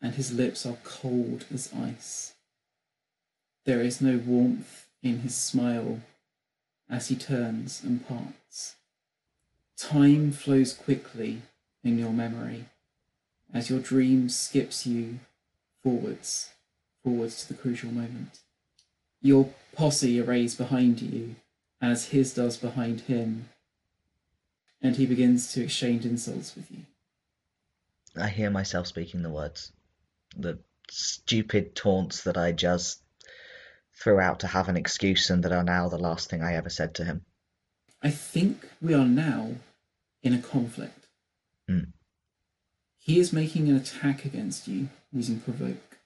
and 0.00 0.14
his 0.14 0.32
lips 0.32 0.64
are 0.64 0.78
cold 0.84 1.44
as 1.52 1.72
ice. 1.74 2.34
There 3.64 3.80
is 3.80 4.00
no 4.00 4.18
warmth 4.18 4.86
in 5.02 5.20
his 5.20 5.34
smile 5.34 6.00
as 6.88 7.08
he 7.08 7.16
turns 7.16 7.82
and 7.82 8.06
parts. 8.06 8.76
Time 9.76 10.32
flows 10.32 10.72
quickly 10.72 11.42
in 11.84 11.98
your 11.98 12.12
memory 12.12 12.66
as 13.52 13.70
your 13.70 13.80
dream 13.80 14.28
skips 14.28 14.86
you 14.86 15.20
forwards, 15.82 16.50
forwards 17.04 17.42
to 17.42 17.48
the 17.48 17.60
crucial 17.60 17.92
moment. 17.92 18.40
Your 19.20 19.52
posse 19.74 20.20
arrays 20.20 20.54
behind 20.54 21.02
you 21.02 21.36
as 21.80 22.06
his 22.06 22.34
does 22.34 22.56
behind 22.56 23.02
him 23.02 23.48
and 24.82 24.96
he 24.96 25.06
begins 25.06 25.52
to 25.52 25.64
exchange 25.64 26.04
insults 26.04 26.54
with 26.54 26.70
you. 26.70 26.82
I 28.16 28.28
hear 28.28 28.50
myself 28.50 28.86
speaking 28.86 29.22
the 29.22 29.30
words. 29.30 29.72
the 30.36 30.58
stupid 30.88 31.74
taunts 31.74 32.22
that 32.22 32.36
I 32.36 32.52
just 32.52 33.02
threw 33.94 34.20
out 34.20 34.40
to 34.40 34.46
have 34.46 34.68
an 34.68 34.76
excuse 34.76 35.30
and 35.30 35.42
that 35.42 35.52
are 35.52 35.64
now 35.64 35.88
the 35.88 35.98
last 35.98 36.30
thing 36.30 36.42
I 36.42 36.54
ever 36.54 36.70
said 36.70 36.94
to 36.96 37.04
him. 37.04 37.24
I 38.02 38.10
think 38.10 38.68
we 38.80 38.94
are 38.94 39.06
now 39.06 39.52
in 40.22 40.32
a 40.32 40.38
conflict. 40.38 41.06
Hmm. 41.68 41.90
He 42.98 43.18
is 43.18 43.32
making 43.32 43.68
an 43.68 43.76
attack 43.76 44.24
against 44.24 44.66
you 44.66 44.88
using 45.12 45.40
provoke, 45.40 45.98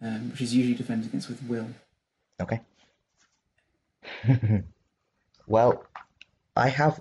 um, 0.00 0.30
which 0.30 0.40
is 0.40 0.54
usually 0.54 0.76
defended 0.76 1.08
against 1.08 1.28
with 1.28 1.42
will. 1.44 1.68
Okay. 2.40 2.60
well, 5.46 5.84
I 6.56 6.68
have 6.68 7.00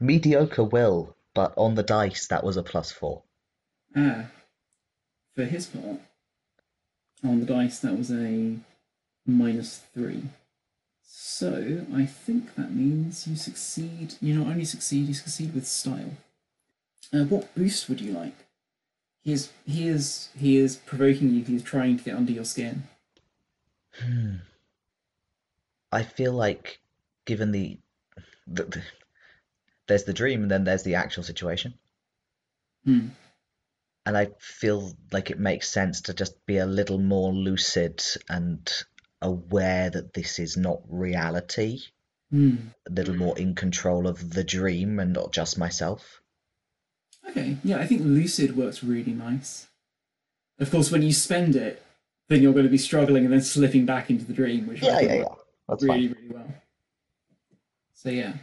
mediocre 0.00 0.64
will, 0.64 1.16
but 1.34 1.54
on 1.56 1.74
the 1.74 1.82
dice 1.82 2.26
that 2.28 2.44
was 2.44 2.56
a 2.56 2.62
plus 2.62 2.92
four. 2.92 3.22
Ah, 3.96 4.26
for 5.34 5.44
his 5.44 5.66
part, 5.66 6.00
on 7.24 7.40
the 7.40 7.46
dice 7.46 7.78
that 7.80 7.96
was 7.96 8.10
a 8.10 8.56
minus 9.26 9.82
three. 9.94 10.24
So 11.20 11.84
I 11.92 12.06
think 12.06 12.54
that 12.54 12.72
means 12.72 13.26
you 13.26 13.34
succeed. 13.34 14.14
You 14.20 14.38
not 14.38 14.46
only 14.46 14.64
succeed, 14.64 15.08
you 15.08 15.14
succeed 15.14 15.52
with 15.52 15.66
style. 15.66 16.12
Uh, 17.12 17.24
what 17.24 17.52
boost 17.56 17.88
would 17.88 18.00
you 18.00 18.12
like? 18.12 18.46
He 19.24 19.32
is 19.32 19.50
he 19.66 19.88
is 19.88 20.28
he 20.38 20.58
is 20.58 20.76
provoking 20.76 21.34
you. 21.34 21.42
He 21.42 21.56
is 21.56 21.64
trying 21.64 21.96
to 21.98 22.04
get 22.04 22.14
under 22.14 22.30
your 22.30 22.44
skin. 22.44 22.84
Hmm. 24.00 24.36
I 25.90 26.04
feel 26.04 26.32
like, 26.32 26.78
given 27.24 27.50
the, 27.50 27.78
the, 28.46 28.62
the 28.64 28.82
there's 29.88 30.04
the 30.04 30.12
dream 30.12 30.42
and 30.42 30.50
then 30.50 30.62
there's 30.62 30.84
the 30.84 30.94
actual 30.94 31.24
situation, 31.24 31.74
Hmm. 32.84 33.08
and 34.06 34.16
I 34.16 34.28
feel 34.38 34.92
like 35.10 35.32
it 35.32 35.40
makes 35.40 35.68
sense 35.68 36.02
to 36.02 36.14
just 36.14 36.46
be 36.46 36.58
a 36.58 36.66
little 36.66 36.98
more 36.98 37.32
lucid 37.32 38.04
and 38.28 38.70
aware 39.22 39.90
that 39.90 40.14
this 40.14 40.38
is 40.38 40.56
not 40.56 40.80
reality, 40.88 41.80
Hmm. 42.30 42.56
a 42.86 42.92
little 42.92 43.14
more 43.16 43.38
in 43.38 43.54
control 43.54 44.06
of 44.06 44.34
the 44.34 44.44
dream 44.44 44.98
and 45.00 45.12
not 45.14 45.32
just 45.32 45.56
myself. 45.56 46.20
Okay. 47.30 47.56
Yeah, 47.64 47.78
I 47.78 47.86
think 47.86 48.02
lucid 48.04 48.56
works 48.56 48.84
really 48.84 49.12
nice. 49.12 49.66
Of 50.58 50.70
course, 50.70 50.90
when 50.90 51.02
you 51.02 51.12
spend 51.12 51.56
it, 51.56 51.82
then 52.28 52.42
you're 52.42 52.52
going 52.52 52.64
to 52.66 52.70
be 52.70 52.78
struggling 52.78 53.24
and 53.24 53.32
then 53.32 53.40
slipping 53.40 53.86
back 53.86 54.10
into 54.10 54.24
the 54.26 54.32
dream, 54.34 54.66
which 54.66 54.82
Yeah, 54.82 55.00
yeah, 55.00 55.14
yeah. 55.14 55.24
That's 55.68 55.82
really, 55.84 56.08
fine. 56.08 56.16
really 56.22 56.34
well. 56.34 56.54
So 57.94 58.10
yeah, 58.10 58.34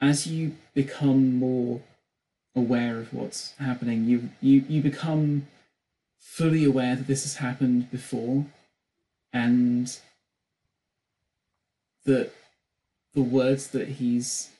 as 0.00 0.26
you 0.26 0.56
become 0.74 1.34
more 1.38 1.80
aware 2.56 2.98
of 2.98 3.12
what's 3.14 3.52
happening, 3.58 4.04
you 4.06 4.30
you 4.40 4.64
you 4.68 4.82
become 4.82 5.46
fully 6.18 6.64
aware 6.64 6.96
that 6.96 7.06
this 7.06 7.22
has 7.22 7.36
happened 7.36 7.90
before, 7.90 8.46
and 9.38 9.98
that 12.04 12.32
the 13.14 13.22
words 13.22 13.68
that 13.68 13.88
he's 14.00 14.50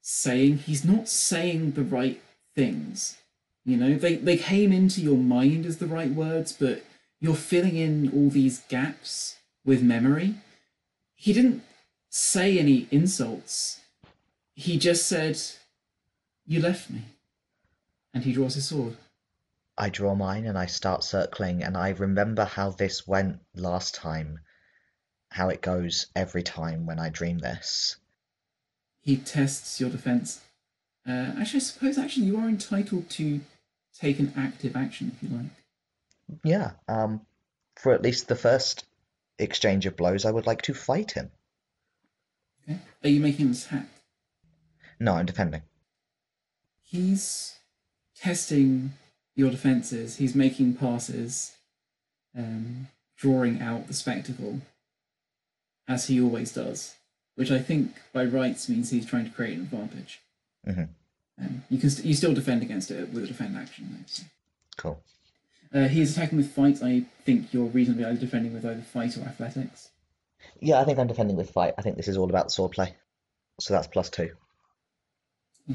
saying, 0.00 0.58
he's 0.58 0.84
not 0.84 1.08
saying 1.08 1.72
the 1.72 1.82
right 1.82 2.22
things. 2.54 3.18
You 3.64 3.76
know, 3.76 3.94
they 3.94 4.16
they 4.16 4.38
came 4.38 4.72
into 4.72 5.00
your 5.02 5.18
mind 5.18 5.66
as 5.66 5.78
the 5.78 5.92
right 5.98 6.10
words, 6.10 6.52
but 6.52 6.84
you're 7.20 7.34
filling 7.34 7.76
in 7.76 8.10
all 8.14 8.30
these 8.30 8.60
gaps 8.68 9.36
with 9.64 9.82
memory. 9.82 10.34
He 11.14 11.32
didn't 11.32 11.62
say 12.08 12.58
any 12.58 12.86
insults. 12.90 13.80
He 14.54 14.78
just 14.78 15.06
said, 15.06 15.38
You 16.46 16.60
left 16.60 16.88
me. 16.90 17.02
And 18.14 18.24
he 18.24 18.32
draws 18.32 18.54
his 18.54 18.68
sword. 18.68 18.96
I 19.78 19.90
draw 19.90 20.14
mine 20.14 20.46
and 20.46 20.56
I 20.56 20.66
start 20.66 21.04
circling, 21.04 21.62
and 21.62 21.76
I 21.76 21.90
remember 21.90 22.44
how 22.44 22.70
this 22.70 23.06
went 23.06 23.40
last 23.54 23.94
time, 23.94 24.40
how 25.30 25.50
it 25.50 25.60
goes 25.60 26.06
every 26.16 26.42
time 26.42 26.86
when 26.86 26.98
I 26.98 27.10
dream 27.10 27.38
this. 27.38 27.96
He 29.00 29.16
tests 29.18 29.78
your 29.80 29.90
defense. 29.90 30.40
Uh, 31.06 31.34
actually, 31.38 31.58
I 31.58 31.64
suppose 31.64 31.98
actually 31.98 32.26
you 32.26 32.38
are 32.38 32.48
entitled 32.48 33.10
to 33.10 33.40
take 33.98 34.18
an 34.18 34.32
active 34.36 34.74
action 34.74 35.12
if 35.14 35.22
you 35.22 35.36
like. 35.36 36.40
Yeah, 36.42 36.72
um, 36.88 37.20
for 37.76 37.92
at 37.92 38.02
least 38.02 38.28
the 38.28 38.34
first 38.34 38.84
exchange 39.38 39.86
of 39.86 39.96
blows, 39.96 40.24
I 40.24 40.30
would 40.30 40.46
like 40.46 40.62
to 40.62 40.74
fight 40.74 41.12
him. 41.12 41.30
Okay. 42.64 42.80
Are 43.04 43.10
you 43.10 43.20
making 43.20 43.46
an 43.46 43.52
attack? 43.52 43.86
No, 44.98 45.12
I'm 45.12 45.26
defending. 45.26 45.62
He's 46.82 47.58
testing 48.16 48.94
your 49.36 49.50
defenses. 49.50 50.16
He's 50.16 50.34
making 50.34 50.74
passes, 50.74 51.56
um, 52.36 52.88
drawing 53.16 53.60
out 53.62 53.86
the 53.86 53.94
spectacle, 53.94 54.60
as 55.86 56.06
he 56.06 56.20
always 56.20 56.52
does, 56.52 56.96
which 57.36 57.50
I 57.52 57.60
think 57.60 57.94
by 58.12 58.24
rights 58.24 58.68
means 58.68 58.90
he's 58.90 59.06
trying 59.06 59.26
to 59.26 59.30
create 59.30 59.54
an 59.56 59.62
advantage. 59.64 60.20
Mhm. 60.66 60.88
Um, 61.38 61.62
you 61.70 61.78
can 61.78 61.90
st- 61.90 62.06
you 62.06 62.14
still 62.14 62.34
defend 62.34 62.62
against 62.62 62.90
it 62.90 63.12
with 63.12 63.24
a 63.24 63.26
defend 63.26 63.56
action. 63.56 63.88
Though, 63.92 64.04
so. 64.06 64.22
Cool. 64.76 65.02
uh, 65.72 65.88
he 65.88 66.00
is 66.00 66.12
attacking 66.16 66.38
with 66.38 66.50
fight. 66.52 66.82
I 66.82 67.04
think 67.24 67.52
you're 67.52 67.66
reasonably 67.66 68.04
either 68.04 68.18
defending 68.18 68.52
with 68.54 68.64
either 68.64 68.80
fight 68.82 69.16
or 69.18 69.22
athletics. 69.22 69.90
Yeah, 70.60 70.80
I 70.80 70.84
think 70.84 70.98
I'm 70.98 71.06
defending 71.08 71.36
with 71.36 71.50
fight. 71.50 71.74
I 71.76 71.82
think 71.82 71.96
this 71.96 72.08
is 72.08 72.16
all 72.16 72.30
about 72.30 72.48
swordplay. 72.48 72.94
So 73.60 73.74
that's 73.74 73.86
plus 73.88 74.08
two. 74.10 74.34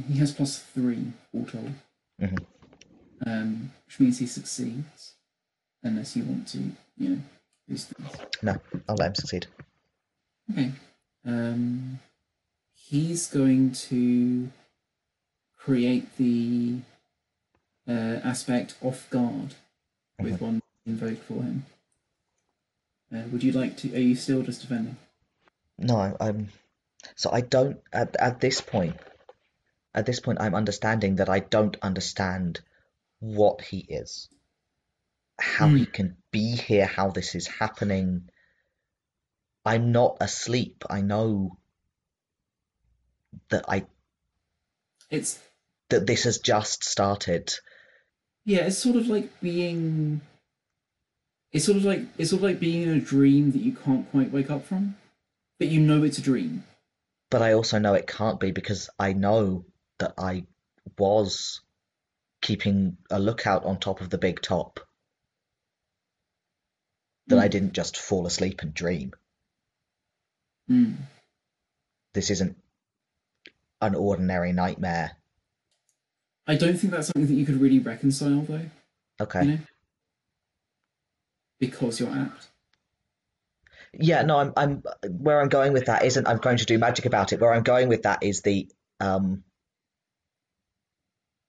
He 0.08 0.18
has 0.20 0.32
plus 0.34 0.60
three 0.60 1.12
all 1.34 1.46
told, 1.46 1.74
Mhm. 2.20 2.46
Um, 3.26 3.72
which 3.86 4.00
means 4.00 4.20
he 4.20 4.28
succeeds, 4.28 5.16
unless 5.84 6.16
you 6.16 6.24
want 6.24 6.48
to, 6.50 6.60
you 6.98 7.10
know, 7.10 7.18
boost 7.68 7.90
things. 7.90 8.12
No, 8.42 8.58
I'll 8.88 8.96
let 8.96 9.08
him 9.08 9.16
succeed. 9.16 9.48
Okay. 10.52 10.72
Um, 11.26 12.00
he's 12.74 13.28
going 13.28 13.72
to 13.72 14.50
create 15.58 16.18
the 16.18 16.78
uh, 17.88 18.20
aspect 18.24 18.76
off 18.82 19.10
guard 19.10 19.56
with 20.20 20.42
one 20.42 20.62
invoked 20.86 21.24
for 21.24 21.36
him. 21.36 21.66
Uh, 23.14 23.24
would 23.32 23.44
you 23.44 23.52
like 23.52 23.78
to? 23.78 23.94
Are 23.94 24.00
you 24.00 24.16
still 24.16 24.42
just 24.42 24.62
defending? 24.62 24.98
No, 25.78 26.16
I'm. 26.20 26.50
So 27.16 27.30
I 27.32 27.42
don't 27.42 27.80
at 27.92 28.16
at 28.18 28.40
this 28.40 28.62
point. 28.62 28.96
At 29.94 30.06
this 30.06 30.22
point, 30.22 30.40
I'm 30.40 30.56
understanding 30.56 31.18
that 31.18 31.28
I 31.28 31.40
don't 31.40 31.76
understand 31.82 32.62
what 33.22 33.62
he 33.62 33.78
is, 33.88 34.28
how 35.40 35.70
he 35.70 35.86
hmm. 35.86 35.92
can 35.92 36.18
be 36.32 36.56
here, 36.56 36.86
how 36.86 37.12
this 37.12 37.36
is 37.36 37.48
happening. 37.48 38.30
I'm 39.64 39.92
not 39.92 40.18
asleep. 40.20 40.84
I 40.90 41.02
know 41.02 41.58
that 43.50 43.66
I 43.70 43.86
It's 45.10 45.40
that 45.90 46.08
this 46.08 46.24
has 46.24 46.40
just 46.40 46.84
started. 46.84 47.54
yeah. 48.44 48.62
It's 48.66 48.80
sort 48.80 48.96
of 48.96 49.08
like 49.08 49.40
being. 49.40 50.22
It's 51.52 51.66
sort 51.66 51.78
of 51.78 51.86
like 51.86 52.02
it's 52.18 52.32
sort 52.32 52.40
of 52.40 52.44
like 52.44 52.60
being 52.60 52.84
in 52.84 52.98
a 52.98 53.00
dream 53.00 53.52
that 53.52 53.62
you 53.62 53.74
can't 53.74 54.10
quite 54.10 54.32
wake 54.32 54.50
up 54.50 54.66
from, 54.66 54.98
but 55.60 55.68
you 55.68 55.80
know 55.80 56.04
it's 56.04 56.18
a 56.18 56.22
dream. 56.24 56.64
But 57.30 57.44
I 57.44 57.54
also 57.54 57.78
know 57.78 57.94
it 57.94 58.08
can't 58.08 58.40
be 58.40 58.52
because 58.52 58.90
I 58.98 59.14
know 59.14 59.66
that 60.00 60.16
I 60.18 60.46
was 60.98 61.62
keeping 62.42 62.98
a 63.10 63.20
lookout 63.20 63.64
on 63.66 63.80
top 63.80 64.02
of 64.02 64.10
the 64.10 64.18
big 64.18 64.42
top. 64.42 64.80
That 67.28 67.40
I 67.40 67.48
Mm. 67.48 67.52
didn't 67.52 67.74
just 67.74 67.98
fall 67.98 68.26
asleep 68.26 68.62
and 68.62 68.74
dream. 68.74 69.14
Hmm. 70.68 70.94
This 72.14 72.30
isn't 72.32 72.58
an 73.82 73.96
ordinary 73.96 74.52
nightmare. 74.54 75.18
I 76.48 76.56
don't 76.56 76.78
think 76.78 76.92
that's 76.92 77.08
something 77.08 77.28
that 77.28 77.34
you 77.34 77.46
could 77.46 77.62
really 77.62 77.80
reconcile, 77.80 78.42
though. 78.42 78.70
Okay. 79.22 79.44
You 79.46 79.52
know, 79.52 79.60
because 81.60 82.00
you're 82.00 82.10
apt. 82.10 82.48
Yeah, 83.94 84.24
no, 84.24 84.40
I'm 84.40 84.54
I'm 84.58 84.84
where 85.10 85.40
I'm 85.42 85.50
going 85.50 85.74
with 85.74 85.86
that 85.86 86.04
isn't 86.04 86.28
I'm 86.28 86.38
going 86.38 86.58
to 86.58 86.66
do 86.66 86.78
magic 86.80 87.06
about 87.06 87.34
it. 87.34 87.40
Where 87.40 87.54
I'm 87.54 87.64
going 87.64 87.88
with 87.88 88.04
that 88.04 88.24
is 88.24 88.42
the 88.42 88.70
um 89.00 89.44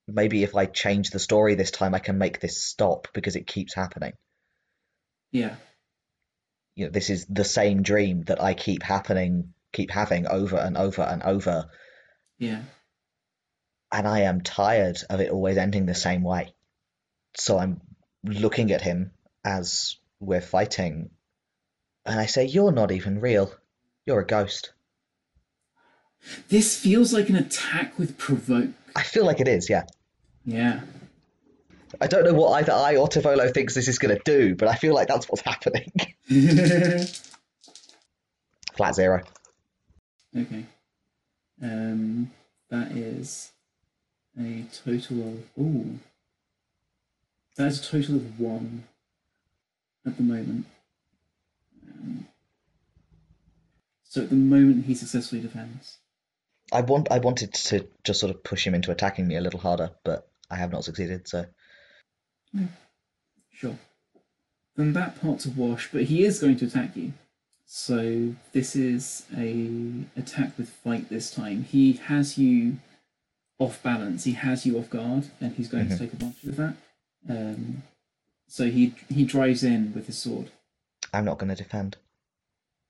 maybe 0.07 0.43
if 0.43 0.55
I 0.55 0.65
change 0.65 1.09
the 1.09 1.19
story 1.19 1.55
this 1.55 1.71
time 1.71 1.93
I 1.93 1.99
can 1.99 2.17
make 2.17 2.39
this 2.39 2.61
stop 2.61 3.07
because 3.13 3.35
it 3.35 3.47
keeps 3.47 3.73
happening. 3.73 4.13
Yeah. 5.31 5.55
You 6.75 6.85
know, 6.85 6.91
this 6.91 7.09
is 7.09 7.25
the 7.27 7.45
same 7.45 7.83
dream 7.83 8.23
that 8.23 8.41
I 8.41 8.53
keep 8.53 8.83
happening 8.83 9.53
keep 9.73 9.89
having 9.89 10.27
over 10.27 10.55
and 10.55 10.77
over 10.77 11.01
and 11.01 11.23
over 11.23 11.67
Yeah. 12.37 12.61
and 13.91 14.07
I 14.07 14.21
am 14.21 14.41
tired 14.41 14.99
of 15.09 15.19
it 15.19 15.31
always 15.31 15.57
ending 15.57 15.87
the 15.87 15.95
same 15.95 16.21
way. 16.23 16.53
So 17.35 17.57
I'm 17.57 17.81
looking 18.23 18.71
at 18.71 18.81
him 18.81 19.11
as 19.43 19.97
we're 20.19 20.41
fighting, 20.41 21.09
and 22.05 22.19
I 22.19 22.27
say, 22.27 22.45
You're 22.45 22.71
not 22.71 22.91
even 22.91 23.19
real. 23.19 23.51
You're 24.05 24.21
a 24.21 24.25
ghost. 24.27 24.73
This 26.49 26.79
feels 26.79 27.13
like 27.13 27.29
an 27.29 27.35
attack 27.35 27.97
with 27.97 28.17
provoke. 28.17 28.69
I 28.95 29.03
feel 29.03 29.25
like 29.25 29.39
it 29.39 29.47
is, 29.47 29.69
yeah. 29.69 29.83
Yeah. 30.45 30.81
I 32.01 32.07
don't 32.07 32.23
know 32.23 32.33
what 32.33 32.51
either 32.53 32.71
I 32.73 32.95
or 32.95 33.07
Tivolo 33.07 33.53
thinks 33.53 33.75
this 33.75 33.87
is 33.87 33.99
going 33.99 34.15
to 34.15 34.21
do, 34.23 34.55
but 34.55 34.67
I 34.67 34.75
feel 34.75 34.93
like 34.93 35.07
that's 35.07 35.27
what's 35.29 35.41
happening. 35.45 35.91
Flat 38.75 38.95
zero. 38.95 39.21
okay. 40.35 40.65
Um, 41.61 42.31
that 42.69 42.91
is 42.91 43.51
a 44.39 44.63
total 44.83 45.21
of. 45.27 45.43
Ooh. 45.59 45.99
That 47.55 47.67
is 47.67 47.79
a 47.79 47.83
total 47.91 48.15
of 48.15 48.39
one 48.39 48.85
at 50.05 50.17
the 50.17 50.23
moment. 50.23 50.65
Um, 51.87 52.27
so 54.03 54.23
at 54.23 54.29
the 54.29 54.35
moment, 54.35 54.85
he 54.85 54.95
successfully 54.95 55.41
defends. 55.41 55.97
I 56.73 56.81
want 56.81 57.11
I 57.11 57.19
wanted 57.19 57.53
to 57.53 57.87
just 58.03 58.19
sort 58.19 58.33
of 58.33 58.43
push 58.43 58.65
him 58.65 58.73
into 58.75 58.91
attacking 58.91 59.27
me 59.27 59.35
a 59.37 59.41
little 59.41 59.59
harder, 59.59 59.91
but 60.03 60.27
I 60.49 60.55
have 60.57 60.71
not 60.71 60.83
succeeded. 60.83 61.27
So 61.27 61.45
Sure. 63.51 63.77
Then 64.75 64.93
that 64.93 65.21
part's 65.21 65.45
a 65.45 65.51
wash, 65.51 65.89
but 65.91 66.03
he 66.03 66.25
is 66.25 66.39
going 66.39 66.57
to 66.57 66.65
attack 66.65 66.95
you. 66.95 67.13
So 67.65 68.33
this 68.51 68.75
is 68.75 69.25
a 69.35 70.05
attack 70.17 70.57
with 70.57 70.69
fight 70.69 71.09
this 71.09 71.31
time. 71.31 71.63
He 71.63 71.93
has 71.93 72.37
you 72.37 72.77
off 73.59 73.81
balance. 73.83 74.23
He 74.25 74.33
has 74.33 74.65
you 74.65 74.77
off 74.79 74.89
guard, 74.89 75.29
and 75.39 75.53
he's 75.55 75.69
going 75.69 75.85
Mhm. 75.87 75.91
to 75.91 75.97
take 75.97 76.13
advantage 76.13 76.43
of 76.43 76.55
that. 76.57 76.75
Um, 77.29 77.83
so 78.47 78.69
he 78.69 78.95
he 79.09 79.23
drives 79.25 79.63
in 79.63 79.93
with 79.93 80.07
his 80.07 80.17
sword. 80.17 80.51
I'm 81.13 81.25
not 81.25 81.37
going 81.37 81.49
to 81.49 81.63
defend. 81.63 81.97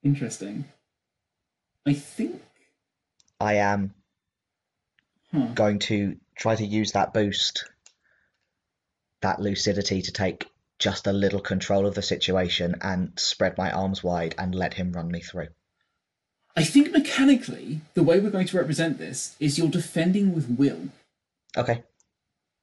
Interesting. 0.02 0.66
I 1.86 1.94
think. 1.94 2.42
I 3.44 3.56
am 3.56 3.94
Huh. 5.34 5.48
going 5.54 5.80
to 5.80 6.18
try 6.38 6.56
to 6.56 6.66
use 6.66 6.94
that 6.94 7.14
boost, 7.14 7.66
that 9.22 9.42
lucidity, 9.42 10.02
to 10.04 10.12
take 10.12 10.48
just 10.80 11.08
a 11.08 11.12
little 11.12 11.42
control 11.42 11.86
of 11.86 11.96
the 11.96 12.02
situation 12.02 12.76
and 12.82 13.12
spread 13.18 13.58
my 13.58 13.72
arms 13.72 14.04
wide 14.04 14.36
and 14.38 14.56
let 14.56 14.76
him 14.76 14.94
run 14.94 15.10
me 15.12 15.20
through. 15.20 15.50
I 16.56 16.64
think 16.64 16.92
mechanically, 16.92 17.82
the 17.96 18.04
way 18.04 18.20
we're 18.20 18.30
going 18.30 18.48
to 18.48 18.58
represent 18.58 19.00
this 19.00 19.36
is 19.40 19.58
you're 19.58 19.70
defending 19.70 20.34
with 20.36 20.48
will. 20.50 20.90
Okay. 21.58 21.84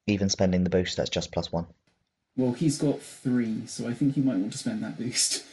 Even 0.07 0.29
spending 0.29 0.63
the 0.63 0.69
boost, 0.69 0.97
that's 0.97 1.09
just 1.09 1.31
plus 1.31 1.51
one. 1.51 1.67
Well, 2.37 2.53
he's 2.53 2.77
got 2.77 3.01
three, 3.01 3.67
so 3.67 3.87
I 3.87 3.93
think 3.93 4.15
you 4.15 4.23
might 4.23 4.37
want 4.37 4.53
to 4.53 4.57
spend 4.57 4.81
that 4.83 4.97
boost. 4.97 5.43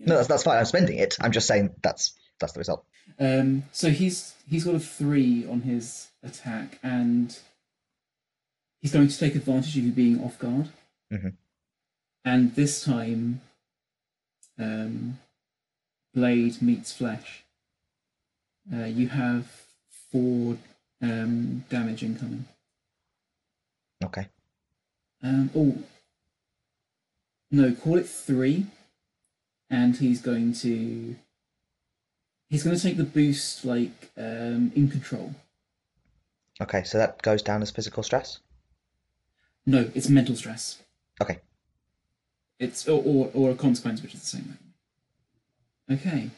No, 0.00 0.16
that's, 0.16 0.28
that's 0.28 0.42
fine. 0.42 0.58
I'm 0.58 0.64
spending 0.64 0.98
it. 0.98 1.16
I'm 1.20 1.30
just 1.30 1.46
saying 1.46 1.70
that's 1.82 2.14
that's 2.40 2.52
the 2.52 2.58
result. 2.58 2.84
Um, 3.18 3.64
so 3.72 3.90
he's 3.90 4.34
he's 4.48 4.64
got 4.64 4.74
a 4.74 4.80
three 4.80 5.46
on 5.46 5.62
his 5.62 6.08
attack, 6.22 6.78
and 6.82 7.38
he's 8.80 8.92
going 8.92 9.08
to 9.08 9.18
take 9.18 9.34
advantage 9.34 9.76
of 9.76 9.84
you 9.84 9.92
being 9.92 10.22
off 10.22 10.38
guard. 10.38 10.68
Mhm. 11.12 11.34
And 12.24 12.54
this 12.54 12.82
time, 12.84 13.42
um, 14.58 15.18
blade 16.14 16.60
meets 16.62 16.92
flesh. 16.92 17.44
Uh, 18.72 18.84
you 18.84 19.08
have 19.08 19.46
four 20.10 20.56
um, 21.02 21.64
damage 21.68 22.02
incoming. 22.02 22.46
Okay. 24.02 24.26
Um, 25.22 25.50
oh, 25.54 25.78
no, 27.50 27.72
call 27.74 27.98
it 27.98 28.08
three, 28.08 28.66
and 29.70 29.96
he's 29.96 30.20
going 30.20 30.52
to 30.54 31.16
he's 32.54 32.62
going 32.62 32.76
to 32.76 32.80
take 32.80 32.96
the 32.96 33.02
boost 33.02 33.64
like 33.64 34.12
um, 34.16 34.70
in 34.76 34.88
control. 34.88 35.34
Okay, 36.60 36.84
so 36.84 36.98
that 36.98 37.20
goes 37.20 37.42
down 37.42 37.62
as 37.62 37.72
physical 37.72 38.04
stress. 38.04 38.38
No, 39.66 39.90
it's 39.92 40.08
mental 40.08 40.36
stress. 40.36 40.80
Okay. 41.20 41.40
It's 42.60 42.86
or 42.86 43.02
or, 43.04 43.30
or 43.34 43.50
a 43.50 43.56
consequence, 43.56 44.02
which 44.02 44.14
is 44.14 44.20
the 44.20 44.26
same. 44.26 44.58
Okay. 45.90 46.30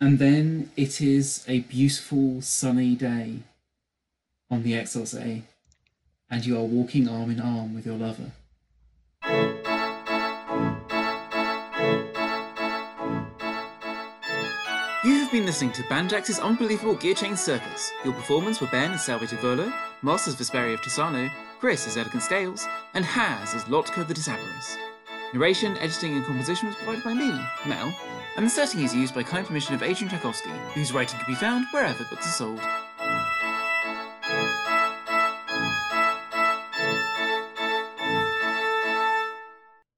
And 0.00 0.18
then 0.18 0.70
it 0.76 1.02
is 1.02 1.44
a 1.46 1.60
beautiful 1.60 2.40
sunny 2.40 2.94
day 2.94 3.40
on 4.50 4.62
the 4.62 4.72
Exalsee, 4.72 5.42
and 6.30 6.46
you 6.46 6.56
are 6.56 6.64
walking 6.64 7.06
arm 7.06 7.30
in 7.30 7.38
arm 7.38 7.74
with 7.74 7.84
your 7.84 7.98
lover. 7.98 8.30
Been 15.46 15.52
listening 15.52 15.72
to 15.74 15.82
Banjax's 15.84 16.40
Unbelievable 16.40 16.96
Gear 16.96 17.14
Chain 17.14 17.36
Circus. 17.36 17.92
Your 18.04 18.14
performance 18.14 18.60
were 18.60 18.66
Ben 18.66 18.90
as 18.90 19.04
Salve 19.04 19.22
Tivolo, 19.22 19.72
Moss 20.02 20.26
as 20.26 20.34
Vesperia 20.34 20.74
of 20.74 20.80
Tisano, 20.80 21.30
Chris 21.60 21.86
as 21.86 21.96
Elegant 21.96 22.24
Scales, 22.24 22.66
and 22.94 23.04
Haz 23.04 23.54
as 23.54 23.68
Lorca 23.68 24.02
the 24.02 24.12
Disabarist. 24.12 24.76
Narration, 25.32 25.76
editing, 25.76 26.16
and 26.16 26.26
composition 26.26 26.66
was 26.66 26.74
provided 26.74 27.04
by 27.04 27.14
me, 27.14 27.30
Mel, 27.64 27.96
and 28.36 28.44
the 28.44 28.50
setting 28.50 28.80
is 28.80 28.92
used 28.92 29.14
by 29.14 29.22
kind 29.22 29.46
permission 29.46 29.76
of 29.76 29.84
Adrian 29.84 30.10
Tchaikovsky, 30.10 30.50
whose 30.74 30.92
writing 30.92 31.20
can 31.20 31.32
be 31.32 31.38
found 31.38 31.64
wherever 31.70 32.02
books 32.10 32.26
are 32.26 32.30
sold. 32.30 32.60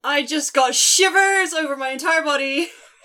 I 0.04 0.26
just 0.26 0.52
got 0.52 0.74
shivers 0.74 1.54
over 1.54 1.74
my 1.74 1.88
entire 1.88 2.20
body. 2.20 2.68